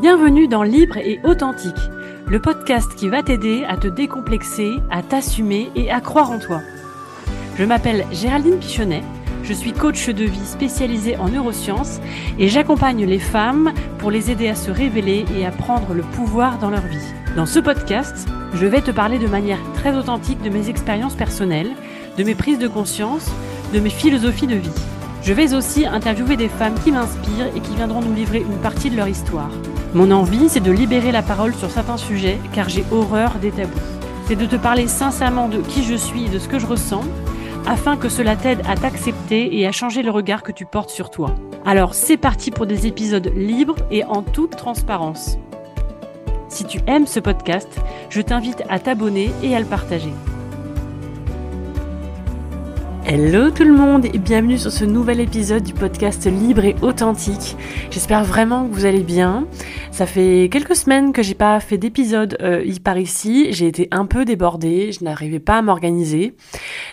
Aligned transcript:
Bienvenue 0.00 0.48
dans 0.48 0.62
Libre 0.62 0.96
et 0.96 1.20
Authentique, 1.24 1.76
le 2.26 2.40
podcast 2.40 2.94
qui 2.96 3.10
va 3.10 3.22
t'aider 3.22 3.64
à 3.68 3.76
te 3.76 3.86
décomplexer, 3.86 4.76
à 4.90 5.02
t'assumer 5.02 5.70
et 5.76 5.90
à 5.90 6.00
croire 6.00 6.30
en 6.30 6.38
toi. 6.38 6.62
Je 7.58 7.64
m'appelle 7.64 8.06
Géraldine 8.10 8.58
Pichonnet, 8.58 9.02
je 9.42 9.52
suis 9.52 9.74
coach 9.74 10.08
de 10.08 10.24
vie 10.24 10.46
spécialisée 10.46 11.18
en 11.18 11.28
neurosciences 11.28 12.00
et 12.38 12.48
j'accompagne 12.48 13.04
les 13.04 13.18
femmes 13.18 13.74
pour 13.98 14.10
les 14.10 14.30
aider 14.30 14.48
à 14.48 14.54
se 14.54 14.70
révéler 14.70 15.26
et 15.36 15.44
à 15.44 15.50
prendre 15.50 15.92
le 15.92 16.02
pouvoir 16.02 16.58
dans 16.58 16.70
leur 16.70 16.86
vie. 16.86 16.96
Dans 17.36 17.44
ce 17.44 17.58
podcast, 17.58 18.26
je 18.54 18.64
vais 18.64 18.80
te 18.80 18.92
parler 18.92 19.18
de 19.18 19.26
manière 19.26 19.60
très 19.74 19.94
authentique 19.94 20.40
de 20.40 20.48
mes 20.48 20.70
expériences 20.70 21.14
personnelles, 21.14 21.72
de 22.16 22.24
mes 22.24 22.34
prises 22.34 22.58
de 22.58 22.68
conscience, 22.68 23.30
de 23.74 23.80
mes 23.80 23.90
philosophies 23.90 24.46
de 24.46 24.56
vie. 24.56 24.70
Je 25.22 25.34
vais 25.34 25.52
aussi 25.52 25.84
interviewer 25.84 26.38
des 26.38 26.48
femmes 26.48 26.80
qui 26.82 26.90
m'inspirent 26.90 27.54
et 27.54 27.60
qui 27.60 27.74
viendront 27.74 28.00
nous 28.00 28.14
livrer 28.14 28.38
une 28.38 28.62
partie 28.62 28.88
de 28.88 28.96
leur 28.96 29.08
histoire. 29.08 29.50
Mon 29.92 30.12
envie, 30.12 30.48
c'est 30.48 30.60
de 30.60 30.70
libérer 30.70 31.10
la 31.10 31.22
parole 31.22 31.54
sur 31.54 31.70
certains 31.70 31.96
sujets 31.96 32.38
car 32.52 32.68
j'ai 32.68 32.84
horreur 32.92 33.34
des 33.40 33.50
tabous. 33.50 33.72
C'est 34.26 34.36
de 34.36 34.46
te 34.46 34.54
parler 34.54 34.86
sincèrement 34.86 35.48
de 35.48 35.58
qui 35.58 35.82
je 35.82 35.96
suis 35.96 36.26
et 36.26 36.28
de 36.28 36.38
ce 36.38 36.48
que 36.48 36.60
je 36.60 36.66
ressens 36.66 37.02
afin 37.66 37.96
que 37.96 38.08
cela 38.08 38.36
t'aide 38.36 38.62
à 38.68 38.76
t'accepter 38.76 39.58
et 39.58 39.66
à 39.66 39.72
changer 39.72 40.02
le 40.02 40.10
regard 40.10 40.42
que 40.42 40.52
tu 40.52 40.64
portes 40.64 40.90
sur 40.90 41.10
toi. 41.10 41.34
Alors 41.66 41.94
c'est 41.94 42.16
parti 42.16 42.52
pour 42.52 42.66
des 42.66 42.86
épisodes 42.86 43.32
libres 43.34 43.76
et 43.90 44.04
en 44.04 44.22
toute 44.22 44.56
transparence. 44.56 45.38
Si 46.48 46.64
tu 46.64 46.80
aimes 46.86 47.06
ce 47.06 47.20
podcast, 47.20 47.68
je 48.10 48.20
t'invite 48.20 48.62
à 48.68 48.78
t'abonner 48.78 49.30
et 49.42 49.56
à 49.56 49.60
le 49.60 49.66
partager. 49.66 50.12
Hello 53.12 53.50
tout 53.50 53.64
le 53.64 53.72
monde 53.72 54.04
et 54.04 54.18
bienvenue 54.18 54.56
sur 54.56 54.70
ce 54.70 54.84
nouvel 54.84 55.18
épisode 55.18 55.64
du 55.64 55.74
podcast 55.74 56.26
Libre 56.26 56.64
et 56.64 56.76
Authentique. 56.80 57.56
J'espère 57.90 58.22
vraiment 58.22 58.68
que 58.68 58.72
vous 58.72 58.84
allez 58.84 59.02
bien. 59.02 59.48
Ça 59.90 60.06
fait 60.06 60.48
quelques 60.48 60.76
semaines 60.76 61.12
que 61.12 61.20
j'ai 61.20 61.34
pas 61.34 61.58
fait 61.58 61.76
d'épisode 61.76 62.38
euh, 62.40 62.64
par 62.84 62.98
ici. 62.98 63.48
J'ai 63.50 63.66
été 63.66 63.88
un 63.90 64.06
peu 64.06 64.24
débordée, 64.24 64.92
je 64.92 65.02
n'arrivais 65.02 65.40
pas 65.40 65.58
à 65.58 65.62
m'organiser. 65.62 66.36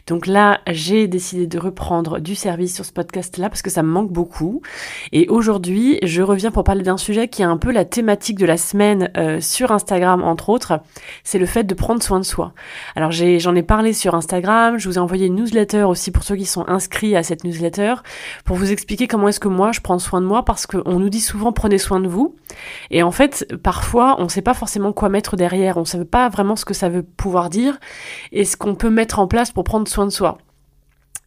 Donc 0.08 0.26
là, 0.26 0.60
j'ai 0.66 1.08
décidé 1.08 1.46
de 1.46 1.60
reprendre 1.60 2.20
du 2.20 2.34
service 2.34 2.74
sur 2.74 2.84
ce 2.84 2.94
podcast-là 2.94 3.50
parce 3.50 3.62
que 3.62 3.70
ça 3.70 3.84
me 3.84 3.90
manque 3.90 4.12
beaucoup. 4.12 4.64
Et 5.12 5.28
aujourd'hui, 5.30 6.00
je 6.02 6.24
reviens 6.24 6.50
pour 6.50 6.64
parler 6.64 6.82
d'un 6.82 6.98
sujet 6.98 7.28
qui 7.28 7.44
est 7.44 7.46
un 7.46 7.58
peu 7.58 7.72
la 7.72 7.86
thématique 7.86 8.40
de 8.40 8.48
la 8.48 8.58
semaine 8.58 9.12
euh, 9.18 9.40
sur 9.40 9.72
Instagram 9.72 10.24
entre 10.24 10.50
autres. 10.50 10.80
C'est 11.24 11.38
le 11.38 11.46
fait 11.46 11.66
de 11.66 11.76
prendre 11.76 12.02
soin 12.02 12.20
de 12.20 12.26
soi. 12.26 12.54
Alors 12.96 13.12
j'en 13.12 13.56
ai, 13.56 13.60
ai 13.60 13.64
parlé 13.64 13.94
sur 13.94 14.16
Instagram, 14.16 14.80
je 14.80 14.90
vous 14.90 14.96
ai 14.96 15.00
envoyé 15.00 15.28
une 15.28 15.36
newsletter 15.36 15.84
aussi 15.84 16.07
pour 16.12 16.24
ceux 16.24 16.36
qui 16.36 16.46
sont 16.46 16.66
inscrits 16.68 17.16
à 17.16 17.24
cette 17.24 17.44
newsletter, 17.44 17.96
pour 18.46 18.58
vous 18.58 18.72
expliquer 18.72 19.08
comment 19.08 19.28
est-ce 19.28 19.40
que 19.40 19.48
moi 19.48 19.72
je 19.72 19.82
prends 19.82 20.00
soin 20.00 20.22
de 20.22 20.26
moi, 20.26 20.44
parce 20.44 20.66
qu'on 20.66 21.00
nous 21.00 21.10
dit 21.10 21.22
souvent 21.22 21.52
prenez 21.52 21.78
soin 21.78 22.00
de 22.00 22.08
vous. 22.08 22.36
Et 22.92 23.04
en 23.04 23.12
fait, 23.12 23.48
parfois, 23.64 24.16
on 24.20 24.24
ne 24.24 24.30
sait 24.30 24.42
pas 24.42 24.54
forcément 24.54 24.94
quoi 24.94 25.10
mettre 25.10 25.36
derrière, 25.36 25.78
on 25.78 25.82
ne 25.82 25.86
sait 25.86 26.06
pas 26.06 26.30
vraiment 26.30 26.56
ce 26.56 26.66
que 26.66 26.74
ça 26.74 26.90
veut 26.90 27.04
pouvoir 27.04 27.50
dire 27.50 27.80
et 28.32 28.46
ce 28.46 28.58
qu'on 28.58 28.76
peut 28.76 28.90
mettre 28.90 29.20
en 29.20 29.28
place 29.28 29.52
pour 29.52 29.64
prendre 29.64 29.88
soin 29.88 30.06
de 30.06 30.12
soi. 30.12 30.38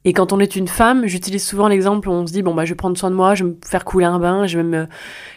Et 0.07 0.15
quand 0.15 0.33
on 0.33 0.41
est 0.41 0.57
une 0.57 0.69
femme, 0.69 1.07
j'utilise 1.07 1.47
souvent 1.47 1.69
l'exemple 1.69 2.09
où 2.09 2.13
on 2.13 2.27
se 2.27 2.33
dit 2.33 2.43
bon 2.43 2.55
bah 2.55 2.65
je 2.65 2.71
vais 2.71 2.77
prendre 2.77 2.97
soin 2.97 3.11
de 3.11 3.15
moi, 3.15 3.35
je 3.35 3.45
vais 3.45 3.51
me 3.51 3.57
faire 3.63 3.85
couler 3.85 4.07
un 4.07 4.19
bain, 4.19 4.47
je 4.47 4.57
vais 4.57 4.65
me 4.65 4.87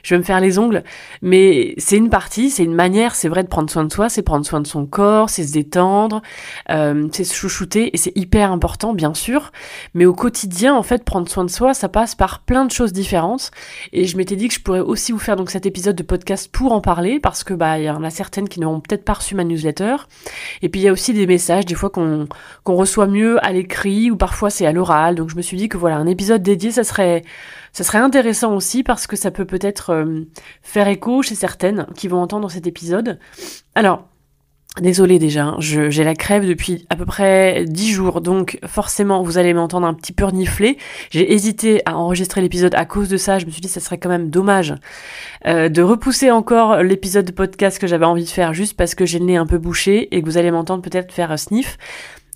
je 0.03 0.15
vais 0.15 0.19
me 0.19 0.23
faire 0.23 0.39
les 0.39 0.57
ongles, 0.57 0.83
mais 1.21 1.73
c'est 1.77 1.97
une 1.97 2.09
partie, 2.09 2.49
c'est 2.49 2.63
une 2.63 2.73
manière, 2.73 3.13
c'est 3.15 3.27
vrai 3.27 3.43
de 3.43 3.49
prendre 3.49 3.69
soin 3.69 3.83
de 3.83 3.91
soi, 3.91 4.07
c'est 4.07 4.21
prendre 4.21 4.45
soin 4.45 4.61
de 4.61 4.67
son 4.67 4.85
corps, 4.85 5.29
c'est 5.29 5.43
se 5.43 5.51
détendre, 5.51 6.21
euh, 6.69 7.09
c'est 7.11 7.25
se 7.25 7.33
chouchouter 7.33 7.93
et 7.93 7.97
c'est 7.97 8.15
hyper 8.15 8.53
important 8.53 8.93
bien 8.93 9.13
sûr, 9.13 9.51
mais 9.93 10.05
au 10.05 10.13
quotidien 10.13 10.73
en 10.73 10.83
fait 10.83 11.03
prendre 11.03 11.27
soin 11.27 11.43
de 11.43 11.51
soi, 11.51 11.73
ça 11.73 11.89
passe 11.89 12.15
par 12.15 12.39
plein 12.39 12.63
de 12.63 12.71
choses 12.71 12.93
différentes. 12.93 13.51
Et 13.91 14.05
je 14.05 14.15
m'étais 14.15 14.37
dit 14.37 14.47
que 14.47 14.53
je 14.53 14.61
pourrais 14.61 14.79
aussi 14.79 15.11
vous 15.11 15.19
faire 15.19 15.35
donc 15.35 15.49
cet 15.49 15.65
épisode 15.65 15.97
de 15.97 16.03
podcast 16.03 16.49
pour 16.49 16.71
en 16.71 16.79
parler 16.79 17.19
parce 17.19 17.43
que 17.43 17.53
bah 17.53 17.79
il 17.79 17.83
y 17.83 17.89
en 17.89 18.03
a 18.03 18.09
certaines 18.09 18.47
qui 18.47 18.61
n'auront 18.61 18.79
peut-être 18.79 19.03
pas 19.03 19.13
reçu 19.13 19.35
ma 19.35 19.43
newsletter. 19.43 19.97
Et 20.61 20.69
puis 20.69 20.79
il 20.79 20.83
y 20.85 20.87
a 20.87 20.93
aussi 20.93 21.11
des 21.11 21.27
messages 21.27 21.65
des 21.65 21.75
fois 21.75 21.89
qu'on 21.89 22.27
qu'on 22.63 22.75
reçoit 22.75 23.07
mieux 23.07 23.43
à 23.45 23.51
l'écrit 23.51 24.09
ou 24.09 24.15
parfois 24.15 24.49
c'est 24.53 24.65
à 24.65 24.71
l'oral. 24.71 25.15
Donc 25.15 25.29
je 25.29 25.35
me 25.35 25.41
suis 25.41 25.57
dit 25.57 25.69
que 25.69 25.77
voilà, 25.77 25.97
un 25.97 26.07
épisode 26.07 26.41
dédié, 26.41 26.71
ça 26.71 26.83
serait, 26.83 27.23
ça 27.71 27.83
serait 27.83 27.97
intéressant 27.97 28.55
aussi 28.55 28.83
parce 28.83 29.07
que 29.07 29.15
ça 29.15 29.31
peut 29.31 29.45
peut-être 29.45 29.91
euh, 29.91 30.21
faire 30.61 30.87
écho 30.87 31.21
chez 31.21 31.35
certaines 31.35 31.87
qui 31.95 32.07
vont 32.07 32.21
entendre 32.21 32.49
cet 32.49 32.67
épisode. 32.67 33.19
Alors, 33.75 34.07
Désolée 34.81 35.19
déjà, 35.19 35.43
hein, 35.43 35.57
j'ai 35.59 36.03
la 36.03 36.15
crève 36.15 36.47
depuis 36.47 36.87
à 36.89 36.95
peu 36.95 37.05
près 37.05 37.63
10 37.67 37.91
jours, 37.91 38.21
donc 38.21 38.57
forcément 38.65 39.21
vous 39.21 39.37
allez 39.37 39.53
m'entendre 39.53 39.85
un 39.85 39.93
petit 39.93 40.13
peu 40.13 40.25
renifler. 40.25 40.79
J'ai 41.11 41.31
hésité 41.31 41.83
à 41.85 41.95
enregistrer 41.95 42.41
l'épisode 42.41 42.73
à 42.73 42.83
cause 42.85 43.07
de 43.07 43.17
ça, 43.17 43.37
je 43.37 43.45
me 43.45 43.51
suis 43.51 43.61
dit 43.61 43.67
que 43.67 43.73
ça 43.73 43.79
serait 43.79 43.99
quand 43.99 44.09
même 44.09 44.31
dommage 44.31 44.73
euh, 45.45 45.69
de 45.69 45.83
repousser 45.83 46.31
encore 46.31 46.81
l'épisode 46.81 47.25
de 47.25 47.31
podcast 47.31 47.77
que 47.77 47.85
j'avais 47.85 48.05
envie 48.05 48.23
de 48.23 48.29
faire 48.29 48.55
juste 48.55 48.75
parce 48.75 48.95
que 48.95 49.05
j'ai 49.05 49.19
le 49.19 49.25
nez 49.25 49.37
un 49.37 49.45
peu 49.45 49.59
bouché 49.59 50.07
et 50.15 50.21
que 50.23 50.25
vous 50.25 50.39
allez 50.39 50.49
m'entendre 50.49 50.81
peut-être 50.81 51.13
faire 51.13 51.37
sniff. 51.37 51.77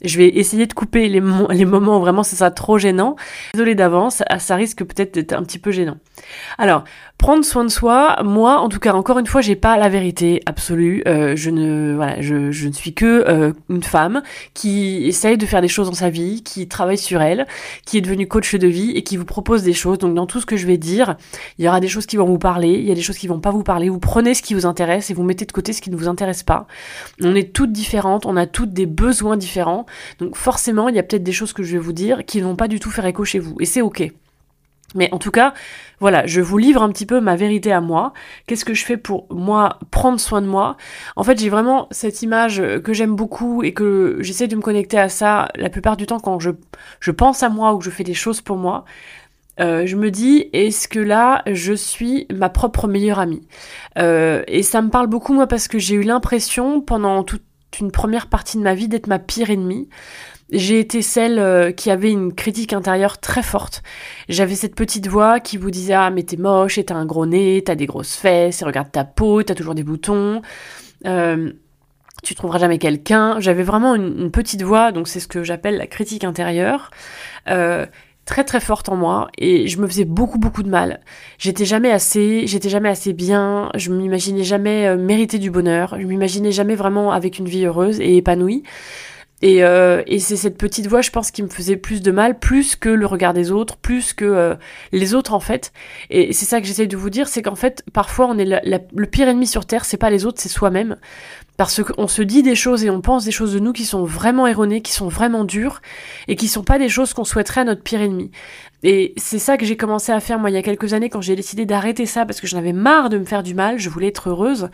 Je 0.03 0.17
vais 0.17 0.27
essayer 0.27 0.67
de 0.67 0.73
couper 0.73 1.09
les, 1.09 1.21
moments 1.65 1.97
où 1.97 2.01
vraiment 2.01 2.23
c'est 2.23 2.35
ça 2.35 2.51
trop 2.51 2.77
gênant. 2.77 3.15
Désolée 3.53 3.75
d'avance, 3.75 4.23
ça 4.39 4.55
risque 4.55 4.83
peut-être 4.83 5.13
d'être 5.13 5.33
un 5.33 5.43
petit 5.43 5.59
peu 5.59 5.71
gênant. 5.71 5.97
Alors, 6.57 6.83
prendre 7.17 7.44
soin 7.44 7.63
de 7.63 7.69
soi, 7.69 8.22
moi, 8.23 8.59
en 8.59 8.69
tout 8.69 8.79
cas, 8.79 8.94
encore 8.94 9.17
une 9.17 9.25
fois, 9.25 9.41
j'ai 9.41 9.55
pas 9.55 9.78
la 9.78 9.89
vérité 9.89 10.41
absolue. 10.45 11.01
Euh, 11.07 11.35
je 11.35 11.50
ne, 11.50 11.95
voilà, 11.95 12.22
je, 12.22 12.51
je, 12.51 12.67
ne 12.67 12.73
suis 12.73 12.94
que 12.94 13.25
euh, 13.28 13.53
une 13.69 13.83
femme 13.83 14.22
qui 14.53 15.07
essaye 15.07 15.38
de 15.38 15.45
faire 15.45 15.61
des 15.61 15.67
choses 15.67 15.88
dans 15.88 15.95
sa 15.95 16.09
vie, 16.09 16.44
qui 16.44 16.67
travaille 16.67 16.97
sur 16.97 17.22
elle, 17.22 17.47
qui 17.85 17.97
est 17.97 18.01
devenue 18.01 18.27
coach 18.27 18.53
de 18.53 18.67
vie 18.67 18.91
et 18.91 19.03
qui 19.03 19.17
vous 19.17 19.25
propose 19.25 19.63
des 19.63 19.73
choses. 19.73 19.97
Donc, 19.97 20.13
dans 20.13 20.27
tout 20.27 20.39
ce 20.39 20.45
que 20.45 20.57
je 20.57 20.67
vais 20.67 20.77
dire, 20.77 21.17
il 21.57 21.66
y 21.66 21.67
aura 21.67 21.79
des 21.79 21.88
choses 21.88 22.06
qui 22.06 22.17
vont 22.17 22.25
vous 22.25 22.38
parler, 22.38 22.73
il 22.73 22.85
y 22.85 22.91
a 22.91 22.95
des 22.95 23.01
choses 23.01 23.17
qui 23.17 23.27
vont 23.27 23.39
pas 23.39 23.51
vous 23.51 23.63
parler. 23.63 23.89
Vous 23.89 24.00
prenez 24.00 24.35
ce 24.35 24.44
qui 24.44 24.53
vous 24.53 24.67
intéresse 24.67 25.09
et 25.09 25.16
vous 25.16 25.23
mettez 25.23 25.45
de 25.45 25.51
côté 25.51 25.73
ce 25.73 25.81
qui 25.81 25.89
ne 25.89 25.95
vous 25.95 26.07
intéresse 26.07 26.44
pas. 26.44 26.67
On 27.22 27.33
est 27.33 27.51
toutes 27.51 27.72
différentes, 27.72 28.27
on 28.27 28.38
a 28.38 28.45
toutes 28.45 28.73
des 28.73 28.85
besoins 28.85 29.38
différents. 29.38 29.88
Donc, 30.19 30.35
forcément, 30.35 30.88
il 30.88 30.95
y 30.95 31.00
a 31.00 31.03
peut-être 31.03 31.23
des 31.23 31.31
choses 31.31 31.53
que 31.53 31.63
je 31.63 31.73
vais 31.73 31.79
vous 31.79 31.94
dire 31.94 32.25
qui 32.25 32.41
vont 32.41 32.56
pas 32.56 32.67
du 32.67 32.79
tout 32.79 32.91
faire 32.91 33.06
écho 33.06 33.25
chez 33.25 33.39
vous. 33.39 33.56
Et 33.59 33.66
c'est 33.66 33.81
ok. 33.81 34.11
Mais 34.95 35.09
en 35.11 35.17
tout 35.17 35.31
cas, 35.31 35.53
voilà, 35.99 36.25
je 36.25 36.39
vous 36.39 36.57
livre 36.57 36.81
un 36.81 36.89
petit 36.89 37.05
peu 37.05 37.19
ma 37.19 37.35
vérité 37.35 37.73
à 37.73 37.81
moi. 37.81 38.13
Qu'est-ce 38.45 38.63
que 38.63 38.73
je 38.73 38.85
fais 38.85 38.95
pour 38.97 39.27
moi 39.29 39.79
prendre 39.91 40.19
soin 40.19 40.41
de 40.41 40.47
moi? 40.47 40.77
En 41.15 41.23
fait, 41.23 41.37
j'ai 41.39 41.49
vraiment 41.49 41.87
cette 41.91 42.21
image 42.21 42.63
que 42.83 42.93
j'aime 42.93 43.15
beaucoup 43.15 43.63
et 43.63 43.73
que 43.73 44.17
j'essaie 44.21 44.47
de 44.47 44.55
me 44.55 44.61
connecter 44.61 44.97
à 44.97 45.09
ça 45.09 45.49
la 45.55 45.69
plupart 45.69 45.97
du 45.97 46.05
temps 46.05 46.19
quand 46.19 46.39
je, 46.39 46.51
je 47.01 47.11
pense 47.11 47.43
à 47.43 47.49
moi 47.49 47.73
ou 47.73 47.79
que 47.79 47.85
je 47.85 47.89
fais 47.89 48.05
des 48.05 48.13
choses 48.13 48.39
pour 48.41 48.55
moi. 48.55 48.85
Euh, 49.59 49.85
je 49.85 49.95
me 49.95 50.11
dis, 50.11 50.49
est-ce 50.53 50.87
que 50.87 50.99
là, 50.99 51.41
je 51.47 51.73
suis 51.73 52.27
ma 52.31 52.47
propre 52.47 52.87
meilleure 52.87 53.19
amie? 53.19 53.41
Euh, 53.97 54.43
Et 54.47 54.63
ça 54.63 54.81
me 54.81 54.89
parle 54.89 55.07
beaucoup, 55.07 55.33
moi, 55.33 55.47
parce 55.47 55.67
que 55.67 55.79
j'ai 55.79 55.95
eu 55.95 56.03
l'impression, 56.03 56.79
pendant 56.79 57.23
toute 57.23 57.43
une 57.79 57.91
première 57.91 58.27
partie 58.27 58.57
de 58.57 58.63
ma 58.63 58.75
vie, 58.75 58.87
d'être 58.87 59.07
ma 59.07 59.19
pire 59.19 59.49
ennemie 59.49 59.89
j'ai 60.51 60.79
été 60.79 61.01
celle 61.01 61.39
euh, 61.39 61.71
qui 61.71 61.91
avait 61.91 62.11
une 62.11 62.33
critique 62.33 62.73
intérieure 62.73 63.19
très 63.19 63.43
forte. 63.43 63.83
J'avais 64.29 64.55
cette 64.55 64.75
petite 64.75 65.07
voix 65.07 65.39
qui 65.39 65.57
vous 65.57 65.71
disait 65.71 65.93
ah 65.93 66.09
mais 66.09 66.23
t'es 66.23 66.37
moche, 66.37 66.77
et 66.77 66.85
t'as 66.85 66.95
un 66.95 67.05
gros 67.05 67.25
nez, 67.25 67.63
t'as 67.65 67.75
des 67.75 67.85
grosses 67.85 68.15
fesses, 68.15 68.61
et 68.61 68.65
regarde 68.65 68.91
ta 68.91 69.03
peau, 69.03 69.43
t'as 69.43 69.55
toujours 69.55 69.75
des 69.75 69.83
boutons. 69.83 70.41
Euh, 71.05 71.51
tu 72.23 72.33
trouveras 72.33 72.59
jamais 72.59 72.77
quelqu'un. 72.77 73.39
J'avais 73.39 73.63
vraiment 73.63 73.95
une, 73.95 74.31
petite 74.31 74.61
voix, 74.63 74.91
donc 74.91 75.07
c'est 75.07 75.19
ce 75.19 75.27
que 75.27 75.43
j'appelle 75.43 75.77
la 75.77 75.87
critique 75.87 76.23
intérieure, 76.23 76.91
euh, 77.49 77.85
très 78.25 78.43
très 78.43 78.59
forte 78.59 78.89
en 78.89 78.95
moi, 78.95 79.27
et 79.37 79.67
je 79.67 79.79
me 79.79 79.87
faisais 79.87 80.05
beaucoup 80.05 80.39
beaucoup 80.39 80.63
de 80.63 80.69
mal. 80.69 81.01
J'étais 81.37 81.65
jamais 81.65 81.91
assez, 81.91 82.47
j'étais 82.47 82.69
jamais 82.69 82.89
assez 82.89 83.13
bien. 83.13 83.69
Je 83.75 83.91
m'imaginais 83.91 84.43
jamais 84.43 84.95
mériter 84.95 85.39
du 85.39 85.51
bonheur. 85.51 85.97
Je 85.99 86.05
m'imaginais 86.05 86.51
jamais 86.53 86.75
vraiment 86.75 87.11
avec 87.11 87.37
une 87.37 87.47
vie 87.47 87.65
heureuse 87.65 87.99
et 87.99 88.15
épanouie. 88.15 88.63
Et, 89.44 89.63
euh, 89.63 90.01
et 90.07 90.19
c'est 90.19 90.36
cette 90.36 90.57
petite 90.57 90.88
voix, 90.88 91.01
je 91.01 91.12
pense, 91.12 91.30
qui 91.30 91.44
me 91.44 91.48
faisait 91.48 91.78
plus 91.78 92.01
de 92.01 92.12
mal, 92.12 92.39
plus 92.39 92.75
que 92.75 92.89
le 92.89 93.06
regard 93.06 93.34
des 93.34 93.51
autres, 93.51 93.78
plus 93.78 94.13
que 94.13 94.25
euh, 94.25 94.56
les 94.92 95.13
autres 95.13 95.34
en 95.34 95.39
fait. 95.39 95.72
Et 96.10 96.34
c'est 96.34 96.45
ça 96.45 96.60
que 96.60 96.66
j'essaie 96.66 96.88
de 96.88 96.98
vous 96.98 97.12
dire, 97.12 97.28
c'est 97.28 97.44
qu'en 97.44 97.56
fait, 97.56 97.84
parfois, 97.94 98.28
on 98.28 98.38
est 98.39 98.45
le 98.45 99.06
pire 99.06 99.28
ennemi 99.28 99.45
sur 99.45 99.66
Terre, 99.66 99.86
c'est 99.86 99.98
pas 99.98 100.10
les 100.10 100.25
autres, 100.25 100.42
c'est 100.42 100.50
soi-même. 100.50 100.98
Parce 101.56 101.84
qu'on 101.84 102.07
se 102.07 102.22
dit 102.24 102.42
des 102.42 102.56
choses 102.56 102.84
et 102.84 102.89
on 102.89 103.01
pense 103.01 103.25
des 103.25 103.31
choses 103.31 103.54
de 103.54 103.60
nous 103.60 103.74
qui 103.74 103.86
sont 103.86 104.06
vraiment 104.06 104.48
erronées, 104.48 104.81
qui 104.81 104.92
sont 104.92 105.07
vraiment 105.07 105.44
dures, 105.44 105.81
et 106.28 106.36
qui 106.36 106.48
sont 106.48 106.63
pas 106.63 106.80
des 106.80 106.89
choses 106.89 107.13
qu'on 107.13 107.24
souhaiterait 107.24 107.62
à 107.62 107.66
notre 107.66 107.84
pire 107.84 108.01
ennemi. 108.01 108.31
Et 108.81 109.13
c'est 109.18 109.39
ça 109.39 109.57
que 109.57 109.66
j'ai 109.66 109.78
commencé 109.78 110.12
à 110.12 110.19
faire 110.19 110.39
moi 110.39 110.50
il 110.50 110.54
y 110.54 110.57
a 110.57 110.63
quelques 110.63 110.94
années 110.94 111.10
quand 111.10 111.22
j'ai 111.22 111.36
décidé 111.36 111.66
d'arrêter 111.66 112.06
ça 112.06 112.25
parce 112.25 112.42
que 112.42 112.48
j'en 112.48 112.60
avais 112.60 112.74
marre 112.74 113.10
de 113.10 113.18
me 113.18 113.25
faire 113.25 113.44
du 113.44 113.56
mal, 113.56 113.80
je 113.80 113.89
voulais 113.89 114.07
être 114.07 114.30
heureuse 114.30 114.69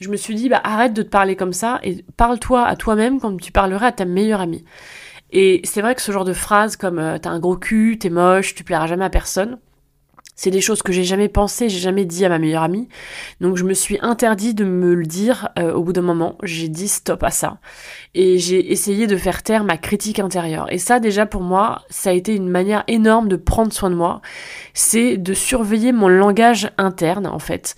je 0.00 0.08
me 0.08 0.16
suis 0.16 0.34
dit, 0.34 0.48
bah, 0.48 0.60
arrête 0.64 0.94
de 0.94 1.02
te 1.02 1.08
parler 1.08 1.36
comme 1.36 1.52
ça 1.52 1.78
et 1.82 2.04
parle-toi 2.16 2.64
à 2.64 2.76
toi-même 2.76 3.20
comme 3.20 3.40
tu 3.40 3.52
parlerais 3.52 3.86
à 3.86 3.92
ta 3.92 4.04
meilleure 4.04 4.40
amie. 4.40 4.64
Et 5.30 5.60
c'est 5.64 5.82
vrai 5.82 5.94
que 5.94 6.02
ce 6.02 6.10
genre 6.10 6.24
de 6.24 6.32
phrases 6.32 6.76
comme 6.76 6.98
euh, 6.98 7.18
t'as 7.18 7.30
un 7.30 7.38
gros 7.38 7.56
cul, 7.56 7.98
t'es 7.98 8.10
moche, 8.10 8.54
tu 8.54 8.64
plairas 8.64 8.86
jamais 8.86 9.04
à 9.04 9.10
personne, 9.10 9.58
c'est 10.40 10.50
des 10.50 10.62
choses 10.62 10.80
que 10.80 10.90
j'ai 10.90 11.04
jamais 11.04 11.28
pensé, 11.28 11.68
j'ai 11.68 11.80
jamais 11.80 12.06
dit 12.06 12.24
à 12.24 12.30
ma 12.30 12.38
meilleure 12.38 12.62
amie. 12.62 12.88
Donc 13.42 13.58
je 13.58 13.64
me 13.64 13.74
suis 13.74 13.98
interdit 14.00 14.54
de 14.54 14.64
me 14.64 14.94
le 14.94 15.04
dire 15.04 15.50
euh, 15.58 15.74
au 15.74 15.84
bout 15.84 15.92
d'un 15.92 16.00
moment. 16.00 16.38
J'ai 16.42 16.68
dit 16.68 16.88
stop 16.88 17.22
à 17.24 17.30
ça. 17.30 17.58
Et 18.14 18.38
j'ai 18.38 18.72
essayé 18.72 19.06
de 19.06 19.18
faire 19.18 19.42
taire 19.42 19.64
ma 19.64 19.76
critique 19.76 20.18
intérieure. 20.18 20.72
Et 20.72 20.78
ça 20.78 20.98
déjà 20.98 21.26
pour 21.26 21.42
moi, 21.42 21.82
ça 21.90 22.08
a 22.08 22.14
été 22.14 22.34
une 22.34 22.48
manière 22.48 22.84
énorme 22.88 23.28
de 23.28 23.36
prendre 23.36 23.70
soin 23.70 23.90
de 23.90 23.96
moi. 23.96 24.22
C'est 24.72 25.18
de 25.18 25.34
surveiller 25.34 25.92
mon 25.92 26.08
langage 26.08 26.70
interne 26.78 27.26
en 27.26 27.38
fait. 27.38 27.76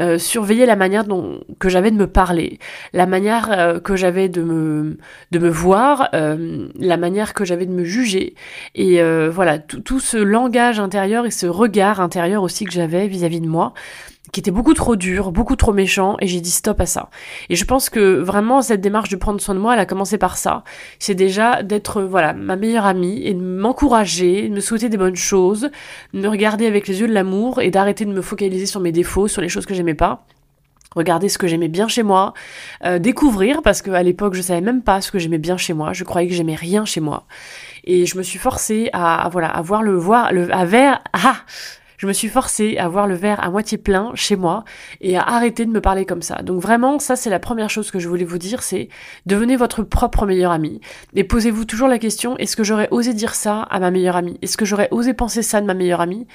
Euh, 0.00 0.18
surveiller 0.18 0.66
la 0.66 0.74
manière 0.74 1.04
dont 1.04 1.40
que 1.60 1.68
j'avais 1.68 1.92
de 1.92 1.96
me 1.96 2.08
parler, 2.08 2.58
la 2.92 3.06
manière 3.06 3.50
euh, 3.52 3.78
que 3.78 3.94
j'avais 3.94 4.28
de 4.28 4.42
me 4.42 4.98
de 5.30 5.38
me 5.38 5.48
voir, 5.48 6.08
euh, 6.14 6.68
la 6.76 6.96
manière 6.96 7.32
que 7.32 7.44
j'avais 7.44 7.66
de 7.66 7.72
me 7.72 7.84
juger. 7.84 8.34
Et 8.74 9.00
voilà 9.30 9.58
tout, 9.58 9.80
tout 9.80 10.00
ce 10.00 10.16
langage 10.16 10.80
intérieur 10.80 11.26
et 11.26 11.30
ce 11.30 11.46
regard 11.46 12.00
intérieur 12.00 12.42
aussi 12.42 12.64
que 12.64 12.72
j'avais 12.72 13.06
vis-à-vis 13.06 13.40
de 13.40 13.46
moi 13.46 13.72
qui 14.34 14.40
était 14.40 14.50
beaucoup 14.50 14.74
trop 14.74 14.96
dur, 14.96 15.30
beaucoup 15.30 15.54
trop 15.54 15.72
méchant, 15.72 16.16
et 16.20 16.26
j'ai 16.26 16.40
dit 16.40 16.50
stop 16.50 16.80
à 16.80 16.86
ça. 16.86 17.08
Et 17.50 17.54
je 17.54 17.64
pense 17.64 17.88
que 17.88 18.18
vraiment 18.18 18.62
cette 18.62 18.80
démarche 18.80 19.08
de 19.08 19.14
prendre 19.14 19.40
soin 19.40 19.54
de 19.54 19.60
moi, 19.60 19.74
elle 19.74 19.80
a 19.80 19.86
commencé 19.86 20.18
par 20.18 20.36
ça. 20.36 20.64
C'est 20.98 21.14
déjà 21.14 21.62
d'être 21.62 22.02
voilà 22.02 22.32
ma 22.32 22.56
meilleure 22.56 22.84
amie 22.84 23.22
et 23.24 23.32
de 23.32 23.40
m'encourager, 23.40 24.48
de 24.48 24.54
me 24.54 24.58
souhaiter 24.58 24.88
des 24.88 24.96
bonnes 24.96 25.14
choses, 25.14 25.70
de 26.12 26.20
me 26.20 26.26
regarder 26.26 26.66
avec 26.66 26.88
les 26.88 27.00
yeux 27.00 27.06
de 27.06 27.12
l'amour 27.12 27.62
et 27.62 27.70
d'arrêter 27.70 28.04
de 28.06 28.12
me 28.12 28.22
focaliser 28.22 28.66
sur 28.66 28.80
mes 28.80 28.90
défauts, 28.90 29.28
sur 29.28 29.40
les 29.40 29.48
choses 29.48 29.66
que 29.66 29.74
j'aimais 29.74 29.94
pas 29.94 30.26
regarder 30.96 31.28
ce 31.28 31.38
que 31.38 31.48
j'aimais 31.48 31.66
bien 31.66 31.88
chez 31.88 32.04
moi, 32.04 32.34
euh, 32.84 33.00
découvrir 33.00 33.62
parce 33.62 33.82
qu'à 33.82 34.04
l'époque 34.04 34.34
je 34.34 34.42
savais 34.42 34.60
même 34.60 34.80
pas 34.80 35.00
ce 35.00 35.10
que 35.10 35.18
j'aimais 35.18 35.38
bien 35.38 35.56
chez 35.56 35.74
moi, 35.74 35.92
je 35.92 36.04
croyais 36.04 36.28
que 36.28 36.34
j'aimais 36.34 36.54
rien 36.54 36.84
chez 36.84 37.00
moi 37.00 37.26
et 37.82 38.06
je 38.06 38.16
me 38.16 38.22
suis 38.22 38.38
forcée 38.38 38.90
à, 38.92 39.28
voilà 39.32 39.48
à 39.48 39.60
voir 39.60 39.82
le 39.82 39.96
voir 39.96 40.32
le 40.32 40.54
à 40.54 40.64
ah 41.12 41.36
je 42.04 42.08
me 42.08 42.12
suis 42.12 42.28
forcée 42.28 42.76
à 42.76 42.86
voir 42.86 43.06
le 43.06 43.14
verre 43.14 43.42
à 43.42 43.48
moitié 43.48 43.78
plein 43.78 44.10
chez 44.14 44.36
moi 44.36 44.64
et 45.00 45.16
à 45.16 45.22
arrêter 45.22 45.64
de 45.64 45.70
me 45.70 45.80
parler 45.80 46.04
comme 46.04 46.20
ça. 46.20 46.42
Donc 46.42 46.60
vraiment, 46.60 46.98
ça 46.98 47.16
c'est 47.16 47.30
la 47.30 47.38
première 47.38 47.70
chose 47.70 47.90
que 47.90 47.98
je 47.98 48.10
voulais 48.10 48.26
vous 48.26 48.36
dire, 48.36 48.62
c'est 48.62 48.90
devenez 49.24 49.56
votre 49.56 49.82
propre 49.82 50.26
meilleur 50.26 50.52
ami. 50.52 50.82
Et 51.14 51.24
posez-vous 51.24 51.64
toujours 51.64 51.88
la 51.88 51.98
question, 51.98 52.36
est-ce 52.36 52.56
que 52.56 52.62
j'aurais 52.62 52.88
osé 52.90 53.14
dire 53.14 53.34
ça 53.34 53.62
à 53.62 53.80
ma 53.80 53.90
meilleure 53.90 54.16
amie? 54.16 54.38
Est-ce 54.42 54.58
que 54.58 54.66
j'aurais 54.66 54.88
osé 54.90 55.14
penser 55.14 55.40
ça 55.40 55.62
de 55.62 55.66
ma 55.66 55.72
meilleure 55.72 56.02
amie? 56.02 56.26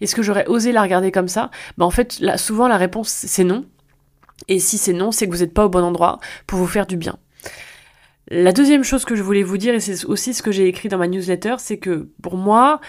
Est-ce 0.00 0.14
que 0.16 0.22
j'aurais 0.22 0.46
osé 0.46 0.72
la 0.72 0.80
regarder 0.80 1.12
comme 1.12 1.28
ça? 1.28 1.50
Ben 1.76 1.84
en 1.84 1.90
fait, 1.90 2.20
là, 2.20 2.38
souvent 2.38 2.66
la 2.66 2.78
réponse 2.78 3.10
c'est 3.10 3.44
non. 3.44 3.66
Et 4.48 4.60
si 4.60 4.78
c'est 4.78 4.94
non, 4.94 5.12
c'est 5.12 5.26
que 5.26 5.32
vous 5.32 5.42
n'êtes 5.42 5.52
pas 5.52 5.66
au 5.66 5.68
bon 5.68 5.84
endroit 5.84 6.20
pour 6.46 6.58
vous 6.58 6.66
faire 6.66 6.86
du 6.86 6.96
bien. 6.96 7.18
La 8.30 8.52
deuxième 8.52 8.82
chose 8.82 9.04
que 9.04 9.14
je 9.14 9.22
voulais 9.22 9.42
vous 9.42 9.58
dire, 9.58 9.74
et 9.74 9.80
c'est 9.80 10.06
aussi 10.06 10.32
ce 10.32 10.42
que 10.42 10.52
j'ai 10.52 10.68
écrit 10.68 10.88
dans 10.88 10.96
ma 10.96 11.06
newsletter, 11.06 11.56
c'est 11.58 11.76
que 11.76 12.08
pour 12.22 12.38
moi, 12.38 12.80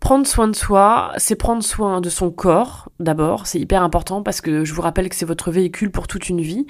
Prendre 0.00 0.26
soin 0.26 0.48
de 0.48 0.56
soi, 0.56 1.12
c'est 1.18 1.36
prendre 1.36 1.62
soin 1.62 2.00
de 2.00 2.08
son 2.08 2.30
corps 2.30 2.90
d'abord, 2.98 3.46
c'est 3.46 3.60
hyper 3.60 3.82
important 3.82 4.22
parce 4.22 4.40
que 4.40 4.64
je 4.64 4.72
vous 4.72 4.82
rappelle 4.82 5.08
que 5.10 5.14
c'est 5.14 5.26
votre 5.26 5.50
véhicule 5.50 5.90
pour 5.90 6.08
toute 6.08 6.28
une 6.30 6.40
vie. 6.40 6.66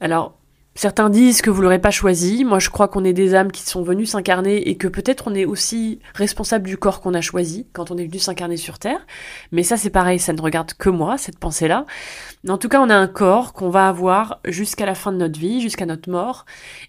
Alors, 0.00 0.38
Certains 0.78 1.10
disent 1.10 1.42
que 1.42 1.50
vous 1.50 1.60
l'aurez 1.60 1.80
pas 1.80 1.90
choisi. 1.90 2.44
Moi, 2.44 2.60
je 2.60 2.70
crois 2.70 2.86
qu'on 2.86 3.02
est 3.02 3.12
des 3.12 3.34
âmes 3.34 3.50
qui 3.50 3.62
sont 3.62 3.82
venues 3.82 4.06
s'incarner 4.06 4.68
et 4.68 4.76
que 4.76 4.86
peut-être 4.86 5.24
on 5.26 5.34
est 5.34 5.44
aussi 5.44 5.98
responsable 6.14 6.68
du 6.68 6.76
corps 6.76 7.00
qu'on 7.00 7.14
a 7.14 7.20
choisi 7.20 7.66
quand 7.72 7.90
on 7.90 7.96
est 7.96 8.06
venu 8.06 8.20
s'incarner 8.20 8.56
sur 8.56 8.78
Terre. 8.78 9.04
Mais 9.50 9.64
ça, 9.64 9.76
c'est 9.76 9.90
pareil, 9.90 10.20
ça 10.20 10.32
ne 10.32 10.40
regarde 10.40 10.74
que 10.74 10.88
moi, 10.88 11.18
cette 11.18 11.40
pensée-là. 11.40 11.84
En 12.48 12.58
tout 12.58 12.68
cas, 12.68 12.80
on 12.80 12.90
a 12.90 12.94
un 12.94 13.08
corps 13.08 13.54
qu'on 13.54 13.70
va 13.70 13.88
avoir 13.88 14.38
jusqu'à 14.44 14.86
la 14.86 14.94
fin 14.94 15.10
de 15.10 15.16
notre 15.16 15.36
vie, 15.36 15.60
jusqu'à 15.60 15.84
notre 15.84 16.08
mort. 16.08 16.46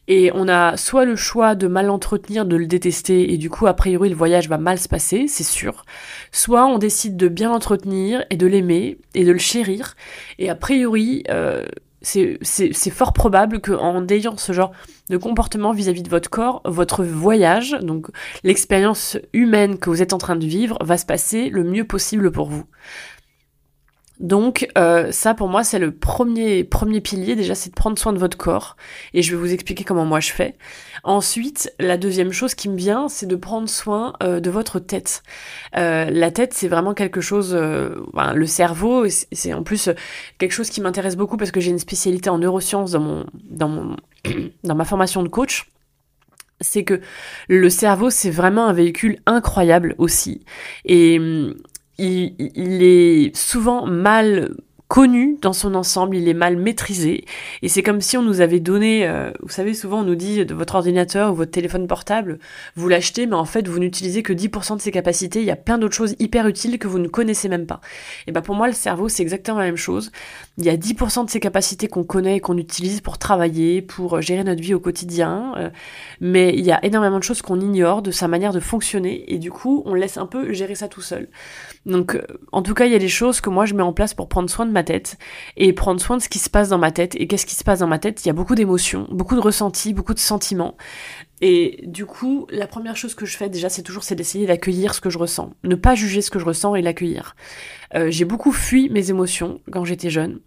Et 0.08 0.30
on 0.36 0.48
a 0.48 0.78
soit 0.78 1.06
le 1.06 1.16
choix 1.16 1.56
de 1.56 1.66
mal 1.66 1.90
entretenir, 1.90 2.46
de 2.46 2.58
le 2.58 2.68
détester, 2.68 3.34
et 3.34 3.38
du 3.40 3.50
coup, 3.50 3.66
a 3.66 3.74
priori, 3.74 4.10
le 4.10 4.16
voyage 4.16 4.50
va 4.50 4.60
mal 4.60 4.78
se 4.78 4.88
passer, 4.88 5.26
c'est 5.28 5.44
sûr. 5.44 5.84
Soit 6.32 6.68
on 6.68 6.78
décide 6.78 7.18
de 7.18 7.28
bien 7.28 7.50
l'entretenir 7.50 8.24
et 8.30 8.38
de 8.38 8.46
l'aimer 8.46 9.00
et 9.16 9.26
de 9.26 9.32
le 9.32 9.40
chérir. 9.40 9.96
Et 10.38 10.48
a 10.48 10.56
priori, 10.56 11.24
euh, 11.32 11.66
c'est 12.02 12.90
fort 12.92 13.14
probable 13.14 13.60
qu'en 13.60 14.08
ayant 14.08 14.38
ce 14.38 14.54
genre 14.54 14.72
de 15.10 15.18
comportement 15.18 15.74
vis-à-vis 15.74 16.04
de 16.04 16.10
votre 16.10 16.30
corps, 16.30 16.62
votre 16.66 17.04
voyage, 17.04 17.78
donc 17.82 18.08
l'expérience 18.44 19.18
humaine 19.34 19.78
que 19.78 19.90
vous 19.90 20.02
êtes 20.02 20.14
en 20.14 20.18
train 20.18 20.36
de 20.36 20.46
vivre, 20.46 20.78
va 20.82 20.98
se 20.98 21.06
passer 21.06 21.50
le 21.50 21.64
mieux 21.64 21.86
possible 21.86 22.32
pour 22.32 22.50
vous. 22.50 22.66
Donc 24.20 24.68
euh, 24.78 25.12
ça 25.12 25.34
pour 25.34 25.48
moi 25.48 25.64
c'est 25.64 25.80
le 25.80 25.92
premier 25.92 26.66
premier 26.66 27.00
pilier 27.00 27.38
déjà 27.38 27.56
c'est 27.56 27.70
de 27.70 27.76
prendre 27.76 27.98
soin 27.98 28.12
de 28.12 28.18
votre 28.18 28.38
corps 28.38 28.76
et 29.14 29.22
je 29.22 29.32
vais 29.32 29.38
vous 29.38 29.54
expliquer 29.54 29.86
comment 29.86 30.06
moi 30.06 30.20
je 30.20 30.32
fais. 30.32 30.58
Ensuite 31.04 31.74
la 31.80 31.98
deuxième 31.98 32.34
chose 32.34 32.54
qui 32.54 32.68
me 32.68 32.76
vient 32.76 33.08
c'est 33.08 33.28
de 33.28 33.36
prendre 33.38 33.70
soin 33.70 34.14
euh, 34.22 34.42
de 34.42 34.50
votre 34.50 34.80
tête. 34.80 35.24
Euh, 35.78 36.10
la 36.10 36.32
tête 36.32 36.54
c'est 36.54 36.68
vraiment 36.68 36.94
quelque 36.94 37.22
chose, 37.22 37.56
le 37.56 38.46
cerveau 38.46 39.06
c'est 39.32 39.54
en 39.54 39.64
plus 39.64 39.90
quelque 40.38 40.52
chose 40.52 40.70
qui 40.70 40.82
m'intéresse 40.82 41.16
beaucoup 41.16 41.38
parce 41.38 41.52
que 41.52 41.62
j'ai 41.62 41.72
une 41.72 41.80
spécialité 41.80 42.30
en 42.30 42.40
neurosciences 42.40 42.92
dans 42.92 43.00
mon 43.00 43.26
dans 43.50 43.70
mon 43.70 43.96
dans 44.66 44.76
ma 44.76 44.86
formation 44.86 45.24
de 45.24 45.30
coach 45.30 45.70
c'est 46.62 46.84
que 46.84 47.00
le 47.48 47.70
cerveau, 47.70 48.10
c'est 48.10 48.30
vraiment 48.30 48.68
un 48.68 48.74
véhicule 48.74 49.20
incroyable 49.26 49.96
aussi. 49.98 50.44
Et 50.86 51.20
il, 52.00 52.84
est 52.84 53.36
souvent 53.36 53.86
mal 53.86 54.56
connu 54.88 55.38
dans 55.40 55.54
son 55.54 55.76
ensemble, 55.76 56.16
il 56.18 56.28
est 56.28 56.34
mal 56.34 56.58
maîtrisé, 56.58 57.26
et 57.62 57.70
c'est 57.70 57.84
comme 57.84 58.02
si 58.02 58.18
on 58.18 58.24
nous 58.24 58.42
avait 58.42 58.60
donné, 58.60 59.08
euh, 59.08 59.30
vous 59.44 59.50
savez, 59.50 59.76
souvent 59.76 60.00
on 60.00 60.04
nous 60.04 60.16
dit 60.16 60.44
de 60.44 60.54
votre 60.56 60.74
ordinateur 60.74 61.32
ou 61.32 61.36
votre 61.36 61.52
téléphone 61.52 61.86
portable, 61.86 62.40
vous 62.76 62.90
l'achetez, 62.90 63.28
mais 63.28 63.36
en 63.36 63.46
fait 63.46 63.68
vous 63.68 63.78
n'utilisez 63.78 64.24
que 64.24 64.34
10% 64.34 64.78
de 64.78 64.82
ses 64.82 64.92
capacités, 64.92 65.42
il 65.42 65.46
y 65.46 65.52
a 65.52 65.56
plein 65.56 65.78
d'autres 65.78 65.94
choses 65.94 66.16
hyper 66.18 66.48
utiles 66.48 66.80
que 66.80 66.88
vous 66.88 66.98
ne 66.98 67.08
connaissez 67.08 67.50
même 67.50 67.68
pas. 67.68 67.82
Et 68.26 68.32
ben 68.32 68.42
pour 68.42 68.56
moi 68.56 68.66
le 68.66 68.74
cerveau 68.74 69.10
c'est 69.10 69.22
exactement 69.22 69.60
la 69.60 69.66
même 69.66 69.78
chose, 69.78 70.12
il 70.60 70.66
y 70.66 70.70
a 70.70 70.76
10% 70.76 71.26
de 71.26 71.30
ses 71.30 71.40
capacités 71.40 71.88
qu'on 71.88 72.04
connaît 72.04 72.36
et 72.36 72.40
qu'on 72.42 72.58
utilise 72.58 73.00
pour 73.00 73.18
travailler, 73.18 73.82
pour 73.82 74.22
gérer 74.22 74.44
notre 74.44 74.62
vie 74.62 74.74
au 74.74 74.80
quotidien, 74.80 75.54
euh, 75.58 75.70
mais 76.20 76.54
il 76.54 76.66
y 76.66 76.72
a 76.72 76.84
énormément 76.86 77.18
de 77.18 77.24
choses 77.24 77.42
qu'on 77.42 77.62
ignore 77.62 78.02
de 78.02 78.12
sa 78.12 78.28
manière 78.28 78.52
de 78.52 78.60
fonctionner, 78.60 79.24
et 79.34 79.38
du 79.38 79.52
coup 79.52 79.84
on 79.86 79.94
laisse 79.94 80.18
un 80.18 80.26
peu 80.26 80.52
gérer 80.52 80.76
ça 80.76 80.90
tout 80.90 81.02
seul. 81.02 81.30
Donc 81.86 82.16
euh, 82.16 82.22
en 82.52 82.62
tout 82.62 82.74
cas 82.74 82.86
il 82.86 82.92
y 82.92 82.96
a 82.96 83.00
des 83.00 83.08
choses 83.08 83.40
que 83.40 83.50
moi 83.50 83.66
je 83.66 83.74
mets 83.74 83.84
en 83.84 83.94
place 83.94 84.14
pour 84.14 84.28
prendre 84.28 84.50
soin 84.50 84.66
de 84.66 84.72
ma 84.72 84.84
tête 84.84 85.18
et 85.56 85.72
prendre 85.72 86.02
soin 86.02 86.18
de 86.18 86.22
ce 86.22 86.28
qui 86.28 86.40
se 86.40 86.50
passe 86.50 86.70
dans 86.70 86.78
ma 86.78 86.92
tête. 86.92 87.16
Et 87.16 87.28
qu'est-ce 87.28 87.46
qui 87.46 87.56
se 87.56 87.64
passe 87.64 87.80
dans 87.80 87.88
ma 87.88 88.00
tête? 88.00 88.26
Il 88.26 88.28
y 88.28 88.32
a 88.32 88.34
beaucoup 88.34 88.56
d'émotions, 88.56 89.08
beaucoup 89.12 89.36
de 89.36 89.42
ressentis, 89.42 89.94
beaucoup 89.94 90.14
de 90.14 90.20
sentiments. 90.20 90.76
Et 91.42 91.82
du 91.86 92.06
coup, 92.06 92.48
la 92.50 92.68
première 92.68 92.98
chose 92.98 93.16
que 93.16 93.26
je 93.26 93.38
fais 93.38 93.50
déjà, 93.50 93.70
c'est 93.70 93.84
toujours 93.84 94.04
c'est 94.04 94.16
d'essayer 94.16 94.46
d'accueillir 94.46 94.94
ce 94.94 95.02
que 95.02 95.10
je 95.10 95.18
ressens, 95.18 95.54
ne 95.64 95.76
pas 95.76 95.96
juger 95.96 96.22
ce 96.22 96.32
que 96.32 96.40
je 96.40 96.46
ressens 96.46 96.76
et 96.76 96.82
l'accueillir. 96.82 97.36
Euh, 97.96 98.12
j'ai 98.12 98.26
beaucoup 98.26 98.52
fui 98.52 98.90
mes 98.90 99.10
émotions 99.10 99.62
quand 99.72 99.86
j'étais 99.86 100.10
jeune. 100.10 100.40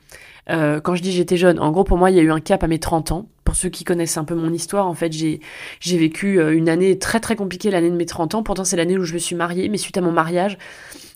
Euh, 0.50 0.81
quand 0.81 0.94
je 0.97 1.03
dis 1.03 1.12
j'étais 1.12 1.37
jeune, 1.37 1.61
en 1.61 1.71
gros 1.71 1.85
pour 1.85 1.99
moi 1.99 2.11
il 2.11 2.17
y 2.17 2.21
a 2.21 2.23
eu 2.23 2.33
un 2.33 2.41
cap 2.41 2.62
à 2.62 2.67
mes 2.67 2.79
30 2.79 3.12
ans. 3.12 3.29
Pour 3.44 3.56
ceux 3.56 3.69
qui 3.69 3.85
connaissent 3.85 4.17
un 4.17 4.25
peu 4.25 4.35
mon 4.35 4.53
histoire, 4.53 4.87
en 4.87 4.94
fait 4.94 5.12
j'ai 5.12 5.41
j'ai 5.81 5.97
vécu 5.97 6.41
euh, 6.41 6.55
une 6.55 6.69
année 6.69 6.99
très 6.99 7.20
très 7.20 7.37
compliquée, 7.37 7.70
l'année 7.70 7.91
de 7.91 7.96
mes 7.96 8.06
30 8.06 8.34
ans. 8.34 8.43
Pourtant 8.43 8.65
c'est 8.65 8.77
l'année 8.77 8.99
où 8.99 9.05
je 9.05 9.15
me 9.15 9.19
suis 9.19 9.37
mariée, 9.37 9.69
mais 9.69 9.79
suite 9.79 9.96
à 9.99 10.01
mon 10.01 10.13
mariage, 10.13 10.58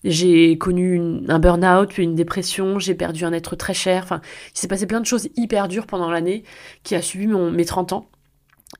j'ai 0.04 0.56
connu 0.58 1.22
un 1.28 1.38
burn-out, 1.38 1.90
puis 1.92 2.04
une 2.04 2.14
dépression, 2.14 2.78
j'ai 2.78 2.94
perdu 2.94 3.24
un 3.24 3.32
être 3.32 3.56
très 3.56 3.74
cher. 3.74 4.04
Enfin, 4.04 4.20
il 4.54 4.58
s'est 4.58 4.68
passé 4.68 4.86
plein 4.86 5.00
de 5.00 5.06
choses 5.06 5.28
hyper 5.36 5.68
dures 5.68 5.86
pendant 5.86 6.10
l'année 6.10 6.44
qui 6.84 6.94
a 6.94 7.02
suivi 7.02 7.26
mon, 7.26 7.50
mes 7.50 7.64
30 7.64 7.92
ans. 7.92 8.08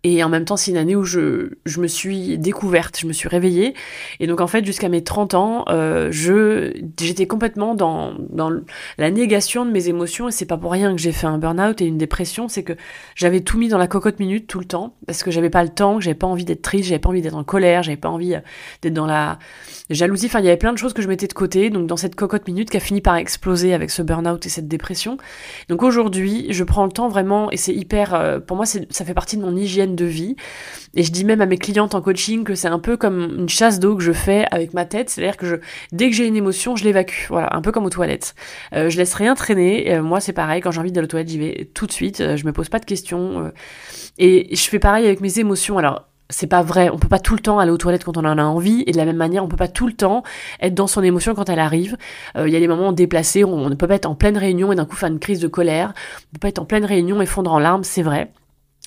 Et 0.02 0.22
en 0.24 0.28
même 0.28 0.44
temps, 0.44 0.56
c'est 0.56 0.72
une 0.72 0.76
année 0.76 0.96
où 0.96 1.04
je, 1.04 1.50
je 1.64 1.80
me 1.80 1.86
suis 1.86 2.38
découverte, 2.38 2.98
je 3.00 3.06
me 3.06 3.12
suis 3.12 3.28
réveillée. 3.28 3.74
Et 4.18 4.26
donc, 4.26 4.40
en 4.40 4.48
fait, 4.48 4.64
jusqu'à 4.64 4.88
mes 4.88 5.04
30 5.04 5.34
ans, 5.34 5.64
euh, 5.68 6.10
j'étais 6.10 7.26
complètement 7.26 7.74
dans, 7.74 8.14
dans 8.30 8.50
la 8.98 9.10
négation 9.10 9.64
de 9.64 9.70
mes 9.70 9.88
émotions. 9.88 10.28
Et 10.28 10.32
c'est 10.32 10.46
pas 10.46 10.58
pour 10.58 10.72
rien 10.72 10.94
que 10.94 11.00
j'ai 11.00 11.12
fait 11.12 11.28
un 11.28 11.38
burn-out 11.38 11.80
et 11.80 11.86
une 11.86 11.98
dépression. 11.98 12.48
C'est 12.48 12.64
que 12.64 12.72
j'avais 13.14 13.40
tout 13.40 13.58
mis 13.58 13.68
dans 13.68 13.78
la 13.78 13.86
cocotte 13.86 14.18
minute 14.18 14.48
tout 14.48 14.58
le 14.58 14.64
temps. 14.64 14.96
Parce 15.06 15.22
que 15.22 15.30
j'avais 15.30 15.50
pas 15.50 15.62
le 15.62 15.70
temps, 15.70 15.98
que 15.98 16.02
j'avais 16.02 16.14
pas 16.14 16.26
envie 16.26 16.44
d'être 16.44 16.62
triste, 16.62 16.88
j'avais 16.88 16.98
pas 16.98 17.08
envie 17.08 17.22
d'être 17.22 17.36
en 17.36 17.44
colère, 17.44 17.84
j'avais 17.84 17.96
pas 17.96 18.10
envie 18.10 18.34
euh, 18.34 18.40
d'être 18.82 18.94
dans 18.94 19.06
la 19.06 19.38
jalousie. 19.90 20.26
Enfin, 20.26 20.40
il 20.40 20.46
y 20.46 20.48
avait 20.48 20.56
plein 20.56 20.72
de 20.72 20.78
choses 20.78 20.94
que 20.94 21.02
je 21.02 21.08
mettais 21.08 21.28
de 21.28 21.32
côté. 21.32 21.70
Donc, 21.70 21.86
dans 21.86 21.96
cette 21.96 22.16
cocotte 22.16 22.48
minute 22.48 22.70
qui 22.70 22.76
a 22.76 22.80
fini 22.80 23.00
par 23.00 23.16
exploser 23.16 23.72
avec 23.72 23.90
ce 23.90 24.02
burn-out 24.02 24.44
et 24.46 24.48
cette 24.48 24.66
dépression. 24.66 25.16
Donc, 25.68 25.84
aujourd'hui, 25.84 26.48
je 26.50 26.64
prends 26.64 26.84
le 26.84 26.92
temps 26.92 27.08
vraiment, 27.08 27.52
et 27.52 27.56
c'est 27.56 27.74
hyper, 27.74 28.14
euh, 28.14 28.40
pour 28.40 28.56
moi, 28.56 28.66
ça 28.66 29.04
fait 29.04 29.14
partie 29.14 29.36
de 29.36 29.42
mon 29.42 29.56
hygiène 29.56 29.75
de 29.84 30.04
vie. 30.04 30.36
Et 30.96 31.02
je 31.02 31.12
dis 31.12 31.24
même 31.24 31.42
à 31.42 31.46
mes 31.46 31.58
clientes 31.58 31.94
en 31.94 32.00
coaching 32.00 32.42
que 32.42 32.54
c'est 32.54 32.68
un 32.68 32.78
peu 32.78 32.96
comme 32.96 33.40
une 33.40 33.48
chasse 33.50 33.78
d'eau 33.78 33.96
que 33.96 34.02
je 34.02 34.12
fais 34.12 34.46
avec 34.50 34.72
ma 34.72 34.86
tête. 34.86 35.10
C'est-à-dire 35.10 35.36
que 35.36 35.46
je, 35.46 35.56
dès 35.92 36.08
que 36.08 36.16
j'ai 36.16 36.26
une 36.26 36.36
émotion, 36.36 36.74
je 36.74 36.84
l'évacue. 36.84 37.26
Voilà, 37.28 37.54
un 37.54 37.60
peu 37.60 37.70
comme 37.70 37.84
aux 37.84 37.90
toilettes. 37.90 38.34
Euh, 38.74 38.88
je 38.88 38.96
laisse 38.96 39.12
rien 39.12 39.34
traîner. 39.34 39.92
Euh, 39.92 40.02
moi, 40.02 40.20
c'est 40.20 40.32
pareil. 40.32 40.62
Quand 40.62 40.70
j'ai 40.70 40.80
envie 40.80 40.92
d'aller 40.92 41.04
aux 41.04 41.08
toilettes, 41.08 41.28
j'y 41.28 41.38
vais 41.38 41.70
tout 41.74 41.86
de 41.86 41.92
suite. 41.92 42.22
Euh, 42.22 42.36
je 42.36 42.46
me 42.46 42.52
pose 42.52 42.70
pas 42.70 42.78
de 42.78 42.86
questions. 42.86 43.52
et 44.18 44.56
je 44.56 44.62
fais 44.62 44.78
pareil 44.78 45.04
avec 45.04 45.20
mes 45.20 45.38
émotions. 45.38 45.76
Alors, 45.76 46.08
c'est 46.30 46.46
pas 46.46 46.62
vrai, 46.62 46.88
on 46.90 46.98
peut 46.98 47.08
pas 47.08 47.20
tout 47.20 47.34
le 47.34 47.40
temps 47.40 47.58
aller 47.58 47.70
aux 47.70 47.76
toilettes 47.76 48.02
quand 48.02 48.16
on 48.16 48.24
en 48.24 48.38
a 48.38 48.42
envie, 48.42 48.82
et 48.86 48.92
de 48.92 48.96
la 48.96 49.04
même 49.04 49.16
manière, 49.16 49.44
on 49.44 49.48
peut 49.48 49.56
pas 49.56 49.68
tout 49.68 49.86
le 49.86 49.92
temps 49.92 50.24
être 50.60 50.74
dans 50.74 50.88
son 50.88 51.02
émotion 51.04 51.34
quand 51.36 51.48
elle 51.48 51.60
arrive. 51.60 51.96
Il 52.36 52.48
y 52.48 52.56
a 52.56 52.58
des 52.58 52.66
moments 52.66 52.92
déplacés, 52.92 53.44
on 53.44 53.68
ne 53.68 53.76
peut 53.76 53.86
pas 53.86 53.94
être 53.94 54.06
en 54.06 54.16
pleine 54.16 54.36
réunion 54.36 54.72
et 54.72 54.74
d'un 54.74 54.86
coup 54.86 54.96
faire 54.96 55.08
une 55.08 55.20
crise 55.20 55.38
de 55.38 55.46
colère, 55.46 55.94
on 55.94 56.32
peut 56.34 56.40
pas 56.40 56.48
être 56.48 56.58
en 56.58 56.64
pleine 56.64 56.84
réunion 56.84 57.22
et 57.22 57.26
fondre 57.26 57.52
en 57.52 57.60
larmes, 57.60 57.84
c'est 57.84 58.02
vrai. 58.02 58.32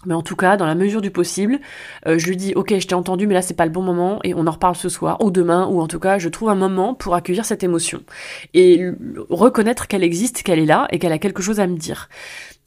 Mais 0.06 0.13
en 0.13 0.22
tout 0.22 0.38
cas, 0.38 0.56
dans 0.56 0.65
la 0.65 0.75
mesure 0.75 1.01
du 1.01 1.12
possible, 1.12 1.60
euh, 2.08 2.18
je 2.18 2.27
lui 2.27 2.38
dis 2.38 2.53
ok, 2.56 2.74
je 2.79 2.88
t'ai 2.88 2.96
entendu, 2.96 3.27
mais 3.27 3.34
là 3.34 3.41
c'est 3.41 3.53
pas 3.53 3.65
le 3.65 3.72
bon 3.72 3.82
moment 3.82 4.20
et 4.24 4.34
on 4.34 4.48
en 4.48 4.51
reparle 4.51 4.75
ce 4.75 4.88
soir 4.88 5.18
ou 5.22 5.29
demain 5.29 5.68
ou 5.68 5.82
en 5.82 5.88
tout 5.88 6.00
cas, 6.00 6.20
je 6.20 6.29
trouve 6.29 6.50
un 6.50 6.56
moment 6.56 6.94
pour 6.94 7.15
accueillir 7.15 7.44
cette 7.44 7.63
émotion 7.63 8.01
et 8.53 8.82
reconnaître 9.29 9.88
qu'elle 9.88 10.03
existe, 10.03 10.44
qu'elle 10.44 10.60
est 10.60 10.65
là 10.65 10.88
et 10.91 11.00
qu'elle 11.00 11.12
a 11.12 11.20
quelque 11.20 11.41
chose 11.41 11.60
à 11.60 11.68
me 11.68 11.75
dire. 11.75 12.08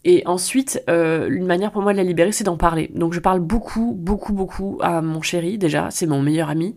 Et 0.04 0.22
ensuite, 0.26 0.82
euh, 0.90 1.28
une 1.30 1.46
manière 1.46 1.70
pour 1.70 1.82
moi 1.82 1.92
de 1.92 1.96
la 1.96 2.02
libérer, 2.02 2.32
c'est 2.32 2.42
d'en 2.42 2.56
parler. 2.56 2.90
Donc 2.94 3.12
je 3.12 3.20
parle 3.20 3.38
beaucoup, 3.38 3.94
beaucoup, 3.96 4.32
beaucoup 4.32 4.78
à 4.82 5.00
mon 5.00 5.22
chéri 5.22 5.58
déjà, 5.58 5.88
c'est 5.90 6.06
mon 6.06 6.20
meilleur 6.20 6.50
ami. 6.50 6.74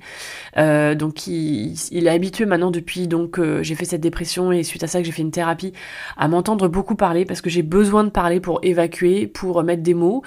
Euh, 0.58 0.94
donc 0.94 1.26
il, 1.26 1.76
est 1.92 2.10
habitué 2.10 2.46
maintenant 2.46 2.70
depuis 2.70 3.08
donc 3.08 3.40
euh, 3.40 3.64
j'ai 3.64 3.74
fait 3.74 3.86
cette 3.86 4.02
dépression 4.02 4.52
et 4.52 4.62
suite 4.64 4.84
à 4.84 4.88
ça 4.88 5.00
que 5.00 5.06
j'ai 5.06 5.12
fait 5.12 5.24
une 5.24 5.32
thérapie 5.32 5.74
à 6.18 6.28
m'entendre 6.28 6.68
beaucoup 6.68 6.96
parler 6.96 7.26
parce 7.26 7.42
que 7.42 7.50
j'ai 7.50 7.64
besoin 7.64 8.04
de 8.04 8.10
parler 8.10 8.40
pour 8.40 8.60
évacuer, 8.62 9.26
pour 9.26 9.64
mettre 9.64 9.82
des 9.82 9.96
mots. 9.96 10.22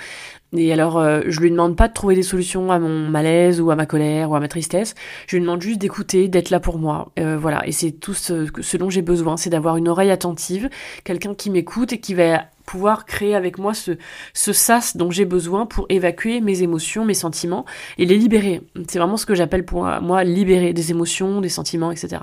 Et 0.57 0.73
alors, 0.73 0.99
euh, 0.99 1.21
je 1.27 1.41
lui 1.41 1.51
demande 1.51 1.77
pas 1.77 1.89
de 1.89 1.93
trouver 1.93 2.15
des 2.15 2.23
solutions 2.23 2.73
à 2.73 2.79
mon 2.79 3.09
malaise 3.09 3.61
ou 3.61 3.71
à 3.71 3.77
ma 3.77 3.85
colère 3.85 4.31
ou 4.31 4.35
à 4.35 4.41
ma 4.41 4.49
tristesse. 4.49 4.95
Je 5.27 5.37
lui 5.37 5.43
demande 5.43 5.61
juste 5.61 5.79
d'écouter, 5.79 6.29
d'être 6.29 6.49
là 6.49 6.59
pour 6.59 6.79
moi. 6.79 7.13
Euh, 7.19 7.37
voilà. 7.37 7.67
Et 7.67 7.73
c'est 7.73 7.93
tout 7.93 8.15
ce, 8.15 8.47
ce 8.61 8.77
dont 8.79 8.89
j'ai 8.89 9.03
besoin, 9.03 9.37
c'est 9.37 9.51
d'avoir 9.51 9.77
une 9.77 9.89
oreille 9.89 10.11
attentive, 10.11 10.71
quelqu'un 11.05 11.35
qui 11.35 11.51
m'écoute 11.51 11.93
et 11.93 12.01
qui 12.01 12.15
va 12.15 12.45
pouvoir 12.65 13.05
créer 13.05 13.35
avec 13.35 13.59
moi 13.59 13.75
ce, 13.75 13.93
ce 14.35 14.53
sas 14.53 14.97
dont 14.97 15.11
j'ai 15.11 15.25
besoin 15.25 15.67
pour 15.67 15.87
évacuer 15.91 16.41
mes 16.41 16.63
émotions, 16.63 17.05
mes 17.05 17.15
sentiments 17.15 17.65
et 17.99 18.07
les 18.07 18.17
libérer. 18.17 18.63
C'est 18.89 18.99
vraiment 18.99 19.17
ce 19.17 19.27
que 19.27 19.35
j'appelle 19.35 19.65
pour 19.65 19.85
moi 20.03 20.25
libérer 20.25 20.73
des 20.73 20.91
émotions, 20.91 21.41
des 21.41 21.49
sentiments, 21.49 21.91
etc. 21.91 22.23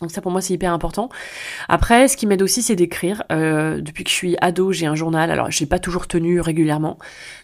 Donc 0.00 0.12
ça 0.12 0.20
pour 0.20 0.30
moi 0.30 0.40
c'est 0.40 0.54
hyper 0.54 0.72
important. 0.72 1.08
Après, 1.68 2.06
ce 2.06 2.16
qui 2.16 2.26
m'aide 2.26 2.42
aussi 2.42 2.62
c'est 2.62 2.76
d'écrire. 2.76 3.24
Euh, 3.32 3.80
depuis 3.80 4.04
que 4.04 4.10
je 4.10 4.14
suis 4.14 4.36
ado, 4.40 4.70
j'ai 4.70 4.86
un 4.86 4.94
journal. 4.94 5.30
Alors 5.30 5.50
j'ai 5.50 5.66
pas 5.66 5.80
toujours 5.80 6.06
tenu 6.06 6.40
régulièrement, 6.40 6.98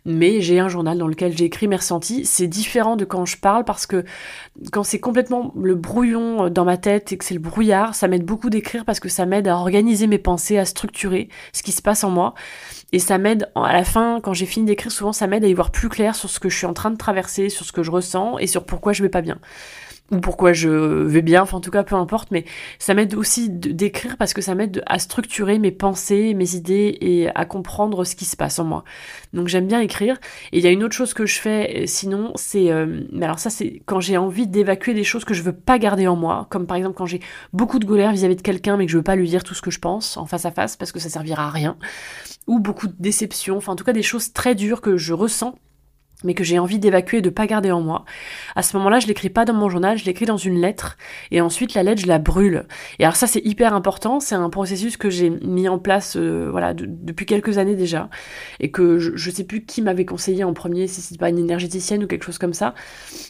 mais 0.04 0.40
j'ai 0.40 0.60
un 0.60 0.68
journal 0.68 0.96
dans 0.96 1.08
lequel 1.08 1.36
j'écris 1.36 1.66
mes 1.66 1.76
ressentis. 1.76 2.24
C'est 2.24 2.46
différent 2.46 2.94
de 2.94 3.04
quand 3.04 3.24
je 3.24 3.38
parle 3.38 3.64
parce 3.64 3.86
que 3.86 4.04
quand 4.70 4.84
c'est 4.84 5.00
complètement 5.00 5.52
le 5.56 5.74
brouillon 5.74 6.48
dans 6.48 6.64
ma 6.64 6.76
tête 6.76 7.12
et 7.12 7.18
que 7.18 7.24
c'est 7.24 7.34
le 7.34 7.40
brouillard, 7.40 7.96
ça 7.96 8.06
m'aide 8.06 8.24
beaucoup 8.24 8.50
d'écrire 8.50 8.84
parce 8.84 9.00
que 9.00 9.08
ça 9.08 9.26
m'aide 9.26 9.48
à 9.48 9.56
organiser 9.56 10.06
mes 10.06 10.18
pensées, 10.18 10.56
à 10.58 10.64
structurer 10.64 11.28
ce 11.52 11.64
qui 11.64 11.72
se 11.72 11.82
passe 11.82 12.04
en 12.04 12.10
moi. 12.10 12.34
Et 12.92 13.00
ça 13.00 13.18
m'aide 13.18 13.50
à 13.56 13.72
la 13.72 13.82
fin, 13.82 14.20
quand 14.22 14.32
j'ai 14.32 14.46
fini 14.46 14.66
d'écrire, 14.66 14.92
souvent 14.92 15.12
ça 15.12 15.26
m'aide 15.26 15.44
à 15.44 15.48
y 15.48 15.54
voir 15.54 15.72
plus 15.72 15.88
clair 15.88 16.14
sur 16.14 16.30
ce 16.30 16.38
que 16.38 16.48
je 16.48 16.56
suis 16.56 16.66
en 16.66 16.74
train 16.74 16.92
de 16.92 16.96
traverser, 16.96 17.48
sur 17.48 17.64
ce 17.64 17.72
que 17.72 17.82
je 17.82 17.90
ressens 17.90 18.38
et 18.38 18.46
sur 18.46 18.64
pourquoi 18.64 18.92
je 18.92 19.02
vais 19.02 19.08
pas 19.08 19.22
bien 19.22 19.40
ou 20.10 20.20
pourquoi 20.20 20.52
je 20.52 20.68
vais 20.68 21.22
bien, 21.22 21.42
enfin 21.42 21.56
en 21.56 21.60
tout 21.60 21.70
cas 21.70 21.82
peu 21.82 21.94
importe, 21.94 22.30
mais 22.30 22.44
ça 22.78 22.92
m'aide 22.92 23.14
aussi 23.14 23.48
d'écrire 23.48 24.16
parce 24.18 24.34
que 24.34 24.42
ça 24.42 24.54
m'aide 24.54 24.82
à 24.86 24.98
structurer 24.98 25.58
mes 25.58 25.70
pensées, 25.70 26.34
mes 26.34 26.54
idées 26.56 26.98
et 27.00 27.28
à 27.34 27.46
comprendre 27.46 28.04
ce 28.04 28.14
qui 28.14 28.26
se 28.26 28.36
passe 28.36 28.58
en 28.58 28.64
moi. 28.64 28.84
Donc 29.32 29.48
j'aime 29.48 29.66
bien 29.66 29.80
écrire. 29.80 30.18
Et 30.52 30.58
il 30.58 30.64
y 30.64 30.66
a 30.66 30.70
une 30.70 30.84
autre 30.84 30.94
chose 30.94 31.14
que 31.14 31.24
je 31.24 31.40
fais 31.40 31.84
euh, 31.84 31.86
sinon, 31.86 32.32
c'est, 32.34 32.70
euh, 32.70 33.02
mais 33.12 33.24
alors 33.24 33.38
ça 33.38 33.48
c'est 33.48 33.82
quand 33.86 34.00
j'ai 34.00 34.18
envie 34.18 34.46
d'évacuer 34.46 34.92
des 34.92 35.04
choses 35.04 35.24
que 35.24 35.32
je 35.32 35.42
veux 35.42 35.54
pas 35.54 35.78
garder 35.78 36.06
en 36.06 36.16
moi, 36.16 36.46
comme 36.50 36.66
par 36.66 36.76
exemple 36.76 36.96
quand 36.96 37.06
j'ai 37.06 37.20
beaucoup 37.54 37.78
de 37.78 37.86
colère 37.86 38.12
vis-à-vis 38.12 38.36
de 38.36 38.42
quelqu'un 38.42 38.76
mais 38.76 38.84
que 38.84 38.92
je 38.92 38.98
veux 38.98 39.02
pas 39.02 39.16
lui 39.16 39.28
dire 39.28 39.42
tout 39.42 39.54
ce 39.54 39.62
que 39.62 39.70
je 39.70 39.78
pense 39.78 40.18
en 40.18 40.26
face 40.26 40.44
à 40.44 40.50
face 40.50 40.76
parce 40.76 40.92
que 40.92 40.98
ça 40.98 41.08
servira 41.08 41.46
à 41.46 41.50
rien, 41.50 41.78
ou 42.46 42.60
beaucoup 42.60 42.88
de 42.88 42.94
déception, 42.98 43.56
enfin 43.56 43.72
en 43.72 43.76
tout 43.76 43.84
cas 43.84 43.94
des 43.94 44.02
choses 44.02 44.34
très 44.34 44.54
dures 44.54 44.82
que 44.82 44.98
je 44.98 45.14
ressens 45.14 45.54
mais 46.24 46.34
que 46.34 46.42
j'ai 46.44 46.58
envie 46.58 46.78
d'évacuer 46.78 47.18
et 47.18 47.22
de 47.22 47.30
pas 47.30 47.46
garder 47.46 47.70
en 47.70 47.80
moi. 47.80 48.04
À 48.56 48.62
ce 48.62 48.76
moment-là, 48.76 48.98
je 48.98 49.06
l'écris 49.06 49.30
pas 49.30 49.44
dans 49.44 49.54
mon 49.54 49.68
journal, 49.68 49.98
je 49.98 50.04
l'écris 50.04 50.26
dans 50.26 50.36
une 50.36 50.60
lettre 50.60 50.96
et 51.30 51.40
ensuite 51.40 51.74
la 51.74 51.82
lettre 51.82 52.02
je 52.02 52.06
la 52.06 52.18
brûle. 52.18 52.66
Et 52.98 53.04
alors 53.04 53.16
ça 53.16 53.26
c'est 53.26 53.44
hyper 53.44 53.74
important, 53.74 54.20
c'est 54.20 54.34
un 54.34 54.50
processus 54.50 54.96
que 54.96 55.10
j'ai 55.10 55.30
mis 55.30 55.68
en 55.68 55.78
place 55.78 56.16
euh, 56.16 56.48
voilà 56.50 56.74
depuis 56.74 57.26
quelques 57.26 57.58
années 57.58 57.76
déjà 57.76 58.08
et 58.60 58.70
que 58.70 58.98
je, 58.98 59.12
je 59.14 59.30
sais 59.30 59.44
plus 59.44 59.64
qui 59.64 59.82
m'avait 59.82 60.04
conseillé 60.04 60.44
en 60.44 60.52
premier 60.52 60.86
si 60.86 61.00
c'est 61.00 61.18
pas 61.18 61.28
une 61.28 61.38
énergéticienne 61.38 62.04
ou 62.04 62.06
quelque 62.06 62.24
chose 62.24 62.38
comme 62.38 62.54
ça. 62.54 62.74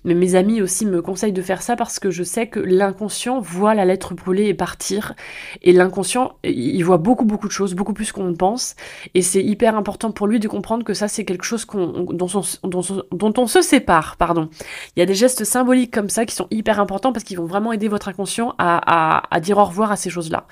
Mais 0.04 0.14
mes 0.14 0.34
amis 0.34 0.62
aussi 0.62 0.86
me 0.86 1.02
conseillent 1.02 1.32
de 1.32 1.42
faire 1.42 1.62
ça 1.62 1.76
parce 1.76 1.98
que 1.98 2.10
je 2.10 2.22
sais 2.22 2.46
que 2.46 2.60
l'inconscient 2.60 3.40
voit 3.40 3.74
la 3.74 3.84
lettre 3.84 4.14
brûler 4.14 4.46
et 4.46 4.54
partir 4.54 5.14
et 5.62 5.72
l'inconscient 5.72 6.36
il 6.44 6.82
voit 6.82 6.98
beaucoup 6.98 7.24
beaucoup 7.24 7.48
de 7.48 7.52
choses, 7.52 7.74
beaucoup 7.74 7.92
plus 7.92 8.12
qu'on 8.12 8.34
pense 8.34 8.76
et 9.14 9.22
c'est 9.22 9.42
hyper 9.42 9.76
important 9.76 10.12
pour 10.12 10.26
lui 10.26 10.40
de 10.40 10.48
comprendre 10.48 10.84
que 10.84 10.94
ça 10.94 11.08
c'est 11.08 11.24
quelque 11.24 11.44
chose 11.44 11.64
qu'on 11.64 12.04
dont, 12.12 12.28
dont 12.62 12.82
dont 13.12 13.32
on 13.38 13.46
se 13.46 13.62
sépare, 13.62 14.16
pardon. 14.16 14.48
Il 14.96 15.00
y 15.00 15.02
a 15.02 15.06
des 15.06 15.14
gestes 15.14 15.44
symboliques 15.44 15.92
comme 15.92 16.08
ça 16.08 16.26
qui 16.26 16.34
sont 16.34 16.46
hyper 16.50 16.80
importants 16.80 17.12
parce 17.12 17.24
qu'ils 17.24 17.38
vont 17.38 17.46
vraiment 17.46 17.72
aider 17.72 17.88
votre 17.88 18.08
inconscient 18.08 18.54
à, 18.58 19.22
dire 19.40 19.58
au 19.58 19.64
revoir 19.64 19.92
à 19.92 19.96
ces 19.96 20.10
choses-là. 20.10 20.46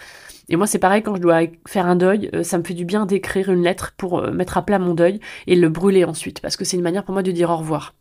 Et 0.49 0.57
moi, 0.57 0.67
c'est 0.67 0.79
pareil 0.79 1.03
quand 1.03 1.15
je 1.15 1.21
dois 1.21 1.41
faire 1.67 1.87
un 1.87 1.97
deuil, 1.97 2.29
euh, 2.35 2.43
ça 2.43 2.59
me 2.59 2.65
fait 2.65 2.75
du 2.75 2.85
bien 2.85 3.07
d'écrire 3.07 3.51
une 3.51 3.63
lettre 3.63 3.95
pour 3.97 4.19
euh, 4.19 4.33
mettre 4.33 4.59
à 4.59 4.63
plat 4.63 4.79
mon 4.79 4.93
deuil 4.93 5.21
et 5.47 5.55
le 5.55 5.69
brûler 5.69 6.05
ensuite, 6.05 6.41
parce 6.41 6.57
que 6.57 6.65
c'est 6.65 6.77
une 6.77 6.83
manière 6.83 7.05
pour 7.05 7.13
moi 7.13 7.23
de 7.23 7.31
dire 7.31 7.49
au 7.49 7.57
revoir. 7.57 7.95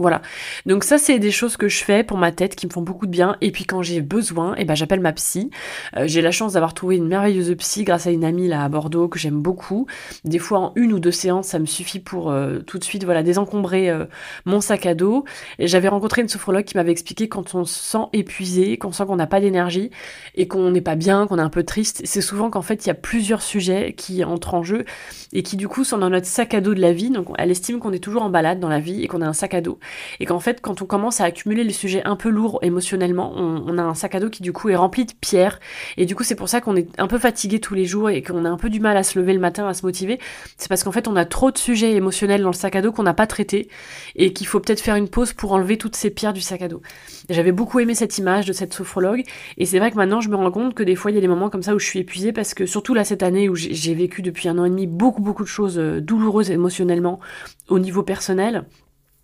Voilà. 0.00 0.22
Donc 0.64 0.82
ça, 0.82 0.96
c'est 0.96 1.18
des 1.18 1.30
choses 1.30 1.58
que 1.58 1.68
je 1.68 1.84
fais 1.84 2.02
pour 2.04 2.16
ma 2.16 2.32
tête 2.32 2.56
qui 2.56 2.66
me 2.66 2.72
font 2.72 2.80
beaucoup 2.80 3.04
de 3.06 3.10
bien. 3.10 3.36
Et 3.42 3.52
puis 3.52 3.66
quand 3.66 3.82
j'ai 3.82 4.00
besoin, 4.00 4.54
eh 4.56 4.64
ben 4.64 4.74
j'appelle 4.74 5.00
ma 5.00 5.12
psy. 5.12 5.50
Euh, 5.98 6.04
j'ai 6.06 6.22
la 6.22 6.30
chance 6.30 6.54
d'avoir 6.54 6.72
trouvé 6.72 6.96
une 6.96 7.06
merveilleuse 7.06 7.54
psy 7.58 7.84
grâce 7.84 8.06
à 8.06 8.10
une 8.10 8.24
amie 8.24 8.48
là 8.48 8.64
à 8.64 8.68
Bordeaux 8.70 9.08
que 9.08 9.18
j'aime 9.18 9.42
beaucoup. 9.42 9.86
Des 10.24 10.38
fois 10.38 10.58
en 10.58 10.72
une 10.74 10.94
ou 10.94 11.00
deux 11.00 11.10
séances, 11.10 11.48
ça 11.48 11.58
me 11.58 11.66
suffit 11.66 12.00
pour 12.00 12.30
euh, 12.30 12.60
tout 12.60 12.78
de 12.78 12.84
suite 12.84 13.04
voilà 13.04 13.22
désencombrer 13.22 13.90
euh, 13.90 14.06
mon 14.46 14.62
sac 14.62 14.86
à 14.86 14.94
dos. 14.94 15.26
J'avais 15.58 15.88
rencontré 15.88 16.22
une 16.22 16.28
sophrologue 16.28 16.64
qui 16.64 16.78
m'avait 16.78 16.92
expliqué 16.92 17.28
quand 17.28 17.54
on 17.54 17.66
se 17.66 17.78
sent 17.78 18.06
épuisé, 18.14 18.78
qu'on 18.78 18.92
sent 18.92 19.04
qu'on 19.04 19.16
n'a 19.16 19.26
pas 19.26 19.40
d'énergie 19.40 19.90
et 20.34 20.48
qu'on 20.48 20.70
n'est 20.70 20.80
pas 20.80 20.96
bien, 20.96 21.26
qu'on 21.26 21.38
est 21.38 21.42
un 21.42 21.50
peu 21.50 21.62
triste, 21.62 22.00
c'est 22.06 22.22
souvent 22.22 22.48
qu'en 22.48 22.62
fait 22.62 22.86
il 22.86 22.88
y 22.88 22.90
a 22.90 22.94
plusieurs 22.94 23.42
sujets 23.42 23.92
qui 23.92 24.24
entrent 24.24 24.54
en 24.54 24.62
jeu 24.62 24.86
et 25.34 25.42
qui 25.42 25.58
du 25.58 25.68
coup 25.68 25.84
sont 25.84 25.98
dans 25.98 26.08
notre 26.08 26.26
sac 26.26 26.54
à 26.54 26.62
dos 26.62 26.72
de 26.72 26.80
la 26.80 26.94
vie. 26.94 27.10
Donc 27.10 27.26
elle 27.36 27.50
estime 27.50 27.80
qu'on 27.80 27.92
est 27.92 28.02
toujours 28.02 28.22
en 28.22 28.30
balade 28.30 28.60
dans 28.60 28.70
la 28.70 28.80
vie 28.80 29.02
et 29.02 29.08
qu'on 29.08 29.20
a 29.20 29.26
un 29.26 29.34
sac 29.34 29.52
à 29.52 29.60
dos 29.60 29.78
et 30.18 30.26
qu'en 30.26 30.40
fait 30.40 30.60
quand 30.60 30.82
on 30.82 30.86
commence 30.86 31.20
à 31.20 31.24
accumuler 31.24 31.64
les 31.64 31.72
sujets 31.72 32.02
un 32.04 32.16
peu 32.16 32.28
lourds 32.28 32.58
émotionnellement, 32.62 33.32
on, 33.36 33.78
a 33.78 33.82
un 33.82 33.94
sac 33.94 34.14
à 34.14 34.20
dos 34.20 34.30
qui 34.30 34.42
du 34.42 34.52
coup 34.52 34.68
est 34.68 34.76
rempli 34.76 35.04
de 35.04 35.12
pierres 35.20 35.60
et 35.96 36.06
du 36.06 36.14
coup 36.14 36.24
c'est 36.24 36.34
pour 36.34 36.48
ça 36.48 36.60
qu'on 36.60 36.76
est 36.76 36.88
un 36.98 37.06
peu 37.06 37.18
fatigué 37.18 37.60
tous 37.60 37.74
les 37.74 37.84
jours 37.84 38.10
et 38.10 38.22
qu'on 38.22 38.44
a 38.44 38.48
un 38.48 38.56
peu 38.56 38.70
du 38.70 38.80
mal 38.80 38.96
à 38.96 39.02
se 39.02 39.18
lever 39.18 39.32
le 39.32 39.40
matin, 39.40 39.66
à 39.66 39.74
se 39.74 39.84
motiver. 39.84 40.18
C'est 40.56 40.68
parce 40.68 40.84
qu'en 40.84 40.92
fait 40.92 41.08
on 41.08 41.16
a 41.16 41.24
trop 41.24 41.50
de 41.50 41.58
sujets 41.58 41.92
émotionnels 41.92 42.42
dans 42.42 42.50
le 42.50 42.54
sac 42.54 42.76
à 42.76 42.82
dos 42.82 42.92
qu'on 42.92 43.02
n'a 43.02 43.14
pas 43.14 43.26
traité 43.26 43.68
et 44.16 44.32
qu'il 44.32 44.46
faut 44.46 44.60
peut-être 44.60 44.80
faire 44.80 44.96
une 44.96 45.08
pause 45.08 45.32
pour 45.32 45.52
enlever 45.52 45.78
toutes 45.78 45.96
ces 45.96 46.10
pierres 46.10 46.32
du 46.32 46.40
sac 46.40 46.62
à 46.62 46.68
dos. 46.68 46.82
J'avais 47.28 47.52
beaucoup 47.52 47.80
aimé 47.80 47.94
cette 47.94 48.18
image 48.18 48.46
de 48.46 48.52
cette 48.52 48.74
sophrologue 48.74 49.22
et 49.58 49.66
c'est 49.66 49.78
vrai 49.78 49.90
que 49.90 49.96
maintenant 49.96 50.20
je 50.20 50.28
me 50.28 50.36
rends 50.36 50.50
compte 50.50 50.74
que 50.74 50.82
des 50.82 50.96
fois 50.96 51.10
il 51.10 51.14
y 51.14 51.18
a 51.18 51.20
des 51.20 51.28
moments 51.28 51.50
comme 51.50 51.62
ça 51.62 51.74
où 51.74 51.78
je 51.78 51.86
suis 51.86 51.98
épuisée 51.98 52.32
parce 52.32 52.54
que 52.54 52.66
surtout 52.66 52.94
là 52.94 53.04
cette 53.04 53.22
année 53.22 53.48
où 53.48 53.54
j'ai 53.54 53.94
vécu 53.94 54.22
depuis 54.22 54.48
un 54.48 54.58
an 54.58 54.64
et 54.64 54.70
demi 54.70 54.86
beaucoup 54.86 55.22
beaucoup 55.22 55.42
de 55.42 55.48
choses 55.48 55.78
euh, 55.78 56.00
douloureuses 56.00 56.50
émotionnellement 56.50 57.20
au 57.68 57.78
niveau 57.78 58.02
personnel 58.02 58.64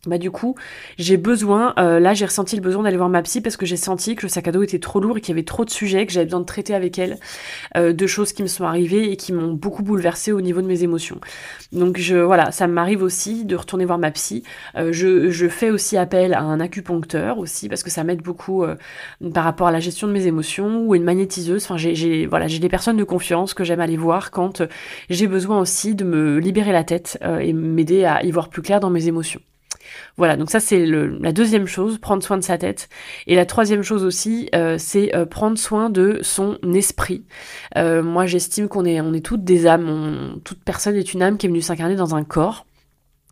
bah 0.06 0.18
du 0.18 0.30
coup 0.30 0.54
j'ai 0.98 1.16
besoin 1.16 1.74
euh, 1.78 2.00
là 2.00 2.14
j'ai 2.14 2.24
ressenti 2.24 2.56
le 2.56 2.62
besoin 2.62 2.82
d'aller 2.84 2.96
voir 2.96 3.08
ma 3.08 3.22
psy 3.22 3.40
parce 3.40 3.56
que 3.56 3.66
j'ai 3.66 3.76
senti 3.76 4.14
que 4.14 4.22
le 4.22 4.28
sac 4.28 4.48
à 4.48 4.52
dos 4.52 4.62
était 4.62 4.78
trop 4.78 5.00
lourd 5.00 5.18
et 5.18 5.20
qu'il 5.20 5.30
y 5.30 5.32
avait 5.32 5.44
trop 5.44 5.64
de 5.64 5.70
sujets 5.70 6.06
que 6.06 6.12
j'avais 6.12 6.26
besoin 6.26 6.40
de 6.40 6.46
traiter 6.46 6.74
avec 6.74 6.98
elle 6.98 7.18
euh, 7.76 7.92
de 7.92 8.06
choses 8.06 8.32
qui 8.32 8.42
me 8.42 8.48
sont 8.48 8.64
arrivées 8.64 9.10
et 9.10 9.16
qui 9.16 9.32
m'ont 9.32 9.52
beaucoup 9.52 9.82
bouleversée 9.82 10.32
au 10.32 10.40
niveau 10.40 10.62
de 10.62 10.66
mes 10.66 10.82
émotions. 10.82 11.20
Donc 11.72 11.98
je 11.98 12.16
voilà 12.16 12.52
ça 12.52 12.66
m'arrive 12.66 13.02
aussi 13.02 13.44
de 13.44 13.56
retourner 13.56 13.84
voir 13.84 13.98
ma 13.98 14.10
psy. 14.10 14.42
Euh, 14.76 14.92
je, 14.92 15.30
je, 15.30 15.48
fais 15.48 15.70
aussi 15.70 15.96
appel 15.96 16.34
à 16.34 16.40
un 16.40 16.60
acupuncteur 16.60 17.38
aussi 17.38 17.68
parce 17.68 17.82
que 17.82 17.90
ça 17.90 18.04
m'aide 18.04 18.20
beaucoup 18.20 18.64
par 19.32 19.44
rapport 19.44 19.68
à 19.68 19.72
la 19.72 19.80
gestion 19.80 20.06
de 20.06 20.12
mes 20.12 20.26
émotions 20.26 20.84
ou 20.86 20.94
une 20.94 21.04
magnétiseuse. 21.04 21.64
Enfin 21.64 21.76
j'ai 21.76 22.26
voilà 22.26 22.46
j'ai 22.48 22.58
des 22.58 22.68
personnes 22.68 22.96
de 22.96 23.04
confiance 23.04 23.54
que 23.54 23.64
j'aime 23.64 23.80
aller 23.80 23.96
voir 23.96 24.30
quand 24.30 24.62
j'ai 25.08 25.26
besoin 25.26 25.60
aussi 25.60 25.94
de 25.94 26.04
me 26.04 26.38
libérer 26.38 26.72
la 26.72 26.84
tête 26.84 27.18
et 27.40 27.52
m'aider 27.52 28.04
à 28.04 28.24
y 28.24 28.30
voir 28.30 28.48
plus 28.48 28.62
clair 28.62 28.80
dans 28.80 28.90
mes 28.90 29.08
émotions 29.08 29.40
voilà, 30.16 30.36
donc 30.36 30.50
ça 30.50 30.60
c'est 30.60 30.86
la 30.86 31.32
deuxième 31.32 31.66
chose, 31.66 31.98
prendre 31.98 32.22
soin 32.22 32.38
de 32.38 32.42
sa 32.42 32.58
tête. 32.58 32.88
Et 33.26 33.34
la 33.34 33.46
troisième 33.46 33.82
chose 33.82 34.04
aussi, 34.04 34.48
euh, 34.54 34.76
c'est 34.78 35.14
euh, 35.14 35.26
prendre 35.26 35.58
soin 35.58 35.90
de 35.90 36.20
son 36.22 36.58
esprit. 36.74 37.24
Euh, 37.76 38.02
moi 38.02 38.26
j'estime 38.26 38.68
qu'on 38.68 38.84
est, 38.84 39.00
on 39.00 39.12
est 39.12 39.24
toutes 39.24 39.44
des 39.44 39.66
âmes, 39.66 40.40
toute 40.44 40.62
personne 40.62 40.96
est 40.96 41.12
une 41.12 41.22
âme 41.22 41.38
qui 41.38 41.46
est 41.46 41.48
venue 41.48 41.62
s'incarner 41.62 41.96
dans 41.96 42.14
un 42.14 42.24
corps. 42.24 42.66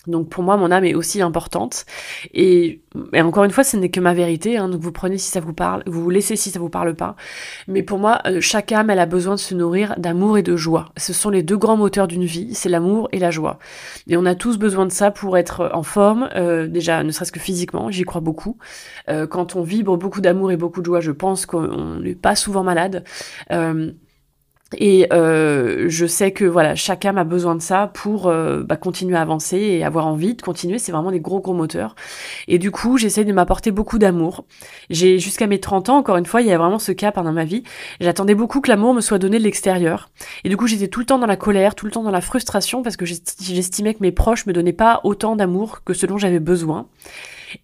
Donc 0.07 0.29
pour 0.29 0.43
moi, 0.43 0.57
mon 0.57 0.71
âme 0.71 0.85
est 0.85 0.95
aussi 0.95 1.23
importante. 1.23 1.87
Et, 2.33 2.81
encore 3.15 3.45
une 3.45 3.51
fois, 3.51 3.65
ce 3.65 3.77
n'est 3.77 3.89
que 3.89 4.01
ma 4.01 4.15
vérité. 4.15 4.57
Hein, 4.57 4.69
donc 4.69 4.81
vous 4.81 4.93
prenez 4.93 5.19
si 5.19 5.31
ça 5.31 5.41
vous 5.41 5.53
parle, 5.53 5.83
vous 5.87 6.03
vous 6.03 6.11
laissez 6.11 6.37
si 6.37 6.51
ça 6.51 6.59
vous 6.59 6.69
parle 6.69 6.95
pas. 6.95 7.17
Mais 7.69 7.83
pour 7.83 7.99
moi, 7.99 8.21
euh, 8.27 8.41
chaque 8.41 8.73
âme, 8.73 8.91
elle 8.91 8.99
a 8.99 9.07
besoin 9.07 9.35
de 9.35 9.41
se 9.41 9.55
nourrir 9.55 9.95
d'amour 9.99 10.39
et 10.39 10.43
de 10.43 10.57
joie. 10.57 10.93
Ce 10.97 11.13
sont 11.13 11.31
les 11.31 11.43
deux 11.43 11.57
grands 11.57 11.77
moteurs 11.77 12.07
d'une 12.09 12.25
vie, 12.25 12.55
c'est 12.55 12.69
l'amour 12.69 13.09
et 13.13 13.19
la 13.19 13.31
joie. 13.31 13.59
Et 14.07 14.17
on 14.17 14.27
a 14.27 14.35
tous 14.35 14.59
besoin 14.59 14.87
de 14.87 14.93
ça 14.93 15.11
pour 15.11 15.39
être 15.39 15.71
en 15.73 15.83
forme, 15.83 16.29
euh, 16.35 16.67
déjà 16.67 17.03
ne 17.03 17.11
serait-ce 17.11 17.33
que 17.33 17.41
physiquement, 17.41 17.91
j'y 17.91 18.05
crois 18.05 18.21
beaucoup. 18.21 18.59
Euh, 19.09 19.27
quand 19.27 19.57
on 19.57 19.63
vibre 19.63 19.97
beaucoup 19.97 20.21
d'amour 20.21 20.53
et 20.53 20.57
beaucoup 20.57 20.81
de 20.81 20.87
joie, 20.87 21.01
je 21.01 21.13
pense 21.13 21.47
qu'on 21.47 22.01
n'est 22.01 22.15
pas 22.15 22.37
souvent 22.37 22.63
malade. 22.63 23.05
Et 24.79 25.07
euh, 25.13 25.87
je 25.89 26.07
sais 26.07 26.33
que 26.33 26.45
voilà, 26.45 26.75
chaque 26.75 27.05
âme 27.05 27.19
a 27.19 27.25
besoin 27.25 27.55
de 27.55 27.63
ça 27.63 27.91
pour 27.93 28.29
euh, 28.29 28.63
bah, 28.63 28.77
continuer 28.77 29.17
à 29.17 29.21
avancer 29.21 29.59
et 29.59 29.85
avoir 29.85 30.07
envie 30.07 30.35
de 30.35 30.43
continuer. 30.43 30.79
C'est 30.79 30.93
vraiment 30.93 31.11
des 31.11 31.21
gros 31.21 31.41
gros 31.41 31.55
moteurs. 31.55 31.95
Et 32.49 32.59
du 32.59 32.71
coup, 32.71 32.99
j'essaie 32.99 33.25
de 33.25 33.33
m'apporter 33.33 33.71
beaucoup 33.71 33.99
d'amour. 33.99 34.45
J'ai 34.91 35.19
jusqu'à 35.19 35.47
mes 35.47 35.61
30 35.61 35.89
ans, 35.89 35.97
encore 35.99 36.17
une 36.17 36.27
fois, 36.27 36.43
il 36.43 36.49
y 36.49 36.53
a 36.53 36.59
vraiment 36.59 36.79
ce 36.79 36.93
cap 36.93 37.15
pendant 37.15 37.33
ma 37.33 37.45
vie. 37.45 37.63
J'attendais 38.01 38.35
beaucoup 38.35 38.61
que 38.61 38.71
l'amour 38.71 38.95
me 38.95 39.01
soit 39.01 39.19
donné 39.19 39.39
de 39.39 39.45
l'extérieur. 39.45 40.11
Et 40.45 40.49
du 40.49 40.57
coup, 40.57 40.67
j'étais 40.67 40.89
tout 40.89 41.01
le 41.01 41.07
temps 41.07 41.19
dans 41.19 41.27
la 41.27 41.37
colère, 41.37 41.75
tout 41.75 41.87
le 41.87 41.93
temps 41.93 42.03
dans 42.03 42.11
la 42.11 42.21
frustration 42.21 42.83
parce 42.83 42.97
que 42.97 43.05
j'estimais 43.05 43.95
que 43.95 44.01
mes 44.01 44.13
proches 44.13 44.47
me 44.47 44.53
donnaient 44.53 44.73
pas 44.73 45.01
autant 45.05 45.37
d'amour 45.37 45.83
que 45.85 45.95
ce 45.95 46.07
dont 46.07 46.19
j'avais 46.19 46.41
besoin. 46.41 46.87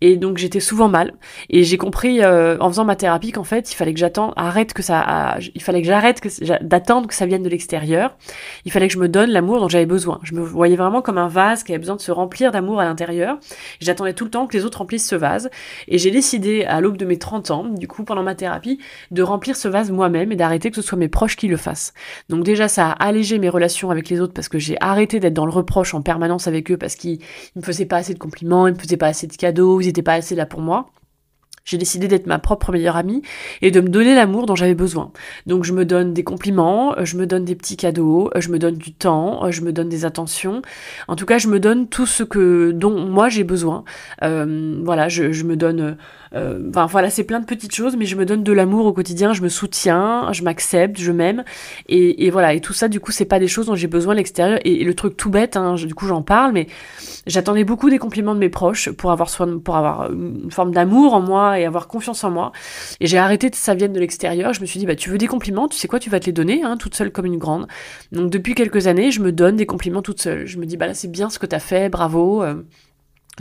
Et 0.00 0.16
donc 0.16 0.38
j'étais 0.38 0.60
souvent 0.60 0.88
mal. 0.88 1.14
Et 1.48 1.64
j'ai 1.64 1.76
compris 1.76 2.22
euh, 2.22 2.56
en 2.60 2.68
faisant 2.68 2.84
ma 2.84 2.96
thérapie 2.96 3.32
qu'en 3.32 3.44
fait, 3.44 3.72
il 3.72 3.74
fallait 3.74 3.92
que 3.92 4.00
j'attende, 4.00 4.32
arrête 4.36 4.72
que 4.72 4.82
ça, 4.82 5.38
il 5.54 5.62
fallait 5.62 5.82
que 5.82 5.86
j'arrête 5.86 6.20
d'attendre 6.62 7.08
que 7.08 7.14
ça 7.14 7.26
vienne 7.26 7.42
de 7.42 7.48
l'extérieur. 7.48 8.16
Il 8.64 8.72
fallait 8.72 8.88
que 8.88 8.94
je 8.94 8.98
me 8.98 9.08
donne 9.08 9.30
l'amour 9.30 9.60
dont 9.60 9.68
j'avais 9.68 9.86
besoin. 9.86 10.20
Je 10.22 10.34
me 10.34 10.42
voyais 10.42 10.76
vraiment 10.76 11.02
comme 11.02 11.18
un 11.18 11.28
vase 11.28 11.62
qui 11.62 11.72
avait 11.72 11.78
besoin 11.78 11.96
de 11.96 12.00
se 12.00 12.12
remplir 12.12 12.52
d'amour 12.52 12.80
à 12.80 12.84
l'intérieur. 12.84 13.38
J'attendais 13.80 14.14
tout 14.14 14.24
le 14.24 14.30
temps 14.30 14.46
que 14.46 14.56
les 14.56 14.64
autres 14.64 14.78
remplissent 14.78 15.08
ce 15.08 15.16
vase. 15.16 15.50
Et 15.88 15.98
j'ai 15.98 16.10
décidé 16.10 16.64
à 16.64 16.80
l'aube 16.80 16.96
de 16.96 17.04
mes 17.04 17.18
30 17.18 17.50
ans, 17.50 17.64
du 17.64 17.88
coup 17.88 18.04
pendant 18.04 18.22
ma 18.22 18.34
thérapie, 18.34 18.78
de 19.10 19.22
remplir 19.22 19.56
ce 19.56 19.68
vase 19.68 19.90
moi-même 19.90 20.32
et 20.32 20.36
d'arrêter 20.36 20.70
que 20.70 20.76
ce 20.76 20.82
soit 20.82 20.98
mes 20.98 21.08
proches 21.08 21.36
qui 21.36 21.48
le 21.48 21.56
fassent. 21.56 21.92
Donc 22.28 22.44
déjà 22.44 22.68
ça 22.68 22.90
a 22.90 23.04
allégé 23.04 23.38
mes 23.38 23.48
relations 23.48 23.90
avec 23.90 24.08
les 24.08 24.20
autres 24.20 24.32
parce 24.32 24.48
que 24.48 24.58
j'ai 24.58 24.76
arrêté 24.80 25.20
d'être 25.20 25.34
dans 25.34 25.46
le 25.46 25.52
reproche 25.52 25.94
en 25.94 26.02
permanence 26.02 26.46
avec 26.46 26.70
eux 26.70 26.76
parce 26.76 26.94
qu'ils 26.94 27.18
me 27.56 27.62
faisaient 27.62 27.86
pas 27.86 27.96
assez 27.96 28.14
de 28.14 28.18
compliments, 28.18 28.66
ils 28.66 28.74
me 28.74 28.78
faisaient 28.78 28.96
pas 28.96 29.08
assez 29.08 29.26
de 29.26 29.36
cadeaux, 29.36 29.79
ils 29.80 29.88
étaient 29.88 30.02
pas 30.02 30.14
assez 30.14 30.34
là 30.34 30.46
pour 30.46 30.60
moi. 30.60 30.90
J'ai 31.64 31.78
décidé 31.78 32.08
d'être 32.08 32.26
ma 32.26 32.38
propre 32.38 32.72
meilleure 32.72 32.96
amie 32.96 33.22
et 33.62 33.70
de 33.70 33.80
me 33.80 33.88
donner 33.88 34.14
l'amour 34.14 34.46
dont 34.46 34.56
j'avais 34.56 34.74
besoin. 34.74 35.12
Donc 35.46 35.64
je 35.64 35.72
me 35.72 35.84
donne 35.84 36.14
des 36.14 36.24
compliments, 36.24 36.94
je 37.04 37.16
me 37.16 37.26
donne 37.26 37.44
des 37.44 37.54
petits 37.54 37.76
cadeaux, 37.76 38.30
je 38.34 38.48
me 38.48 38.58
donne 38.58 38.76
du 38.76 38.92
temps, 38.92 39.48
je 39.50 39.60
me 39.60 39.72
donne 39.72 39.88
des 39.88 40.04
attentions. 40.04 40.62
En 41.06 41.16
tout 41.16 41.26
cas, 41.26 41.38
je 41.38 41.48
me 41.48 41.60
donne 41.60 41.88
tout 41.88 42.06
ce 42.06 42.24
que 42.24 42.72
dont 42.72 43.06
moi 43.06 43.28
j'ai 43.28 43.44
besoin. 43.44 43.84
Euh, 44.22 44.80
voilà, 44.82 45.08
je, 45.08 45.44
me 45.44 45.54
donne 45.54 45.80
euh, 45.80 45.94
enfin 46.34 46.86
voilà, 46.86 47.10
c'est 47.10 47.24
plein 47.24 47.40
de 47.40 47.44
petites 47.44 47.74
choses, 47.74 47.96
mais 47.96 48.06
je 48.06 48.16
me 48.16 48.24
donne 48.24 48.42
de 48.42 48.52
l'amour 48.52 48.86
au 48.86 48.92
quotidien, 48.92 49.32
je 49.32 49.42
me 49.42 49.48
soutiens, 49.48 50.32
je 50.32 50.42
m'accepte, 50.42 50.98
je 50.98 51.12
m'aime, 51.12 51.44
et, 51.88 52.26
et, 52.26 52.30
voilà. 52.30 52.54
Et 52.54 52.60
tout 52.60 52.72
ça, 52.72 52.88
du 52.88 53.00
coup, 53.00 53.12
c'est 53.12 53.24
pas 53.24 53.38
des 53.38 53.48
choses 53.48 53.66
dont 53.66 53.74
j'ai 53.74 53.86
besoin 53.86 54.12
à 54.12 54.16
l'extérieur. 54.16 54.58
Et, 54.64 54.84
le 54.84 54.94
truc 54.94 55.16
tout 55.16 55.30
bête, 55.30 55.56
hein, 55.56 55.74
du 55.74 55.94
coup, 55.94 56.06
j'en 56.06 56.22
parle, 56.22 56.52
mais 56.52 56.66
j'attendais 57.26 57.64
beaucoup 57.64 57.90
des 57.90 57.98
compliments 57.98 58.34
de 58.34 58.40
mes 58.40 58.48
proches 58.48 58.90
pour 58.90 59.10
avoir 59.12 59.28
soin, 59.28 59.58
pour 59.58 59.76
avoir 59.76 60.12
une 60.12 60.50
forme 60.50 60.72
d'amour 60.72 61.14
en 61.14 61.20
moi 61.20 61.58
et 61.58 61.64
avoir 61.64 61.88
confiance 61.88 62.24
en 62.24 62.30
moi. 62.30 62.52
Et 63.00 63.06
j'ai 63.06 63.18
arrêté 63.18 63.50
que 63.50 63.56
ça 63.56 63.74
vienne 63.74 63.92
de 63.92 64.00
l'extérieur. 64.00 64.52
Je 64.52 64.60
me 64.60 64.66
suis 64.66 64.78
dit, 64.78 64.86
bah 64.86 64.96
tu 64.96 65.10
veux 65.10 65.18
des 65.18 65.26
compliments, 65.26 65.68
tu 65.68 65.76
sais 65.76 65.88
quoi, 65.88 65.98
tu 65.98 66.10
vas 66.10 66.20
te 66.20 66.26
les 66.26 66.32
donner, 66.32 66.62
hein, 66.62 66.76
toute 66.76 66.94
seule 66.94 67.10
comme 67.10 67.26
une 67.26 67.38
grande. 67.38 67.66
Donc 68.12 68.30
depuis 68.30 68.54
quelques 68.54 68.86
années, 68.86 69.10
je 69.10 69.20
me 69.20 69.32
donne 69.32 69.56
des 69.56 69.66
compliments 69.66 70.02
toute 70.02 70.20
seule. 70.20 70.46
Je 70.46 70.58
me 70.58 70.66
dis, 70.66 70.76
bah 70.76 70.86
là 70.86 70.94
c'est 70.94 71.10
bien 71.10 71.30
ce 71.30 71.38
que 71.38 71.46
t'as 71.46 71.60
fait, 71.60 71.88
bravo. 71.88 72.42
Euh, 72.42 72.54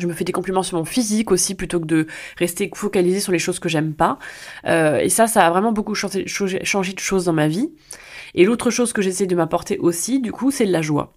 je 0.02 0.08
me 0.08 0.14
fais 0.14 0.24
des 0.24 0.32
compliments 0.32 0.64
sur 0.64 0.78
mon 0.78 0.86
physique 0.86 1.32
aussi 1.32 1.56
plutôt 1.56 1.80
que 1.80 1.86
de 1.86 2.08
rester 2.38 2.70
focalisé 2.74 3.20
sur 3.20 3.32
les 3.32 3.40
choses 3.40 3.60
que 3.60 3.70
j'aime 3.70 3.94
pas. 3.94 4.20
Euh, 4.66 5.00
et 5.00 5.10
ça, 5.10 5.28
ça 5.28 5.46
a 5.46 5.50
vraiment 5.50 5.72
beaucoup 5.72 5.96
changé, 5.96 6.26
changé 6.28 6.94
de 6.94 7.00
choses 7.00 7.26
dans 7.26 7.34
ma 7.34 7.48
vie. 7.48 7.70
Et 8.36 8.46
l'autre 8.46 8.70
chose 8.70 8.94
que 8.94 9.02
j'essaie 9.02 9.26
de 9.26 9.36
m'apporter 9.36 9.78
aussi, 9.78 10.20
du 10.20 10.32
coup, 10.32 10.52
c'est 10.52 10.66
de 10.66 10.72
la 10.72 10.82
joie. 10.82 11.14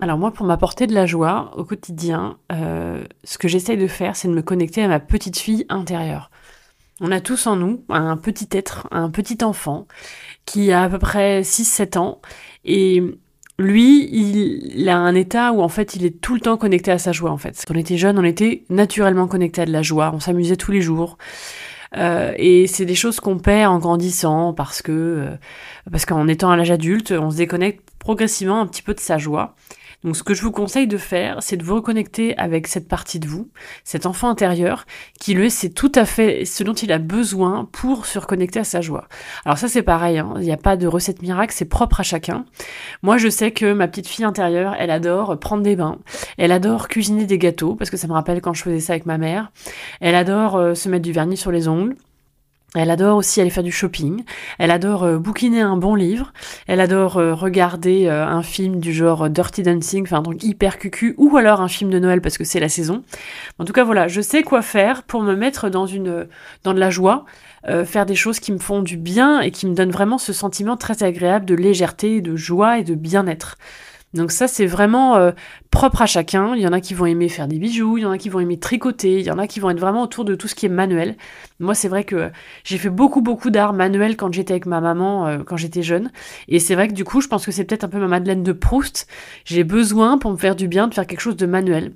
Alors 0.00 0.16
moi, 0.16 0.32
pour 0.32 0.46
m'apporter 0.46 0.86
de 0.86 0.94
la 0.94 1.04
joie 1.04 1.52
au 1.56 1.64
quotidien, 1.64 2.38
euh, 2.52 3.04
ce 3.22 3.36
que 3.36 3.48
j'essaie 3.48 3.76
de 3.76 3.86
faire, 3.86 4.16
c'est 4.16 4.28
de 4.28 4.32
me 4.32 4.40
connecter 4.40 4.82
à 4.82 4.88
ma 4.88 4.98
petite 4.98 5.38
fille 5.38 5.66
intérieure. 5.68 6.30
On 7.02 7.12
a 7.12 7.20
tous 7.20 7.46
en 7.46 7.56
nous 7.56 7.84
un 7.88 8.16
petit 8.16 8.48
être, 8.52 8.88
un 8.90 9.10
petit 9.10 9.42
enfant 9.42 9.86
qui 10.46 10.72
a 10.72 10.82
à 10.82 10.88
peu 10.88 10.98
près 10.98 11.42
6-7 11.42 11.98
ans 11.98 12.20
et 12.64 13.02
lui, 13.60 14.08
il, 14.12 14.88
a 14.88 14.96
un 14.96 15.14
état 15.14 15.52
où 15.52 15.60
en 15.60 15.68
fait 15.68 15.94
il 15.94 16.04
est 16.04 16.20
tout 16.20 16.34
le 16.34 16.40
temps 16.40 16.56
connecté 16.56 16.90
à 16.90 16.98
sa 16.98 17.12
joie 17.12 17.30
en 17.30 17.36
fait. 17.36 17.62
Quand 17.66 17.74
on 17.74 17.78
était 17.78 17.96
jeune, 17.96 18.18
on 18.18 18.24
était 18.24 18.64
naturellement 18.70 19.28
connecté 19.28 19.62
à 19.62 19.66
de 19.66 19.72
la 19.72 19.82
joie, 19.82 20.10
on 20.14 20.20
s'amusait 20.20 20.56
tous 20.56 20.72
les 20.72 20.80
jours. 20.80 21.18
Euh, 21.96 22.32
et 22.36 22.66
c'est 22.66 22.86
des 22.86 22.94
choses 22.94 23.18
qu'on 23.20 23.38
perd 23.38 23.72
en 23.72 23.78
grandissant 23.78 24.52
parce 24.54 24.80
que 24.80 24.92
euh, 24.92 25.36
parce 25.90 26.06
qu'en 26.06 26.28
étant 26.28 26.50
à 26.50 26.56
l'âge 26.56 26.70
adulte, 26.70 27.12
on 27.12 27.30
se 27.30 27.36
déconnecte 27.36 27.88
progressivement 27.98 28.60
un 28.60 28.66
petit 28.66 28.82
peu 28.82 28.94
de 28.94 29.00
sa 29.00 29.18
joie. 29.18 29.54
Donc 30.02 30.16
ce 30.16 30.22
que 30.22 30.32
je 30.32 30.42
vous 30.42 30.50
conseille 30.50 30.86
de 30.86 30.96
faire, 30.96 31.42
c'est 31.42 31.56
de 31.56 31.64
vous 31.64 31.74
reconnecter 31.74 32.36
avec 32.38 32.66
cette 32.66 32.88
partie 32.88 33.20
de 33.20 33.28
vous, 33.28 33.50
cet 33.84 34.06
enfant 34.06 34.30
intérieur, 34.30 34.86
qui 35.20 35.34
lui, 35.34 35.50
c'est 35.50 35.70
tout 35.70 35.92
à 35.94 36.06
fait 36.06 36.44
ce 36.46 36.64
dont 36.64 36.72
il 36.72 36.90
a 36.90 36.98
besoin 36.98 37.68
pour 37.70 38.06
se 38.06 38.18
reconnecter 38.18 38.60
à 38.60 38.64
sa 38.64 38.80
joie. 38.80 39.08
Alors 39.44 39.58
ça 39.58 39.68
c'est 39.68 39.82
pareil, 39.82 40.18
hein. 40.18 40.32
il 40.36 40.42
n'y 40.42 40.52
a 40.52 40.56
pas 40.56 40.76
de 40.76 40.86
recette 40.86 41.20
miracle, 41.20 41.52
c'est 41.54 41.66
propre 41.66 42.00
à 42.00 42.02
chacun. 42.02 42.46
Moi 43.02 43.18
je 43.18 43.28
sais 43.28 43.50
que 43.50 43.72
ma 43.72 43.88
petite 43.88 44.08
fille 44.08 44.24
intérieure, 44.24 44.74
elle 44.78 44.90
adore 44.90 45.38
prendre 45.38 45.62
des 45.62 45.76
bains, 45.76 45.98
elle 46.38 46.52
adore 46.52 46.88
cuisiner 46.88 47.26
des 47.26 47.38
gâteaux, 47.38 47.74
parce 47.74 47.90
que 47.90 47.96
ça 47.98 48.06
me 48.06 48.12
rappelle 48.14 48.40
quand 48.40 48.54
je 48.54 48.62
faisais 48.62 48.80
ça 48.80 48.94
avec 48.94 49.04
ma 49.04 49.18
mère, 49.18 49.52
elle 50.00 50.14
adore 50.14 50.56
euh, 50.56 50.74
se 50.74 50.88
mettre 50.88 51.04
du 51.04 51.12
vernis 51.12 51.36
sur 51.36 51.52
les 51.52 51.68
ongles, 51.68 51.94
elle 52.76 52.90
adore 52.90 53.16
aussi 53.16 53.40
aller 53.40 53.50
faire 53.50 53.64
du 53.64 53.72
shopping. 53.72 54.22
Elle 54.58 54.70
adore 54.70 55.02
euh, 55.02 55.18
bouquiner 55.18 55.60
un 55.60 55.76
bon 55.76 55.96
livre. 55.96 56.32
Elle 56.68 56.80
adore 56.80 57.16
euh, 57.16 57.34
regarder 57.34 58.06
euh, 58.06 58.24
un 58.24 58.42
film 58.42 58.78
du 58.78 58.92
genre 58.92 59.28
Dirty 59.28 59.62
Dancing, 59.62 60.04
enfin 60.04 60.22
donc 60.22 60.44
hyper 60.44 60.78
cucu, 60.78 61.14
ou 61.18 61.36
alors 61.36 61.60
un 61.60 61.68
film 61.68 61.90
de 61.90 61.98
Noël 61.98 62.20
parce 62.20 62.38
que 62.38 62.44
c'est 62.44 62.60
la 62.60 62.68
saison. 62.68 63.02
En 63.58 63.64
tout 63.64 63.72
cas, 63.72 63.82
voilà, 63.82 64.06
je 64.06 64.20
sais 64.20 64.42
quoi 64.42 64.62
faire 64.62 65.02
pour 65.02 65.22
me 65.22 65.34
mettre 65.34 65.68
dans 65.68 65.86
une 65.86 66.28
dans 66.62 66.74
de 66.74 66.78
la 66.78 66.90
joie, 66.90 67.24
faire 67.84 68.06
des 68.06 68.14
choses 68.14 68.40
qui 68.40 68.52
me 68.52 68.58
font 68.58 68.82
du 68.82 68.96
bien 68.96 69.40
et 69.40 69.50
qui 69.50 69.66
me 69.66 69.74
donnent 69.74 69.90
vraiment 69.90 70.18
ce 70.18 70.32
sentiment 70.32 70.76
très 70.76 71.02
agréable 71.02 71.44
de 71.44 71.54
légèreté, 71.54 72.20
de 72.20 72.36
joie 72.36 72.78
et 72.78 72.84
de 72.84 72.94
bien-être. 72.94 73.56
Donc 74.12 74.32
ça, 74.32 74.48
c'est 74.48 74.66
vraiment 74.66 75.16
euh, 75.16 75.30
propre 75.70 76.02
à 76.02 76.06
chacun. 76.06 76.54
Il 76.56 76.60
y 76.60 76.66
en 76.66 76.72
a 76.72 76.80
qui 76.80 76.94
vont 76.94 77.06
aimer 77.06 77.28
faire 77.28 77.46
des 77.46 77.58
bijoux, 77.58 77.96
il 77.96 78.02
y 78.02 78.06
en 78.06 78.10
a 78.10 78.18
qui 78.18 78.28
vont 78.28 78.40
aimer 78.40 78.58
tricoter, 78.58 79.20
il 79.20 79.24
y 79.24 79.30
en 79.30 79.38
a 79.38 79.46
qui 79.46 79.60
vont 79.60 79.70
être 79.70 79.78
vraiment 79.78 80.02
autour 80.02 80.24
de 80.24 80.34
tout 80.34 80.48
ce 80.48 80.54
qui 80.54 80.66
est 80.66 80.70
manuel. 80.70 81.16
Moi, 81.60 81.74
c'est 81.74 81.88
vrai 81.88 82.04
que 82.04 82.30
j'ai 82.64 82.78
fait 82.78 82.90
beaucoup, 82.90 83.20
beaucoup 83.20 83.50
d'art 83.50 83.72
manuel 83.72 84.16
quand 84.16 84.32
j'étais 84.32 84.52
avec 84.54 84.66
ma 84.66 84.80
maman, 84.80 85.26
euh, 85.28 85.38
quand 85.44 85.56
j'étais 85.56 85.82
jeune. 85.82 86.10
Et 86.48 86.58
c'est 86.58 86.74
vrai 86.74 86.88
que 86.88 86.94
du 86.94 87.04
coup, 87.04 87.20
je 87.20 87.28
pense 87.28 87.46
que 87.46 87.52
c'est 87.52 87.64
peut-être 87.64 87.84
un 87.84 87.88
peu 87.88 88.00
ma 88.00 88.08
Madeleine 88.08 88.42
de 88.42 88.52
Proust. 88.52 89.06
J'ai 89.44 89.62
besoin, 89.64 90.18
pour 90.18 90.32
me 90.32 90.36
faire 90.36 90.56
du 90.56 90.66
bien, 90.66 90.88
de 90.88 90.94
faire 90.94 91.06
quelque 91.06 91.20
chose 91.20 91.36
de 91.36 91.46
manuel. 91.46 91.92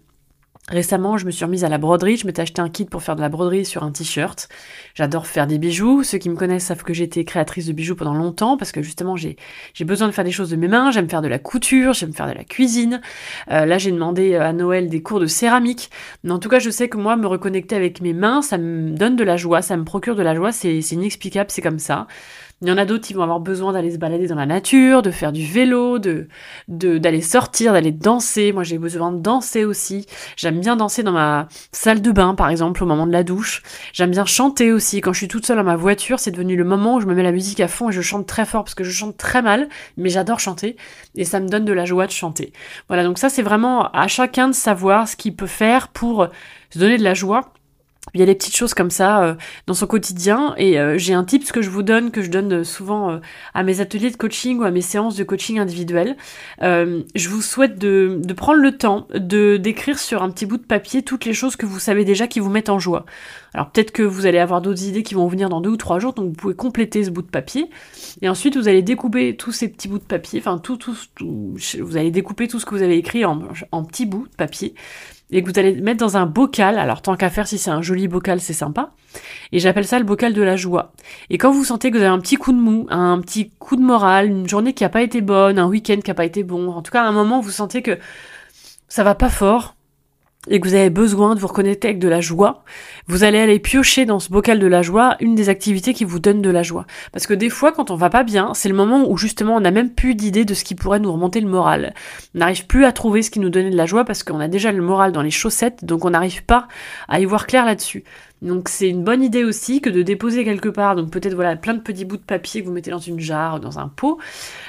Récemment, 0.68 1.18
je 1.18 1.27
me 1.27 1.31
suis 1.31 1.44
remise 1.44 1.62
à 1.64 1.68
la 1.68 1.77
broderie. 1.77 2.16
Je 2.16 2.27
m'étais 2.27 2.40
acheté 2.40 2.62
un 2.62 2.70
kit 2.70 2.87
pour 2.87 3.03
faire 3.03 3.16
de 3.16 3.20
la 3.20 3.29
broderie 3.29 3.66
sur 3.66 3.83
un 3.83 3.90
t-shirt. 3.90 4.48
J'adore 4.94 5.27
faire 5.27 5.46
des 5.46 5.59
bijoux. 5.59 6.03
Ceux 6.03 6.16
qui 6.16 6.31
me 6.31 6.37
connaissent 6.37 6.64
savent 6.64 6.83
que 6.83 6.94
j'ai 6.94 7.05
été 7.05 7.22
créatrice 7.27 7.66
de 7.66 7.72
bijoux 7.72 7.94
pendant 7.94 8.14
longtemps 8.14 8.57
parce 8.57 8.72
que 8.72 8.81
justement, 8.81 9.14
j'ai, 9.14 9.37
besoin 9.81 10.09
de 10.09 10.12
faire 10.12 10.24
des 10.24 10.31
choses 10.31 10.48
de 10.48 10.57
mes 10.57 10.68
mains. 10.68 10.90
J'aime 10.90 11.09
faire 11.09 11.20
de 11.20 11.29
la 11.29 11.38
couture, 11.38 11.92
j'aime 11.92 12.14
faire 12.14 12.29
de 12.29 12.33
la 12.33 12.44
cuisine. 12.44 13.03
Euh, 13.50 13.66
là, 13.66 13.77
j'ai 13.77 13.92
demandé 13.92 14.33
euh, 14.33 14.40
à 14.40 14.55
Noël 14.55 14.88
des 14.88 15.03
cours 15.03 15.20
de 15.20 15.27
céramique. 15.27 15.90
Mais 16.22 16.33
en 16.33 16.38
tout 16.38 16.48
cas, 16.48 16.61
je 16.61 16.70
sais 16.70 16.88
que 16.88 16.96
moi, 16.96 17.16
me 17.16 17.27
reconnecter 17.27 17.77
avec 17.77 18.00
mes 18.00 18.14
mains, 18.14 18.40
ça 18.40 18.57
me 18.57 18.96
donne 18.96 19.16
de 19.16 19.24
la 19.24 19.37
joie, 19.37 19.61
ça 19.61 19.77
me 19.77 19.85
procure 19.85 20.16
de 20.16 20.22
la 20.22 20.35
joie. 20.35 20.50
C'est 20.50 20.79
inexplicable, 20.79 21.50
c'est 21.50 21.62
comme 21.62 21.79
ça. 21.79 22.07
Il 22.62 22.68
y 22.68 22.72
en 22.72 22.78
a 22.78 22.84
d'autres 22.84 23.06
qui 23.06 23.14
vont 23.14 23.22
avoir 23.22 23.40
besoin 23.40 23.72
d'aller 23.72 23.90
se 23.90 23.98
balader 23.98 24.26
dans 24.26 24.36
la 24.36 24.46
nature, 24.46 25.02
de 25.02 25.10
faire 25.10 25.32
du 25.32 25.44
vélo, 25.44 25.98
de 25.98 26.28
d'aller 26.68 27.20
sortir, 27.20 27.72
d'aller 27.72 27.92
danser. 27.92 28.52
Moi, 28.52 28.62
j'ai 28.62 28.78
besoin 28.78 29.12
de 29.12 29.20
danser 29.20 29.64
aussi. 29.64 30.06
J'aime 30.36 30.60
bien 30.60 30.76
danser 30.76 31.02
dans 31.02 31.12
ma 31.12 31.48
salle 31.72 32.00
de 32.00 32.10
bain, 32.10 32.34
par 32.34 32.48
exemple, 32.48 32.82
au 32.82 32.86
moment 32.86 33.06
de 33.06 33.12
la 33.12 33.22
douche. 33.24 33.62
J'aime 33.92 34.10
bien 34.10 34.24
chanter 34.24 34.72
aussi. 34.72 35.00
Quand 35.00 35.12
je 35.12 35.18
suis 35.18 35.28
toute 35.28 35.44
seule 35.44 35.58
dans 35.58 35.64
ma 35.64 35.76
voiture, 35.76 36.20
c'est 36.20 36.30
devenu 36.30 36.56
le 36.56 36.64
moment 36.64 36.96
où 36.96 37.00
je 37.00 37.06
me 37.06 37.14
mets 37.14 37.22
la 37.22 37.32
musique 37.32 37.60
à 37.60 37.68
fond 37.68 37.90
et 37.90 37.92
je 37.92 38.00
chante 38.00 38.26
très 38.26 38.46
fort 38.46 38.64
parce 38.64 38.74
que 38.74 38.84
je 38.84 38.92
chante 38.92 39.16
très 39.16 39.42
mal, 39.42 39.68
mais 39.96 40.08
j'adore 40.08 40.40
chanter 40.40 40.76
et 41.16 41.24
ça 41.24 41.40
me 41.40 41.48
donne 41.48 41.64
de 41.64 41.72
la 41.72 41.84
joie 41.84 42.06
de 42.06 42.12
chanter. 42.12 42.52
Voilà, 42.88 43.04
donc 43.04 43.18
ça, 43.18 43.28
c'est 43.28 43.42
vraiment 43.42 43.90
à 43.90 44.08
chacun 44.08 44.48
de 44.48 44.54
savoir 44.54 45.08
ce 45.08 45.16
qu'il 45.16 45.34
peut 45.34 45.46
faire 45.46 45.88
pour 45.88 46.28
se 46.70 46.78
donner 46.78 46.98
de 46.98 47.04
la 47.04 47.14
joie 47.14 47.52
il 48.12 48.20
y 48.20 48.22
a 48.22 48.26
des 48.26 48.34
petites 48.34 48.56
choses 48.56 48.74
comme 48.74 48.90
ça 48.90 49.24
euh, 49.24 49.34
dans 49.66 49.74
son 49.74 49.86
quotidien 49.86 50.54
et 50.58 50.78
euh, 50.78 50.98
j'ai 50.98 51.14
un 51.14 51.24
ce 51.26 51.52
que 51.52 51.62
je 51.62 51.70
vous 51.70 51.82
donne 51.82 52.10
que 52.10 52.22
je 52.22 52.30
donne 52.30 52.52
euh, 52.52 52.64
souvent 52.64 53.20
à 53.54 53.62
mes 53.62 53.80
ateliers 53.80 54.10
de 54.10 54.16
coaching 54.16 54.58
ou 54.58 54.64
à 54.64 54.70
mes 54.70 54.82
séances 54.82 55.16
de 55.16 55.24
coaching 55.24 55.58
individuel. 55.58 56.16
je 56.60 57.28
vous 57.28 57.42
souhaite 57.42 57.78
de, 57.78 58.20
prendre 58.36 58.60
le 58.60 58.76
temps 58.76 59.08
de 59.14 59.56
d'écrire 59.56 59.98
sur 59.98 60.22
un 60.22 60.30
petit 60.30 60.46
bout 60.46 60.58
de 60.58 60.64
papier 60.64 61.02
toutes 61.02 61.24
les 61.24 61.32
choses 61.32 61.56
que 61.56 61.66
vous 61.66 61.78
savez 61.78 62.04
déjà 62.04 62.26
qui 62.26 62.40
vous 62.40 62.50
mettent 62.50 62.68
en 62.68 62.78
joie. 62.78 63.06
Alors 63.54 63.70
peut-être 63.70 63.92
que 63.92 64.02
vous 64.02 64.26
allez 64.26 64.38
avoir 64.38 64.60
d'autres 64.60 64.84
idées 64.84 65.02
qui 65.02 65.14
vont 65.14 65.26
venir 65.26 65.48
dans 65.48 65.60
deux 65.60 65.70
ou 65.70 65.76
trois 65.76 65.98
jours, 65.98 66.12
donc 66.12 66.26
vous 66.26 66.32
pouvez 66.32 66.54
compléter 66.54 67.04
ce 67.04 67.10
bout 67.10 67.22
de 67.22 67.30
papier. 67.30 67.70
Et 68.22 68.28
ensuite 68.28 68.56
vous 68.56 68.68
allez 68.68 68.82
découper 68.82 69.36
tous 69.36 69.52
ces 69.52 69.68
petits 69.68 69.88
bouts 69.88 69.98
de 69.98 70.04
papier, 70.04 70.40
enfin 70.40 70.58
tout, 70.58 70.76
tout, 70.76 70.96
tout 71.14 71.56
vous 71.80 71.96
allez 71.96 72.10
découper 72.10 72.48
tout 72.48 72.58
ce 72.60 72.66
que 72.66 72.74
vous 72.74 72.82
avez 72.82 72.96
écrit 72.96 73.24
en 73.24 73.84
petits 73.84 74.06
bouts 74.06 74.26
de 74.28 74.36
papier 74.36 74.74
et 75.34 75.42
que 75.42 75.50
vous 75.50 75.58
allez 75.58 75.74
mettre 75.74 75.98
dans 75.98 76.16
un 76.16 76.26
bocal. 76.26 76.78
Alors 76.78 77.02
tant 77.02 77.16
qu'à 77.16 77.28
faire, 77.28 77.46
si 77.48 77.58
c'est 77.58 77.70
un 77.70 77.82
joli 77.82 78.06
bocal, 78.06 78.40
c'est 78.40 78.52
sympa. 78.52 78.90
Et 79.52 79.58
j'appelle 79.58 79.86
ça 79.86 79.98
le 79.98 80.04
bocal 80.04 80.32
de 80.32 80.42
la 80.42 80.56
joie. 80.56 80.92
Et 81.28 81.38
quand 81.38 81.50
vous 81.50 81.64
sentez 81.64 81.90
que 81.90 81.96
vous 81.96 82.02
avez 82.02 82.12
un 82.12 82.20
petit 82.20 82.36
coup 82.36 82.52
de 82.52 82.58
mou, 82.58 82.86
un 82.88 83.20
petit 83.20 83.50
coup 83.58 83.74
de 83.76 83.82
morale, 83.82 84.28
une 84.28 84.48
journée 84.48 84.72
qui 84.74 84.84
n'a 84.84 84.88
pas 84.88 85.02
été 85.02 85.20
bonne, 85.20 85.58
un 85.58 85.66
week-end 85.66 85.98
qui 86.02 86.10
n'a 86.10 86.14
pas 86.14 86.24
été 86.24 86.44
bon, 86.44 86.70
en 86.70 86.82
tout 86.82 86.92
cas 86.92 87.02
à 87.02 87.06
un 87.06 87.12
moment 87.12 87.40
vous 87.40 87.50
sentez 87.50 87.82
que 87.82 87.98
ça 88.88 89.02
va 89.02 89.16
pas 89.16 89.28
fort, 89.28 89.73
et 90.48 90.61
que 90.61 90.68
vous 90.68 90.74
avez 90.74 90.90
besoin 90.90 91.35
de 91.35 91.40
vous 91.40 91.46
reconnecter 91.46 91.88
avec 91.88 91.98
de 91.98 92.09
la 92.09 92.20
joie, 92.20 92.64
vous 93.07 93.24
allez 93.24 93.38
aller 93.38 93.59
piocher 93.59 94.04
dans 94.04 94.18
ce 94.18 94.30
bocal 94.30 94.59
de 94.59 94.66
la 94.66 94.83
joie 94.83 95.16
une 95.20 95.35
des 95.35 95.48
activités 95.48 95.94
qui 95.94 96.04
vous 96.04 96.18
donne 96.18 96.42
de 96.42 96.50
la 96.50 96.62
joie. 96.62 96.87
Parce 97.12 97.26
que 97.26 97.35
des 97.35 97.50
fois, 97.50 97.72
quand 97.72 97.90
on 97.90 97.96
va 97.96 98.11
pas 98.11 98.24
bien, 98.24 98.52
c'est 98.54 98.68
le 98.68 98.74
moment 98.74 99.09
où 99.09 99.16
justement 99.16 99.57
on 99.57 99.61
n'a 99.61 99.70
même 99.70 99.90
plus 99.90 100.14
d'idée 100.14 100.44
de 100.44 100.54
ce 100.54 100.64
qui 100.64 100.74
pourrait 100.74 101.00
nous 101.00 101.12
remonter 101.12 101.40
le 101.40 101.48
moral. 101.48 101.94
On 102.35 102.38
n'arrive 102.38 102.66
plus 102.66 102.85
à 102.85 102.92
trouver 102.92 103.22
ce 103.22 103.30
qui 103.30 103.40
nous 103.40 103.50
donnait 103.50 103.70
de 103.70 103.76
la 103.76 103.87
joie 103.87 104.04
parce 104.04 104.22
qu'on 104.22 104.40
a 104.40 104.48
déjà 104.48 104.72
le 104.72 104.83
moral 104.83 105.12
dans 105.12 105.22
les 105.22 105.30
chaussettes, 105.30 105.85
donc 105.85 106.04
on 106.04 106.11
n'arrive 106.11 106.44
pas 106.44 106.68
à 107.09 107.20
y 107.20 107.24
voir 107.24 107.46
clair 107.46 107.64
là-dessus. 107.64 108.04
Donc 108.42 108.68
c'est 108.68 108.90
une 108.90 109.04
bonne 109.04 109.22
idée 109.22 109.42
aussi 109.42 109.80
que 109.80 109.88
de 109.88 110.02
déposer 110.02 110.44
quelque 110.44 110.68
part, 110.68 110.96
donc 110.96 111.11
peut-être 111.11 111.35
voilà 111.35 111.57
plein 111.57 111.72
de 111.72 111.80
petits 111.80 112.04
bouts 112.04 112.18
de 112.18 112.22
papier 112.22 112.61
que 112.61 112.66
vous 112.66 112.72
mettez 112.72 112.90
dans 112.90 112.98
une 112.98 113.18
jarre, 113.18 113.59
dans 113.59 113.78
un 113.78 113.88
pot. 113.88 114.18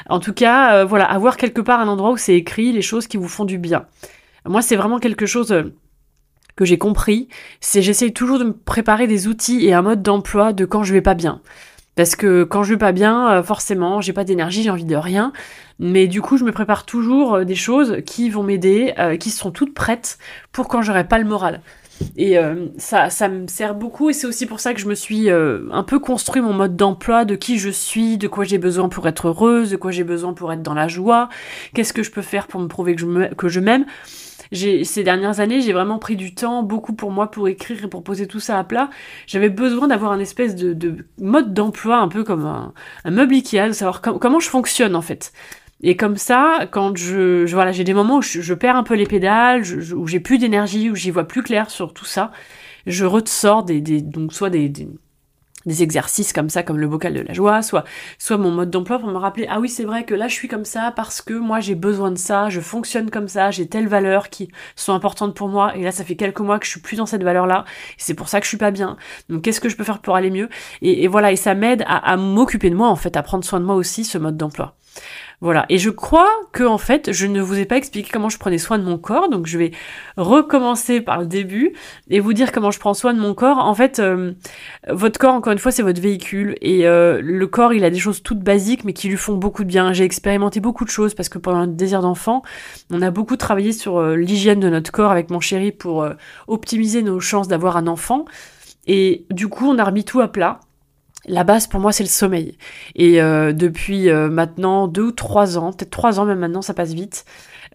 En 0.08 0.20
tout 0.20 0.34
cas, 0.34 0.76
euh, 0.76 0.86
voilà, 0.86 1.06
avoir 1.06 1.36
quelque 1.36 1.62
part 1.62 1.82
un 1.82 1.88
endroit 1.90 2.12
où 2.12 2.18
c'est 2.18 2.36
écrit 2.36 2.72
les 2.72 2.82
choses 2.82 3.08
qui 3.08 3.18
vous 3.18 3.28
font 3.28 3.44
du 3.44 3.58
bien. 3.58 3.86
Moi, 4.46 4.62
c'est 4.62 4.76
vraiment 4.76 5.00
quelque 5.00 5.26
chose. 5.26 5.52
Euh, 5.52 5.74
que 6.58 6.64
j'ai 6.64 6.78
compris, 6.78 7.28
c'est 7.60 7.82
j'essaye 7.82 8.14
toujours 8.14 8.40
de 8.40 8.46
me 8.46 8.54
préparer 8.54 9.08
des 9.08 9.28
outils 9.28 9.66
et 9.66 9.74
un 9.74 9.82
mode 9.82 10.02
d'emploi 10.02 10.54
de 10.54 10.64
quand 10.64 10.84
je 10.84 10.94
vais 10.94 11.02
pas 11.02 11.14
bien. 11.14 11.42
Parce 11.96 12.16
que 12.16 12.46
quand 12.46 12.64
je 12.64 12.74
vais 12.74 12.80
pas 12.80 12.94
bien, 12.94 13.30
euh, 13.30 13.44
forcément, 13.44 14.00
j'ai 14.00 14.14
pas 14.14 14.24
d'énergie, 14.24 14.64
j'ai 14.64 14.70
envie 14.70 14.86
de 14.86 14.96
rien. 14.96 15.34
Mais 15.80 16.08
du 16.08 16.22
coup, 16.22 16.38
je 16.38 16.46
me 16.46 16.54
prépare 16.54 16.86
toujours 16.86 17.36
euh, 17.36 17.44
des 17.44 17.56
choses 17.56 17.98
qui 18.06 18.30
vont 18.30 18.42
m'aider, 18.42 18.94
qui 19.20 19.32
seront 19.32 19.52
toutes 19.52 19.74
prêtes 19.74 20.18
pour 20.54 20.70
quand 20.70 20.82
j'aurai 20.82 21.06
pas 21.06 21.18
le 21.18 21.26
moral. 21.26 21.60
Et 22.16 22.38
ça, 22.78 23.10
ça 23.10 23.30
me 23.30 23.48
sert 23.48 23.74
beaucoup 23.74 24.10
et 24.10 24.14
c'est 24.14 24.28
aussi 24.28 24.46
pour 24.46 24.60
ça 24.60 24.74
que 24.74 24.82
je 24.82 24.88
me 24.88 24.96
suis 24.96 25.30
un 25.30 25.84
peu 25.84 26.00
construit 26.00 26.42
mon 26.42 26.52
mode 26.52 26.76
d'emploi, 26.76 27.24
de 27.24 27.36
qui 27.36 27.58
je 27.58 27.70
suis, 27.70 28.18
de 28.18 28.28
quoi 28.28 28.44
j'ai 28.44 28.58
besoin 28.58 28.90
pour 28.90 29.08
être 29.08 29.28
heureuse, 29.28 29.72
de 29.72 29.78
quoi 29.78 29.92
j'ai 29.92 30.04
besoin 30.04 30.34
pour 30.34 30.52
être 30.52 30.62
dans 30.62 30.74
la 30.74 30.90
joie, 30.90 31.30
qu'est-ce 31.74 31.94
que 31.94 32.04
je 32.04 32.12
peux 32.12 32.22
faire 32.22 32.48
pour 32.48 32.60
me 32.60 32.68
prouver 32.68 32.96
que 32.96 33.48
je 33.48 33.60
m'aime 33.62 33.86
ces 34.52 35.04
dernières 35.04 35.40
années, 35.40 35.62
j'ai 35.62 35.74
vraiment 35.74 36.00
pris 36.00 36.16
du 36.16 36.34
temps, 36.34 36.64
beaucoup 36.64 36.94
pour 36.94 37.12
moi, 37.12 37.32
pour 37.32 37.48
écrire 37.48 37.86
et 37.86 37.88
pour 37.88 38.04
poser 38.04 38.28
tout 38.28 38.40
ça 38.40 38.60
à 38.60 38.64
plat. 38.64 38.90
J'avais 39.28 39.50
besoin 39.50 39.88
d'avoir 39.88 40.12
un 40.12 40.20
espèce 40.20 40.56
de, 40.56 41.06
mode 41.20 41.54
d'emploi, 41.54 41.98
un 41.98 42.08
peu 42.08 42.24
comme 42.24 42.46
un, 42.46 42.74
meuble 43.10 43.36
Ikea, 43.36 43.68
de 43.68 43.74
savoir 43.74 44.02
comment 44.02 44.40
je 44.40 44.50
fonctionne 44.50 44.96
en 44.96 45.02
fait. 45.02 45.34
Et 45.82 45.96
comme 45.98 46.16
ça, 46.16 46.68
quand 46.72 46.96
je, 46.98 47.46
voilà, 47.54 47.72
j'ai 47.72 47.84
des 47.84 47.94
moments 47.94 48.18
où 48.18 48.22
je, 48.22 48.54
perds 48.54 48.78
un 48.78 48.84
peu 48.84 48.96
les 48.96 49.06
pédales, 49.06 49.64
où 49.96 50.08
j'ai 50.08 50.20
plus 50.20 50.38
d'énergie, 50.38 50.90
où 50.90 50.96
j'y 50.96 51.12
vois 51.12 51.26
plus 51.26 51.44
clair 51.44 51.70
sur 51.70 51.94
tout 51.94 52.06
ça, 52.06 52.32
je 52.88 53.06
ressors 53.06 53.64
des, 53.64 53.82
donc 53.82 54.34
soit 54.34 54.50
des, 54.50 54.70
des 54.70 54.88
exercices 55.68 56.34
comme 56.34 56.50
ça, 56.50 56.64
comme 56.64 56.78
le 56.78 56.88
vocal 56.88 57.14
de 57.14 57.22
la 57.22 57.34
joie, 57.34 57.62
soit, 57.62 57.84
soit 58.18 58.38
mon 58.38 58.52
mode 58.52 58.70
d'emploi 58.70 59.00
pour 59.00 59.10
me 59.10 59.18
rappeler, 59.18 59.48
ah 59.50 59.60
oui, 59.60 59.70
c'est 59.70 59.84
vrai 59.84 60.04
que 60.04 60.14
là, 60.14 60.28
je 60.28 60.34
suis 60.34 60.48
comme 60.48 60.66
ça 60.66 60.92
parce 60.96 61.22
que 61.22 61.34
moi, 61.34 61.60
j'ai 61.60 61.76
besoin 61.76 62.12
de 62.12 62.18
ça, 62.18 62.50
je 62.50 62.62
fonctionne 62.62 63.10
comme 63.10 63.28
ça, 63.28 63.52
j'ai 63.52 63.68
telles 63.68 63.88
valeurs 63.88 64.30
qui 64.30 64.50
sont 64.76 64.94
importantes 64.94 65.36
pour 65.36 65.50
moi, 65.50 65.76
et 65.76 65.84
là, 65.84 65.92
ça 65.92 66.04
fait 66.04 66.16
quelques 66.16 66.40
mois 66.40 66.60
que 66.60 66.66
je 66.66 66.72
suis 66.72 66.82
plus 66.82 66.98
dans 66.98 67.06
cette 67.06 67.24
valeur-là, 67.24 67.66
c'est 67.98 68.14
pour 68.14 68.30
ça 68.30 68.40
que 68.40 68.46
je 68.46 68.50
suis 68.50 68.58
pas 68.58 68.72
bien. 68.72 68.98
Donc, 69.30 69.42
qu'est-ce 69.44 69.62
que 69.62 69.70
je 69.70 69.76
peux 69.76 69.84
faire 69.84 70.00
pour 70.00 70.16
aller 70.16 70.32
mieux? 70.32 70.50
Et, 70.82 71.08
voilà, 71.08 71.32
et 71.32 71.36
ça 71.36 71.56
m'aide 71.56 71.84
à 71.88 72.18
m'occuper 72.18 72.70
de 72.70 72.76
moi, 72.76 72.90
en 72.90 72.96
fait, 72.96 73.18
à 73.18 73.24
prendre 73.24 73.44
soin 73.44 73.60
de 73.60 73.66
moi 73.66 73.76
aussi, 73.76 74.06
ce 74.06 74.18
mode 74.18 74.38
d'emploi. 74.38 74.76
Voilà. 75.42 75.66
Et 75.70 75.78
je 75.78 75.90
crois 75.90 76.30
que 76.54 76.64
en 76.64 76.78
fait, 76.78 77.12
je 77.12 77.28
ne 77.28 77.42
vous 77.42 77.60
ai 77.60 77.66
pas 77.66 77.78
expliqué 77.78 78.10
comment 78.12 78.30
je 78.30 78.38
prenais 78.38 78.58
soin 78.58 78.78
de 78.78 78.84
mon 78.84 78.98
corps, 78.98 79.30
donc 79.30 79.48
je 79.48 79.58
vais 79.58 79.72
recommencer 80.18 81.02
par 81.02 81.20
le 81.20 81.26
début 81.26 81.74
et 82.10 82.20
vous 82.20 82.34
dire 82.34 82.52
comment 82.52 82.72
je 82.72 82.80
prends 82.80 82.94
soin 82.94 83.14
de 83.14 83.20
mon 83.20 83.34
corps. 83.34 83.58
En 83.58 83.76
fait, 83.76 84.00
euh, 84.00 84.34
votre 84.90 85.20
corps, 85.20 85.34
encore 85.34 85.54
une 85.54 85.60
fois, 85.60 85.72
c'est 85.72 85.84
votre 85.84 86.02
véhicule 86.02 86.56
et 86.62 86.88
euh, 86.88 87.20
le 87.22 87.48
corps, 87.48 87.74
il 87.74 87.84
a 87.84 87.90
des 87.90 88.00
choses 88.00 88.24
toutes 88.24 88.40
basiques 88.40 88.86
mais 88.86 88.94
qui 88.94 89.10
lui 89.10 89.18
font 89.18 89.36
beaucoup 89.36 89.64
de 89.64 89.70
bien. 89.70 89.94
J'ai 89.94 90.06
expérimenté 90.06 90.60
beaucoup 90.60 90.86
de 90.86 90.90
choses 90.90 91.14
parce 91.14 91.30
que 91.30 91.38
pendant 91.38 91.62
le 91.62 91.68
désir 91.68 92.02
d'enfant, 92.02 92.42
on 92.92 93.02
a 93.02 93.12
beaucoup 93.12 93.36
travaillé 93.36 93.72
sur 93.72 93.98
euh, 93.98 94.16
l'hygiène 94.16 94.60
de 94.60 94.70
notre 94.70 94.92
corps 94.92 95.12
avec 95.12 95.30
mon 95.30 95.40
chéri 95.40 95.72
pour 95.72 96.08
optimiser 96.48 97.02
nos 97.02 97.20
chances 97.20 97.48
d'avoir 97.48 97.78
un 97.78 97.88
enfant. 97.88 98.26
Et 98.88 99.26
du 99.32 99.48
coup, 99.48 99.68
on 99.68 99.78
a 99.78 99.84
remis 99.84 100.04
tout 100.04 100.22
à 100.22 100.28
plat 100.28 100.60
la 101.28 101.44
base 101.44 101.68
pour 101.68 101.80
moi 101.80 101.92
c'est 101.92 102.04
le 102.04 102.10
sommeil. 102.10 102.58
Et 102.96 103.22
euh, 103.22 103.54
depuis 103.54 104.10
euh, 104.10 104.30
maintenant 104.30 104.88
deux 104.88 105.08
ou 105.08 105.12
trois 105.12 105.58
ans, 105.58 105.72
peut-être 105.72 105.92
trois 105.92 106.20
ans 106.20 106.26
même 106.26 106.40
maintenant, 106.40 106.62
ça 106.62 106.74
passe 106.74 106.94
vite, 106.94 107.26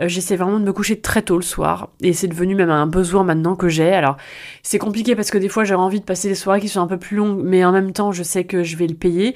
euh, 0.01 0.09
j'essaie 0.09 0.37
vraiment 0.37 0.59
de 0.59 0.65
me 0.65 0.73
coucher 0.73 1.01
très 1.01 1.23
tôt 1.23 1.37
le 1.37 1.43
soir. 1.43 1.91
Et 2.01 2.13
c'est 2.13 2.29
devenu 2.29 2.55
même 2.55 2.71
un 2.71 2.87
besoin 2.87 3.25
maintenant 3.25 3.57
que 3.57 3.69
j'ai. 3.69 3.93
Alors 3.93 4.17
c'est 4.63 4.79
compliqué 4.79 5.15
parce 5.15 5.31
que 5.31 5.39
des 5.39 5.49
fois 5.49 5.65
j'aurais 5.65 5.83
envie 5.83 6.01
de 6.01 6.05
passer 6.05 6.29
des 6.29 6.35
soirées 6.35 6.61
qui 6.61 6.69
sont 6.69 6.81
un 6.81 6.87
peu 6.87 6.99
plus 6.99 7.17
longues, 7.17 7.41
mais 7.43 7.65
en 7.65 7.73
même 7.73 7.93
temps 7.93 8.13
je 8.13 8.23
sais 8.23 8.45
que 8.45 8.63
je 8.63 8.77
vais 8.77 8.87
le 8.87 8.95
payer. 8.95 9.35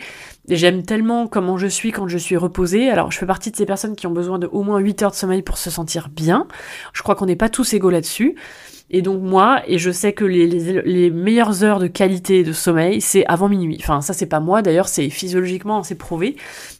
J'aime 0.49 0.83
tellement 0.83 1.27
comment 1.27 1.57
je 1.57 1.67
suis 1.67 1.91
quand 1.91 2.09
je 2.09 2.19
suis 2.19 2.37
reposée. 2.37 2.91
Alors 2.91 3.11
je 3.11 3.19
fais 3.19 3.27
partie 3.27 3.51
de 3.51 3.57
ces 3.57 3.67
personnes 3.67 3.97
qui 3.97 4.07
ont 4.07 4.13
besoin 4.13 4.39
de 4.39 4.47
au 4.47 4.63
moins 4.63 4.79
8 4.79 5.03
heures 5.03 5.11
de 5.11 5.17
sommeil 5.17 5.43
pour 5.43 5.59
se 5.59 5.71
sentir 5.71 6.09
bien. 6.09 6.47
Je 6.93 7.03
crois 7.03 7.15
qu'on 7.15 7.27
n'est 7.27 7.37
pas 7.37 7.49
tous 7.49 7.75
égaux 7.75 7.91
là-dessus. 7.91 8.37
Et 8.91 9.03
donc 9.03 9.23
moi, 9.23 9.63
et 9.67 9.79
je 9.79 9.91
sais 9.91 10.13
que 10.13 10.25
les, 10.25 10.47
les, 10.47 11.11
meilleures 11.11 11.65
heures 11.65 11.79
de 11.79 11.87
qualité 11.87 12.45
de 12.45 12.53
sommeil, 12.53 13.01
c'est 13.01 13.25
avant 13.27 13.49
minuit. 13.49 13.79
Enfin, 13.81 14.03
ça 14.03 14.13
c'est 14.13 14.27
pas 14.27 14.41
moi, 14.41 14.63
d'ailleurs, 14.63 14.89
c'est 14.89 15.09
physiologiquement, 15.09 15.83
c'est 15.83 15.95
prouvé. 15.95 16.37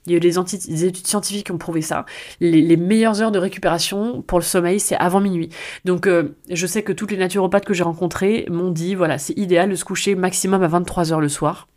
Il 0.07 0.13
y 0.13 0.15
a 0.15 0.19
eu 0.19 0.21
des, 0.21 0.39
études 0.39 1.07
scientifiques 1.07 1.47
qui 1.47 1.53
ont 1.53 1.59
prouvé 1.59 1.81
ça. 1.81 2.05
Les, 2.41 2.77
meilleures 2.77 3.23
heures 3.23 3.33
de 3.33 3.39
récupération 3.39 4.23
pour 4.23 4.39
le 4.39 4.45
sommeil, 4.45 4.81
c'est 4.81 4.97
avant 4.97 5.21
minuit. 5.21 5.49
Donc 5.85 6.07
euh, 6.07 6.37
je 6.51 6.67
sais 6.67 6.83
que 6.83 6.93
toutes 6.93 7.11
les 7.11 7.17
naturopathes 7.17 7.65
que 7.65 7.75
j'ai 7.75 7.85
rencontrées 7.85 8.47
m'ont 8.51 8.71
dit, 8.71 8.95
voilà, 8.95 9.19
c'est 9.19 9.37
idéal 9.39 9.71
de 9.71 9.75
se 9.75 9.85
coucher 9.85 10.15
maximum 10.15 10.63
à 10.63 10.69
23 10.69 11.13
heures 11.13 11.21
le 11.21 11.29
soir. 11.29 11.69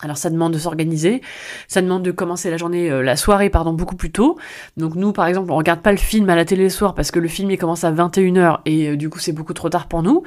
Alors 0.00 0.16
ça 0.16 0.30
demande 0.30 0.52
de 0.52 0.58
s'organiser, 0.58 1.22
ça 1.66 1.82
demande 1.82 2.04
de 2.04 2.12
commencer 2.12 2.50
la 2.50 2.56
journée, 2.56 2.88
euh, 2.88 3.02
la 3.02 3.16
soirée 3.16 3.50
pardon, 3.50 3.72
beaucoup 3.72 3.96
plus 3.96 4.12
tôt. 4.12 4.38
Donc 4.76 4.94
nous 4.94 5.12
par 5.12 5.26
exemple 5.26 5.50
on 5.50 5.56
regarde 5.56 5.80
pas 5.80 5.90
le 5.90 5.98
film 5.98 6.30
à 6.30 6.36
la 6.36 6.44
télé 6.44 6.68
soir 6.68 6.94
parce 6.94 7.10
que 7.10 7.18
le 7.18 7.26
film 7.26 7.50
il 7.50 7.58
commence 7.58 7.82
à 7.82 7.90
21h 7.90 8.60
et 8.64 8.90
euh, 8.90 8.96
du 8.96 9.10
coup 9.10 9.18
c'est 9.18 9.32
beaucoup 9.32 9.54
trop 9.54 9.68
tard 9.68 9.88
pour 9.88 10.02
nous. 10.02 10.22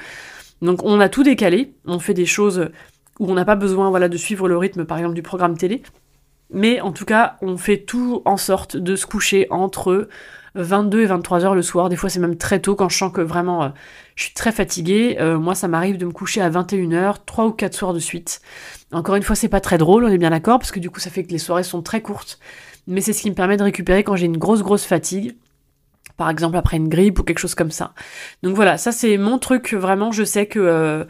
Donc 0.61 0.83
on 0.83 0.99
a 0.99 1.07
tout 1.07 1.23
décalé, 1.23 1.73
on 1.85 1.99
fait 1.99 2.13
des 2.13 2.25
choses 2.25 2.69
où 3.19 3.31
on 3.31 3.33
n'a 3.33 3.45
pas 3.45 3.55
besoin 3.55 3.89
voilà, 3.89 4.09
de 4.09 4.17
suivre 4.17 4.49
le 4.49 4.57
rythme 4.57 4.83
par 4.83 4.97
exemple 4.97 5.15
du 5.15 5.21
programme 5.21 5.57
télé. 5.57 5.81
Mais 6.51 6.81
en 6.81 6.91
tout 6.91 7.05
cas 7.05 7.37
on 7.41 7.57
fait 7.57 7.77
tout 7.77 8.21
en 8.25 8.37
sorte 8.37 8.77
de 8.77 8.95
se 8.95 9.05
coucher 9.05 9.47
entre 9.49 10.07
22 10.55 11.01
et 11.01 11.05
23 11.05 11.45
heures 11.45 11.55
le 11.55 11.61
soir. 11.61 11.89
Des 11.89 11.95
fois, 11.95 12.09
c'est 12.09 12.19
même 12.19 12.37
très 12.37 12.59
tôt 12.59 12.75
quand 12.75 12.89
je 12.89 12.97
sens 12.97 13.11
que 13.11 13.21
vraiment 13.21 13.63
euh, 13.63 13.69
je 14.15 14.25
suis 14.25 14.33
très 14.33 14.51
fatiguée. 14.51 15.17
Euh, 15.19 15.37
moi, 15.37 15.55
ça 15.55 15.67
m'arrive 15.67 15.97
de 15.97 16.05
me 16.05 16.11
coucher 16.11 16.41
à 16.41 16.49
21 16.49 16.91
heures, 16.91 17.25
3 17.25 17.45
ou 17.45 17.51
4 17.51 17.73
soirs 17.73 17.93
de 17.93 17.99
suite. 17.99 18.41
Encore 18.91 19.15
une 19.15 19.23
fois, 19.23 19.35
c'est 19.35 19.47
pas 19.47 19.61
très 19.61 19.77
drôle, 19.77 20.03
on 20.03 20.09
est 20.09 20.17
bien 20.17 20.31
d'accord, 20.31 20.59
parce 20.59 20.71
que 20.71 20.79
du 20.79 20.89
coup, 20.89 20.99
ça 20.99 21.09
fait 21.09 21.23
que 21.23 21.31
les 21.31 21.37
soirées 21.37 21.63
sont 21.63 21.81
très 21.81 22.01
courtes. 22.01 22.39
Mais 22.87 23.01
c'est 23.01 23.13
ce 23.13 23.21
qui 23.21 23.29
me 23.29 23.35
permet 23.35 23.57
de 23.57 23.63
récupérer 23.63 24.03
quand 24.03 24.15
j'ai 24.15 24.25
une 24.25 24.37
grosse, 24.37 24.61
grosse 24.61 24.85
fatigue 24.85 25.35
par 26.21 26.29
exemple 26.29 26.55
après 26.55 26.77
une 26.77 26.87
grippe 26.87 27.17
ou 27.17 27.23
quelque 27.23 27.39
chose 27.39 27.55
comme 27.55 27.71
ça. 27.71 27.93
Donc 28.43 28.55
voilà, 28.55 28.77
ça 28.77 28.91
c'est 28.91 29.17
mon 29.17 29.39
truc 29.39 29.73
vraiment, 29.73 30.11
je 30.11 30.23
sais 30.23 30.45
que 30.45 30.59
euh, 30.59 31.03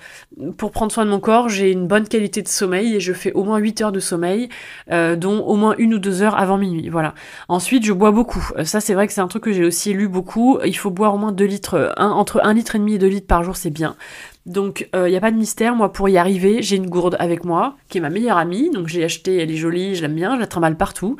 pour 0.55 0.71
prendre 0.71 0.89
soin 0.89 1.03
de 1.03 1.09
mon 1.09 1.19
corps, 1.19 1.49
j'ai 1.49 1.69
une 1.69 1.85
bonne 1.85 2.07
qualité 2.07 2.41
de 2.41 2.47
sommeil 2.47 2.95
et 2.95 3.01
je 3.01 3.11
fais 3.11 3.33
au 3.33 3.43
moins 3.43 3.57
8 3.57 3.81
heures 3.81 3.91
de 3.91 3.99
sommeil, 3.99 4.47
euh, 4.89 5.17
dont 5.17 5.41
au 5.41 5.57
moins 5.57 5.75
une 5.77 5.95
ou 5.95 5.99
deux 5.99 6.21
heures 6.21 6.39
avant 6.39 6.57
minuit, 6.57 6.87
voilà. 6.87 7.13
Ensuite, 7.49 7.83
je 7.85 7.91
bois 7.91 8.11
beaucoup. 8.11 8.51
Euh, 8.57 8.63
ça 8.63 8.79
c'est 8.79 8.93
vrai 8.93 9.05
que 9.05 9.11
c'est 9.11 9.19
un 9.19 9.27
truc 9.27 9.43
que 9.43 9.51
j'ai 9.51 9.65
aussi 9.65 9.91
lu 9.93 10.07
beaucoup, 10.07 10.59
il 10.63 10.77
faut 10.77 10.91
boire 10.91 11.13
au 11.13 11.17
moins 11.17 11.33
2 11.33 11.43
litres, 11.43 11.93
entre 11.97 12.39
1 12.41 12.53
litre 12.53 12.75
et 12.75 12.79
demi 12.79 12.93
et 12.93 12.97
2 12.97 13.07
litres 13.07 13.27
par 13.27 13.43
jour, 13.43 13.57
c'est 13.57 13.69
bien. 13.69 13.97
Donc 14.45 14.89
il 14.93 15.05
n'y 15.05 15.15
a 15.15 15.21
pas 15.21 15.31
de 15.31 15.37
mystère, 15.37 15.75
moi 15.75 15.93
pour 15.93 16.09
y 16.09 16.17
arriver, 16.17 16.63
j'ai 16.63 16.75
une 16.75 16.89
gourde 16.89 17.15
avec 17.19 17.45
moi, 17.45 17.75
qui 17.89 17.99
est 17.99 18.01
ma 18.01 18.09
meilleure 18.09 18.37
amie, 18.37 18.71
donc 18.71 18.87
j'ai 18.87 19.03
acheté, 19.03 19.37
elle 19.37 19.51
est 19.51 19.55
jolie, 19.55 19.95
je 19.95 20.01
l'aime 20.01 20.15
bien, 20.15 20.35
je 20.35 20.39
la 20.39 20.47
trimballe 20.47 20.77
partout. 20.77 21.15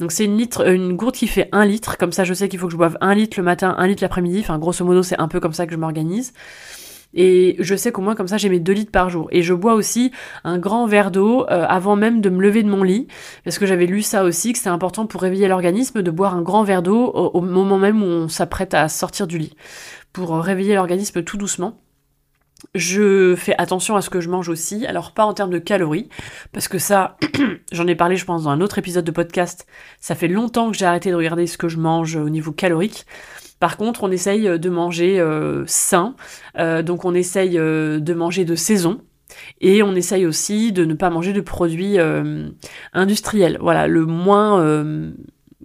Donc 0.00 0.12
c'est 0.12 0.24
une, 0.24 0.36
litre, 0.36 0.64
euh, 0.64 0.74
une 0.74 0.94
gourde 0.94 1.14
qui 1.14 1.26
fait 1.26 1.48
un 1.52 1.64
litre, 1.64 1.96
comme 1.96 2.12
ça 2.12 2.24
je 2.24 2.34
sais 2.34 2.48
qu'il 2.48 2.58
faut 2.58 2.66
que 2.66 2.72
je 2.72 2.76
boive 2.76 2.98
un 3.00 3.14
litre 3.14 3.38
le 3.38 3.42
matin, 3.42 3.74
un 3.78 3.86
litre 3.86 4.02
l'après-midi, 4.02 4.40
enfin 4.40 4.58
grosso 4.58 4.84
modo 4.84 5.02
c'est 5.02 5.18
un 5.18 5.28
peu 5.28 5.40
comme 5.40 5.54
ça 5.54 5.66
que 5.66 5.72
je 5.72 5.78
m'organise. 5.78 6.34
Et 7.14 7.56
je 7.58 7.74
sais 7.74 7.90
qu'au 7.90 8.02
moins 8.02 8.14
comme 8.14 8.28
ça 8.28 8.36
j'ai 8.36 8.50
mes 8.50 8.60
2 8.60 8.72
litres 8.72 8.92
par 8.92 9.08
jour. 9.08 9.28
Et 9.32 9.42
je 9.42 9.54
bois 9.54 9.74
aussi 9.74 10.12
un 10.44 10.58
grand 10.58 10.86
verre 10.86 11.10
d'eau 11.10 11.44
euh, 11.44 11.64
avant 11.66 11.96
même 11.96 12.20
de 12.20 12.28
me 12.28 12.42
lever 12.42 12.62
de 12.62 12.68
mon 12.68 12.82
lit, 12.82 13.08
parce 13.44 13.58
que 13.58 13.64
j'avais 13.64 13.86
lu 13.86 14.02
ça 14.02 14.24
aussi, 14.24 14.52
que 14.52 14.58
c'est 14.58 14.68
important 14.68 15.06
pour 15.06 15.22
réveiller 15.22 15.48
l'organisme 15.48 16.02
de 16.02 16.10
boire 16.10 16.34
un 16.34 16.42
grand 16.42 16.64
verre 16.64 16.82
d'eau 16.82 17.06
au, 17.06 17.40
moment 17.40 17.78
même 17.78 18.02
où 18.02 18.06
on 18.06 18.28
s'apprête 18.28 18.74
à 18.74 18.88
sortir 18.88 19.26
du 19.26 19.38
lit, 19.38 19.54
pour 20.12 20.36
réveiller 20.36 20.74
l'organisme 20.74 21.22
tout 21.22 21.38
doucement. 21.38 21.80
Je 22.74 23.34
fais 23.36 23.54
attention 23.56 23.94
à 23.94 24.02
ce 24.02 24.10
que 24.10 24.20
je 24.20 24.28
mange 24.28 24.48
aussi, 24.48 24.84
alors 24.86 25.12
pas 25.12 25.24
en 25.24 25.32
termes 25.32 25.50
de 25.50 25.58
calories, 25.58 26.08
parce 26.52 26.66
que 26.66 26.78
ça, 26.78 27.16
j'en 27.72 27.86
ai 27.86 27.94
parlé 27.94 28.16
je 28.16 28.24
pense 28.24 28.44
dans 28.44 28.50
un 28.50 28.60
autre 28.60 28.78
épisode 28.78 29.04
de 29.04 29.12
podcast, 29.12 29.66
ça 30.00 30.16
fait 30.16 30.26
longtemps 30.26 30.70
que 30.70 30.76
j'ai 30.76 30.84
arrêté 30.84 31.10
de 31.10 31.14
regarder 31.14 31.46
ce 31.46 31.56
que 31.56 31.68
je 31.68 31.76
mange 31.76 32.16
au 32.16 32.28
niveau 32.28 32.50
calorique. 32.50 33.06
Par 33.60 33.76
contre, 33.76 34.04
on 34.04 34.10
essaye 34.10 34.58
de 34.58 34.70
manger 34.70 35.20
euh, 35.20 35.64
sain, 35.66 36.14
euh, 36.58 36.82
donc 36.82 37.04
on 37.04 37.14
essaye 37.14 37.58
euh, 37.58 38.00
de 38.00 38.14
manger 38.14 38.44
de 38.44 38.56
saison, 38.56 39.00
et 39.60 39.82
on 39.84 39.94
essaye 39.94 40.26
aussi 40.26 40.72
de 40.72 40.84
ne 40.84 40.94
pas 40.94 41.10
manger 41.10 41.32
de 41.32 41.40
produits 41.40 41.96
industriels. 42.92 43.58
Voilà, 43.60 43.86
le 43.86 44.04
moins 44.06 44.62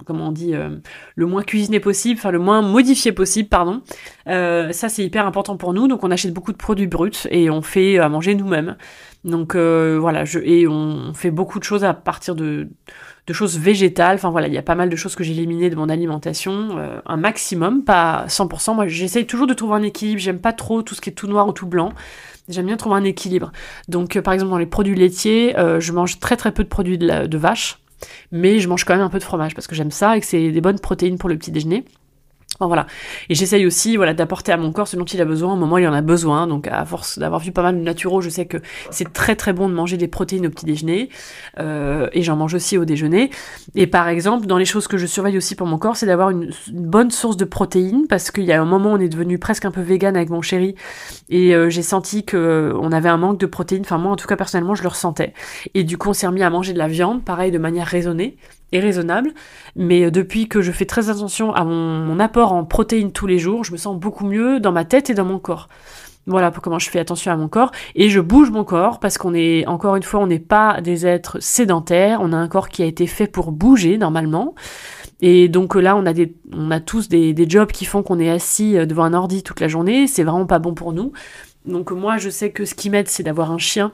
comment 0.05 0.27
on 0.27 0.31
dit, 0.31 0.53
euh, 0.53 0.69
le 1.15 1.25
moins 1.25 1.43
cuisiné 1.43 1.79
possible, 1.79 2.19
enfin 2.19 2.31
le 2.31 2.39
moins 2.39 2.61
modifié 2.61 3.11
possible, 3.11 3.49
pardon. 3.49 3.81
Euh, 4.27 4.71
ça 4.71 4.89
c'est 4.89 5.03
hyper 5.03 5.25
important 5.25 5.57
pour 5.57 5.73
nous, 5.73 5.87
donc 5.87 6.03
on 6.03 6.11
achète 6.11 6.33
beaucoup 6.33 6.51
de 6.51 6.57
produits 6.57 6.87
bruts 6.87 7.27
et 7.29 7.49
on 7.49 7.61
fait 7.61 7.97
à 7.97 8.09
manger 8.09 8.35
nous-mêmes. 8.35 8.77
Donc 9.23 9.55
euh, 9.55 9.97
voilà, 9.99 10.25
je, 10.25 10.39
et 10.39 10.67
on 10.67 11.13
fait 11.13 11.31
beaucoup 11.31 11.59
de 11.59 11.63
choses 11.63 11.83
à 11.83 11.93
partir 11.93 12.35
de, 12.35 12.67
choses 13.31 13.57
végétales. 13.57 14.15
Enfin 14.15 14.31
voilà, 14.31 14.47
il 14.47 14.53
y 14.53 14.57
a 14.57 14.63
pas 14.63 14.75
mal 14.75 14.89
de 14.89 14.95
choses 14.95 15.15
que 15.15 15.23
j'ai 15.23 15.31
éliminées 15.31 15.69
de 15.69 15.75
mon 15.75 15.89
alimentation, 15.89 16.77
un 17.05 17.17
maximum, 17.17 17.83
pas 17.83 18.25
100%. 18.27 18.75
Moi 18.75 18.87
j'essaye 18.87 19.25
toujours 19.25 19.47
de 19.47 19.53
trouver 19.53 19.75
un 19.75 19.83
équilibre, 19.83 20.19
j'aime 20.19 20.39
pas 20.39 20.53
trop 20.53 20.81
tout 20.81 20.95
ce 20.95 21.01
qui 21.01 21.09
est 21.09 21.13
tout 21.13 21.27
noir 21.27 21.47
ou 21.47 21.53
tout 21.53 21.67
blanc. 21.67 21.93
J'aime 22.49 22.65
bien 22.65 22.75
trouver 22.75 22.97
un 22.97 23.05
équilibre. 23.05 23.53
Donc 23.87 24.19
par 24.19 24.33
exemple 24.33 24.51
dans 24.51 24.57
les 24.57 24.65
produits 24.65 24.95
laitiers, 24.95 25.55
je 25.79 25.91
mange 25.93 26.19
très 26.19 26.35
très 26.35 26.51
peu 26.51 26.63
de 26.63 26.69
produits 26.69 26.97
de 26.97 27.37
vache 27.37 27.82
mais 28.31 28.59
je 28.59 28.67
mange 28.67 28.83
quand 28.83 28.95
même 28.95 29.03
un 29.03 29.09
peu 29.09 29.19
de 29.19 29.23
fromage 29.23 29.55
parce 29.55 29.67
que 29.67 29.75
j'aime 29.75 29.91
ça 29.91 30.17
et 30.17 30.19
que 30.19 30.25
c'est 30.25 30.51
des 30.51 30.61
bonnes 30.61 30.79
protéines 30.79 31.17
pour 31.17 31.29
le 31.29 31.37
petit 31.37 31.51
déjeuner. 31.51 31.85
Voilà. 32.59 32.85
Et 33.29 33.35
j'essaye 33.35 33.65
aussi 33.65 33.97
voilà, 33.97 34.13
d'apporter 34.13 34.51
à 34.51 34.57
mon 34.57 34.71
corps 34.71 34.87
ce 34.87 34.95
dont 34.95 35.05
il 35.05 35.19
a 35.21 35.25
besoin 35.25 35.53
au 35.53 35.55
moment 35.55 35.75
où 35.75 35.79
il 35.79 35.87
en 35.87 35.93
a 35.93 36.01
besoin. 36.01 36.47
Donc 36.47 36.67
à 36.67 36.85
force 36.85 37.17
d'avoir 37.17 37.41
vu 37.41 37.51
pas 37.51 37.63
mal 37.63 37.77
de 37.77 37.83
naturaux, 37.83 38.21
je 38.21 38.29
sais 38.29 38.45
que 38.45 38.57
c'est 38.91 39.11
très 39.11 39.35
très 39.35 39.53
bon 39.53 39.69
de 39.69 39.73
manger 39.73 39.97
des 39.97 40.07
protéines 40.07 40.47
au 40.47 40.49
petit 40.49 40.65
déjeuner. 40.65 41.09
Euh, 41.59 42.09
et 42.13 42.21
j'en 42.21 42.35
mange 42.35 42.53
aussi 42.53 42.77
au 42.77 42.85
déjeuner. 42.85 43.31
Et 43.75 43.87
par 43.87 44.07
exemple, 44.07 44.45
dans 44.45 44.57
les 44.57 44.65
choses 44.65 44.87
que 44.87 44.97
je 44.97 45.05
surveille 45.05 45.37
aussi 45.37 45.55
pour 45.55 45.67
mon 45.67 45.77
corps, 45.77 45.97
c'est 45.97 46.05
d'avoir 46.05 46.29
une, 46.29 46.51
bonne 46.71 47.11
source 47.11 47.37
de 47.37 47.45
protéines. 47.45 48.05
Parce 48.07 48.31
qu'il 48.31 48.43
y 48.43 48.51
a 48.51 48.61
un 48.61 48.65
moment 48.65 48.91
où 48.91 48.95
on 48.95 48.99
est 48.99 49.09
devenu 49.09 49.39
presque 49.39 49.65
un 49.65 49.71
peu 49.71 49.81
vegan 49.81 50.15
avec 50.15 50.29
mon 50.29 50.41
chéri. 50.41 50.75
Et 51.29 51.55
euh, 51.55 51.69
j'ai 51.69 51.83
senti 51.83 52.25
qu'on 52.25 52.37
euh, 52.37 52.91
avait 52.91 53.09
un 53.09 53.17
manque 53.17 53.39
de 53.39 53.45
protéines. 53.45 53.81
Enfin 53.81 53.97
moi 53.97 54.11
en 54.11 54.15
tout 54.15 54.27
cas 54.27 54.35
personnellement 54.35 54.75
je 54.75 54.83
le 54.83 54.89
ressentais. 54.89 55.33
Et 55.73 55.83
du 55.83 55.97
coup 55.97 56.09
on 56.09 56.13
s'est 56.13 56.27
remis 56.27 56.43
à 56.43 56.49
manger 56.49 56.73
de 56.73 56.77
la 56.77 56.87
viande, 56.87 57.23
pareil 57.23 57.51
de 57.51 57.57
manière 57.57 57.87
raisonnée 57.87 58.37
raisonnable. 58.79 59.31
Mais 59.75 60.05
euh, 60.05 60.11
depuis 60.11 60.47
que 60.47 60.61
je 60.61 60.71
fais 60.71 60.85
très 60.85 61.09
attention 61.09 61.53
à 61.53 61.63
mon, 61.63 62.19
apport 62.19 62.53
en 62.53 62.63
protéines 62.63 63.11
tous 63.11 63.27
les 63.27 63.39
jours, 63.39 63.63
je 63.63 63.71
me 63.71 63.77
sens 63.77 63.97
beaucoup 63.99 64.25
mieux 64.25 64.59
dans 64.59 64.71
ma 64.71 64.85
tête 64.85 65.09
et 65.09 65.13
dans 65.13 65.25
mon 65.25 65.39
corps. 65.39 65.69
Voilà 66.25 66.51
pour 66.51 66.63
comment 66.63 66.79
je 66.79 66.89
fais 66.89 66.99
attention 66.99 67.33
à 67.33 67.35
mon 67.35 67.49
corps 67.49 67.71
et 67.95 68.09
je 68.09 68.21
bouge 68.21 68.49
mon 68.49 68.63
corps 68.63 69.01
parce 69.01 69.17
qu'on 69.17 69.33
est 69.33 69.67
encore 69.67 69.97
une 69.97 70.03
fois 70.03 70.21
on 70.21 70.27
n'est 70.27 70.39
pas 70.39 70.79
des 70.79 71.05
êtres 71.05 71.41
sédentaires, 71.41 72.19
on 72.21 72.31
a 72.31 72.37
un 72.37 72.47
corps 72.47 72.69
qui 72.69 72.81
a 72.81 72.85
été 72.85 73.07
fait 73.07 73.27
pour 73.27 73.51
bouger 73.51 73.97
normalement. 73.97 74.55
Et 75.25 75.47
donc 75.47 75.75
là, 75.75 75.95
on 75.95 76.05
a, 76.05 76.11
des, 76.11 76.35
on 76.51 76.69
a 76.69 76.81
tous 76.81 77.07
des, 77.07 77.33
des 77.33 77.49
jobs 77.49 77.71
qui 77.71 77.85
font 77.85 78.03
qu'on 78.03 78.19
est 78.19 78.29
assis 78.29 78.77
euh, 78.77 78.85
devant 78.85 79.05
un 79.05 79.13
ordi 79.13 79.41
toute 79.41 79.61
la 79.61 79.69
journée. 79.69 80.05
C'est 80.05 80.23
vraiment 80.23 80.45
pas 80.45 80.59
bon 80.59 80.73
pour 80.73 80.91
nous. 80.91 81.13
Donc 81.65 81.91
moi, 81.91 82.17
je 82.17 82.29
sais 82.29 82.51
que 82.51 82.65
ce 82.65 82.75
qui 82.75 82.89
m'aide, 82.89 83.07
c'est 83.07 83.23
d'avoir 83.23 83.51
un 83.51 83.57
chien 83.57 83.93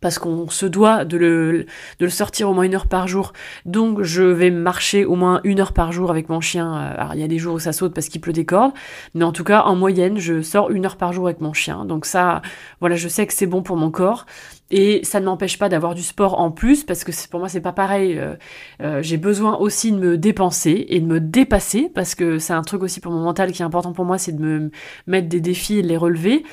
parce 0.00 0.18
qu'on 0.18 0.48
se 0.48 0.66
doit 0.66 1.04
de 1.04 1.16
le, 1.16 2.08
sortir 2.08 2.50
au 2.50 2.54
moins 2.54 2.64
une 2.64 2.74
heure 2.74 2.86
par 2.86 3.08
jour. 3.08 3.32
Donc 3.64 4.02
je 4.02 4.22
vais 4.22 4.50
marcher 4.50 5.04
au 5.04 5.14
moins 5.14 5.40
une 5.44 5.60
heure 5.60 5.72
par 5.72 5.92
jour 5.92 6.10
avec 6.10 6.28
mon 6.28 6.40
chien. 6.40 6.72
Alors 6.72 7.14
il 7.14 7.20
y 7.20 7.24
a 7.24 7.28
des 7.28 7.38
jours 7.38 7.54
où 7.54 7.58
ça 7.58 7.72
saute 7.72 7.94
parce 7.94 8.08
qu'il 8.08 8.20
pleut 8.20 8.32
des 8.32 8.44
cordes, 8.44 8.72
mais 9.14 9.24
en 9.24 9.32
tout 9.32 9.44
cas 9.44 9.62
en 9.62 9.74
moyenne 9.76 10.18
je 10.18 10.42
sors 10.42 10.70
une 10.70 10.86
heure 10.86 10.96
par 10.96 11.12
jour 11.12 11.26
avec 11.26 11.40
mon 11.40 11.52
chien. 11.52 11.84
Donc 11.84 12.06
ça, 12.06 12.42
voilà, 12.80 12.96
je 12.96 13.08
sais 13.08 13.26
que 13.26 13.34
c'est 13.34 13.46
bon 13.46 13.62
pour 13.62 13.76
mon 13.76 13.90
corps. 13.90 14.26
Et 14.70 15.00
ça 15.02 15.18
ne 15.20 15.24
m'empêche 15.24 15.58
pas 15.58 15.70
d'avoir 15.70 15.94
du 15.94 16.02
sport 16.02 16.38
en 16.40 16.50
plus 16.50 16.84
parce 16.84 17.02
que 17.02 17.12
pour 17.28 17.40
moi 17.40 17.48
c'est 17.48 17.60
pas 17.60 17.72
pareil. 17.72 18.18
Euh, 18.18 18.34
euh, 18.82 19.02
j'ai 19.02 19.16
besoin 19.16 19.56
aussi 19.56 19.92
de 19.92 19.96
me 19.96 20.18
dépenser 20.18 20.86
et 20.88 21.00
de 21.00 21.06
me 21.06 21.20
dépasser 21.20 21.90
parce 21.94 22.14
que 22.14 22.38
c'est 22.38 22.52
un 22.52 22.62
truc 22.62 22.82
aussi 22.82 23.00
pour 23.00 23.12
mon 23.12 23.22
mental 23.22 23.52
qui 23.52 23.62
est 23.62 23.64
important 23.64 23.92
pour 23.92 24.04
moi, 24.04 24.18
c'est 24.18 24.32
de 24.32 24.42
me 24.42 24.70
mettre 25.06 25.28
des 25.28 25.40
défis 25.40 25.78
et 25.78 25.82
de 25.82 25.88
les 25.88 25.96
relever. 25.96 26.44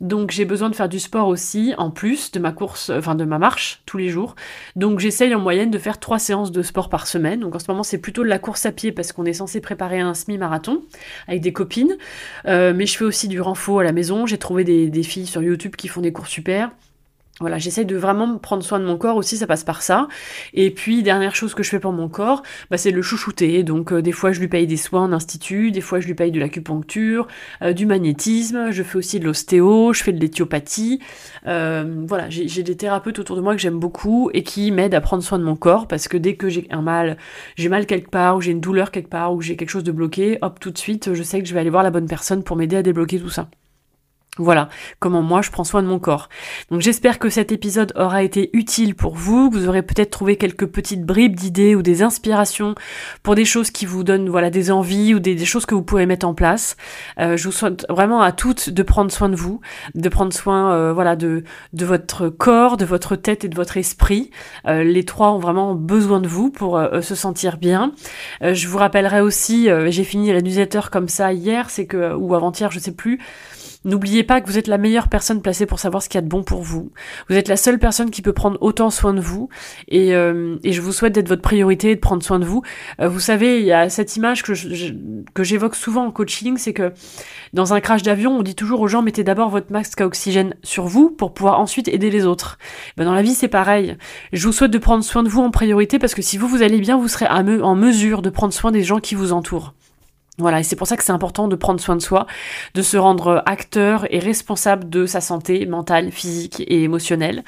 Donc 0.00 0.30
j'ai 0.30 0.44
besoin 0.44 0.70
de 0.70 0.76
faire 0.76 0.88
du 0.88 1.00
sport 1.00 1.26
aussi 1.26 1.74
en 1.76 1.90
plus 1.90 2.30
de 2.30 2.38
ma 2.38 2.52
course, 2.52 2.90
enfin 2.90 3.16
de 3.16 3.24
ma 3.24 3.38
marche 3.38 3.82
tous 3.86 3.98
les 3.98 4.08
jours. 4.08 4.36
Donc 4.76 5.00
j'essaye 5.00 5.34
en 5.34 5.40
moyenne 5.40 5.72
de 5.72 5.78
faire 5.78 5.98
trois 5.98 6.20
séances 6.20 6.52
de 6.52 6.62
sport 6.62 6.88
par 6.88 7.08
semaine. 7.08 7.40
Donc 7.40 7.56
en 7.56 7.58
ce 7.58 7.68
moment 7.68 7.82
c'est 7.82 7.98
plutôt 7.98 8.22
de 8.22 8.28
la 8.28 8.38
course 8.38 8.66
à 8.66 8.72
pied 8.72 8.92
parce 8.92 9.12
qu'on 9.12 9.24
est 9.24 9.32
censé 9.32 9.60
préparer 9.60 9.98
un 9.98 10.14
semi-marathon 10.14 10.82
avec 11.26 11.40
des 11.40 11.52
copines. 11.52 11.96
Euh, 12.46 12.72
mais 12.72 12.86
je 12.86 12.96
fais 12.96 13.04
aussi 13.04 13.26
du 13.26 13.40
renfort 13.40 13.80
à 13.80 13.84
la 13.84 13.92
maison. 13.92 14.26
J'ai 14.26 14.38
trouvé 14.38 14.62
des, 14.62 14.90
des 14.90 15.02
filles 15.02 15.26
sur 15.26 15.42
YouTube 15.42 15.74
qui 15.74 15.88
font 15.88 16.00
des 16.00 16.12
cours 16.12 16.28
super. 16.28 16.70
Voilà, 17.40 17.58
j'essaie 17.58 17.84
de 17.84 17.96
vraiment 17.96 18.38
prendre 18.38 18.62
soin 18.62 18.78
de 18.78 18.84
mon 18.84 18.96
corps 18.96 19.16
aussi, 19.16 19.36
ça 19.36 19.48
passe 19.48 19.64
par 19.64 19.82
ça. 19.82 20.06
Et 20.52 20.70
puis, 20.70 21.02
dernière 21.02 21.34
chose 21.34 21.52
que 21.52 21.64
je 21.64 21.68
fais 21.68 21.80
pour 21.80 21.90
mon 21.90 22.08
corps, 22.08 22.44
bah, 22.70 22.78
c'est 22.78 22.92
le 22.92 23.02
chouchouter. 23.02 23.64
Donc, 23.64 23.92
euh, 23.92 24.02
des 24.02 24.12
fois, 24.12 24.30
je 24.30 24.38
lui 24.38 24.46
paye 24.46 24.68
des 24.68 24.76
soins 24.76 25.02
en 25.02 25.12
institut, 25.12 25.72
des 25.72 25.80
fois, 25.80 25.98
je 25.98 26.06
lui 26.06 26.14
paye 26.14 26.30
de 26.30 26.38
l'acupuncture, 26.38 27.26
euh, 27.62 27.72
du 27.72 27.86
magnétisme, 27.86 28.70
je 28.70 28.84
fais 28.84 28.96
aussi 28.96 29.18
de 29.18 29.24
l'ostéo, 29.24 29.92
je 29.92 30.04
fais 30.04 30.12
de 30.12 30.20
l'éthiopathie. 30.20 31.00
Euh, 31.48 32.04
voilà, 32.06 32.30
j'ai 32.30 32.62
des 32.62 32.76
thérapeutes 32.76 33.18
autour 33.18 33.34
de 33.34 33.40
moi 33.40 33.56
que 33.56 33.60
j'aime 33.60 33.80
beaucoup 33.80 34.30
et 34.32 34.44
qui 34.44 34.70
m'aident 34.70 34.94
à 34.94 35.00
prendre 35.00 35.24
soin 35.24 35.40
de 35.40 35.44
mon 35.44 35.56
corps 35.56 35.88
parce 35.88 36.06
que 36.06 36.16
dès 36.16 36.36
que 36.36 36.48
j'ai 36.48 36.68
un 36.70 36.82
mal, 36.82 37.16
j'ai 37.56 37.68
mal 37.68 37.86
quelque 37.86 38.10
part, 38.10 38.36
ou 38.36 38.42
j'ai 38.42 38.52
une 38.52 38.60
douleur 38.60 38.92
quelque 38.92 39.10
part, 39.10 39.34
ou 39.34 39.40
j'ai 39.40 39.56
quelque 39.56 39.70
chose 39.70 39.82
de 39.82 39.92
bloqué, 39.92 40.38
hop, 40.40 40.60
tout 40.60 40.70
de 40.70 40.78
suite, 40.78 41.12
je 41.14 41.22
sais 41.24 41.42
que 41.42 41.48
je 41.48 41.54
vais 41.54 41.60
aller 41.60 41.70
voir 41.70 41.82
la 41.82 41.90
bonne 41.90 42.06
personne 42.06 42.44
pour 42.44 42.56
m'aider 42.56 42.76
à 42.76 42.82
débloquer 42.82 43.18
tout 43.18 43.30
ça. 43.30 43.48
Voilà 44.38 44.68
comment 44.98 45.22
moi 45.22 45.42
je 45.42 45.50
prends 45.52 45.62
soin 45.62 45.80
de 45.80 45.86
mon 45.86 46.00
corps. 46.00 46.28
Donc 46.72 46.80
j'espère 46.80 47.20
que 47.20 47.28
cet 47.28 47.52
épisode 47.52 47.92
aura 47.94 48.24
été 48.24 48.50
utile 48.52 48.96
pour 48.96 49.14
vous, 49.14 49.48
que 49.48 49.56
vous 49.56 49.68
aurez 49.68 49.82
peut-être 49.82 50.10
trouvé 50.10 50.36
quelques 50.36 50.66
petites 50.66 51.04
bribes 51.04 51.36
d'idées 51.36 51.76
ou 51.76 51.82
des 51.82 52.02
inspirations 52.02 52.74
pour 53.22 53.36
des 53.36 53.44
choses 53.44 53.70
qui 53.70 53.86
vous 53.86 54.02
donnent 54.02 54.28
voilà 54.28 54.50
des 54.50 54.72
envies 54.72 55.14
ou 55.14 55.20
des, 55.20 55.44
choses 55.44 55.66
que 55.66 55.76
vous 55.76 55.84
pourrez 55.84 56.06
mettre 56.06 56.26
en 56.26 56.34
place. 56.34 56.76
Euh, 57.20 57.36
je 57.36 57.44
vous 57.44 57.52
souhaite 57.52 57.86
vraiment 57.88 58.22
à 58.22 58.32
toutes 58.32 58.70
de 58.70 58.82
prendre 58.82 59.12
soin 59.12 59.28
de 59.28 59.36
vous, 59.36 59.60
de 59.94 60.08
prendre 60.08 60.32
soin 60.32 60.72
euh, 60.72 60.92
voilà 60.92 61.14
de 61.14 61.44
de 61.72 61.84
votre 61.84 62.28
corps, 62.28 62.76
de 62.76 62.84
votre 62.84 63.14
tête 63.14 63.44
et 63.44 63.48
de 63.48 63.54
votre 63.54 63.76
esprit. 63.76 64.32
Euh, 64.66 64.82
les 64.82 65.04
trois 65.04 65.30
ont 65.30 65.38
vraiment 65.38 65.76
besoin 65.76 66.20
de 66.20 66.26
vous 66.26 66.50
pour 66.50 66.80
se 67.02 67.14
sentir 67.14 67.56
bien. 67.56 67.92
je 68.42 68.66
vous 68.66 68.78
rappellerai 68.78 69.20
aussi, 69.20 69.68
j'ai 69.88 70.04
fini 70.04 70.32
la 70.32 70.40
newsletter 70.40 70.80
comme 70.90 71.08
ça 71.08 71.32
hier, 71.32 71.70
c'est 71.70 71.86
que 71.86 72.14
ou 72.14 72.34
avant-hier, 72.34 72.72
je 72.72 72.80
sais 72.80 72.94
plus. 72.94 73.20
N'oubliez 73.84 74.24
pas 74.24 74.40
que 74.40 74.46
vous 74.46 74.56
êtes 74.56 74.66
la 74.66 74.78
meilleure 74.78 75.08
personne 75.08 75.42
placée 75.42 75.66
pour 75.66 75.78
savoir 75.78 76.02
ce 76.02 76.08
qu'il 76.08 76.16
y 76.16 76.18
a 76.18 76.22
de 76.22 76.28
bon 76.28 76.42
pour 76.42 76.62
vous. 76.62 76.90
Vous 77.28 77.36
êtes 77.36 77.48
la 77.48 77.56
seule 77.56 77.78
personne 77.78 78.10
qui 78.10 78.22
peut 78.22 78.32
prendre 78.32 78.56
autant 78.62 78.90
soin 78.90 79.12
de 79.12 79.20
vous. 79.20 79.50
Et, 79.88 80.14
euh, 80.14 80.56
je 80.64 80.80
vous 80.80 80.92
souhaite 80.92 81.12
d'être 81.12 81.28
votre 81.28 81.42
priorité 81.42 81.90
et 81.90 81.94
de 81.94 82.00
prendre 82.00 82.22
soin 82.22 82.38
de 82.38 82.44
vous. 82.44 82.62
Euh, 83.00 83.08
vous 83.08 83.20
savez, 83.20 83.60
il 83.60 83.66
y 83.66 83.72
a 83.72 83.90
cette 83.90 84.16
image 84.16 84.42
que, 84.42 84.52
que 85.34 85.44
j'évoque 85.44 85.74
souvent 85.74 86.06
en 86.06 86.10
coaching, 86.10 86.56
c'est 86.56 86.72
que 86.72 86.92
dans 87.52 87.74
un 87.74 87.80
crash 87.80 88.02
d'avion, 88.02 88.38
on 88.38 88.42
dit 88.42 88.54
toujours 88.54 88.80
aux 88.80 88.88
gens, 88.88 89.02
mettez 89.02 89.22
d'abord 89.22 89.50
votre 89.50 89.70
masque 89.70 90.00
à 90.00 90.06
oxygène 90.06 90.54
sur 90.62 90.86
vous 90.86 91.10
pour 91.10 91.34
pouvoir 91.34 91.60
ensuite 91.60 91.88
aider 91.88 92.10
les 92.10 92.24
autres. 92.24 92.58
Ben, 92.96 93.04
dans 93.04 93.14
la 93.14 93.22
vie, 93.22 93.34
c'est 93.34 93.48
pareil. 93.48 93.96
Je 94.32 94.46
vous 94.46 94.52
souhaite 94.52 94.70
de 94.70 94.78
prendre 94.78 95.04
soin 95.04 95.22
de 95.22 95.28
vous 95.28 95.42
en 95.42 95.50
priorité 95.50 95.98
parce 95.98 96.14
que 96.14 96.22
si 96.22 96.38
vous, 96.38 96.48
vous 96.48 96.62
allez 96.62 96.80
bien, 96.80 96.96
vous 96.96 97.08
serez 97.08 97.26
en 97.26 97.76
mesure 97.76 98.22
de 98.22 98.30
prendre 98.30 98.54
soin 98.54 98.72
des 98.72 98.82
gens 98.82 98.98
qui 98.98 99.14
vous 99.14 99.32
entourent. 99.32 99.74
Voilà, 100.38 100.58
et 100.58 100.62
c'est 100.64 100.74
pour 100.74 100.88
ça 100.88 100.96
que 100.96 101.04
c'est 101.04 101.12
important 101.12 101.46
de 101.46 101.54
prendre 101.54 101.80
soin 101.80 101.94
de 101.94 102.02
soi, 102.02 102.26
de 102.74 102.82
se 102.82 102.96
rendre 102.96 103.44
acteur 103.46 104.12
et 104.12 104.18
responsable 104.18 104.90
de 104.90 105.06
sa 105.06 105.20
santé 105.20 105.64
mentale, 105.64 106.10
physique 106.10 106.60
et 106.66 106.82
émotionnelle, 106.82 107.44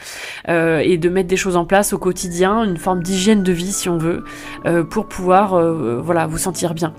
euh, 0.49 0.79
et 0.79 0.96
de 0.96 1.09
mettre 1.09 1.29
des 1.29 1.37
choses 1.37 1.57
en 1.57 1.64
place 1.64 1.92
au 1.92 1.99
quotidien, 1.99 2.62
une 2.62 2.77
forme 2.77 3.03
d'hygiène 3.03 3.42
de 3.42 3.51
vie 3.51 3.72
si 3.72 3.88
on 3.88 3.99
veut, 3.99 4.22
euh, 4.66 4.85
pour 4.85 5.07
pouvoir 5.07 5.55
euh, 5.55 6.01
voilà 6.01 6.29
vous 6.29 6.38
sentir 6.38 6.75
bien. 6.75 6.94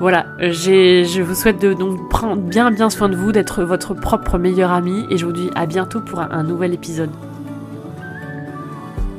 Voilà, 0.00 0.26
je 0.40 1.22
vous 1.22 1.36
souhaite 1.36 1.62
de 1.62 1.72
donc 1.72 2.10
prendre 2.10 2.42
bien 2.42 2.72
bien 2.72 2.90
soin 2.90 3.08
de 3.08 3.14
vous, 3.14 3.30
d'être 3.30 3.62
votre 3.62 3.94
propre 3.94 4.38
meilleur 4.38 4.72
ami, 4.72 5.04
et 5.10 5.16
je 5.16 5.24
vous 5.24 5.32
dis 5.32 5.50
à 5.54 5.66
bientôt 5.66 6.00
pour 6.00 6.18
un 6.18 6.42
nouvel 6.42 6.74
épisode. 6.74 7.10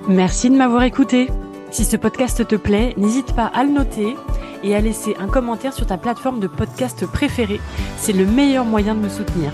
Merci 0.10 0.50
de 0.50 0.58
m'avoir 0.58 0.84
écouté. 0.84 1.30
Si 1.72 1.86
ce 1.86 1.96
podcast 1.96 2.46
te 2.46 2.56
plaît, 2.56 2.94
n'hésite 2.98 3.34
pas 3.34 3.46
à 3.46 3.64
le 3.64 3.72
noter 3.72 4.18
et 4.66 4.76
à 4.76 4.82
laisser 4.82 5.16
un 5.20 5.28
commentaire 5.28 5.72
sur 5.72 5.86
ta 5.86 5.98
plateforme 5.98 6.42
de 6.42 6.48
podcast 6.48 7.06
préférée. 7.06 7.62
C'est 7.98 8.14
le 8.14 8.26
meilleur 8.26 8.66
moyen 8.66 8.96
de 8.96 9.00
me 9.00 9.10
soutenir. 9.10 9.52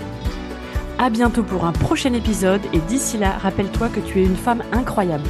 À 0.98 1.10
bientôt 1.10 1.42
pour 1.42 1.66
un 1.66 1.72
prochain 1.72 2.14
épisode 2.14 2.62
et 2.72 2.78
d'ici 2.78 3.18
là, 3.18 3.32
rappelle-toi 3.32 3.90
que 3.90 4.00
tu 4.00 4.20
es 4.20 4.24
une 4.24 4.36
femme 4.36 4.62
incroyable. 4.72 5.28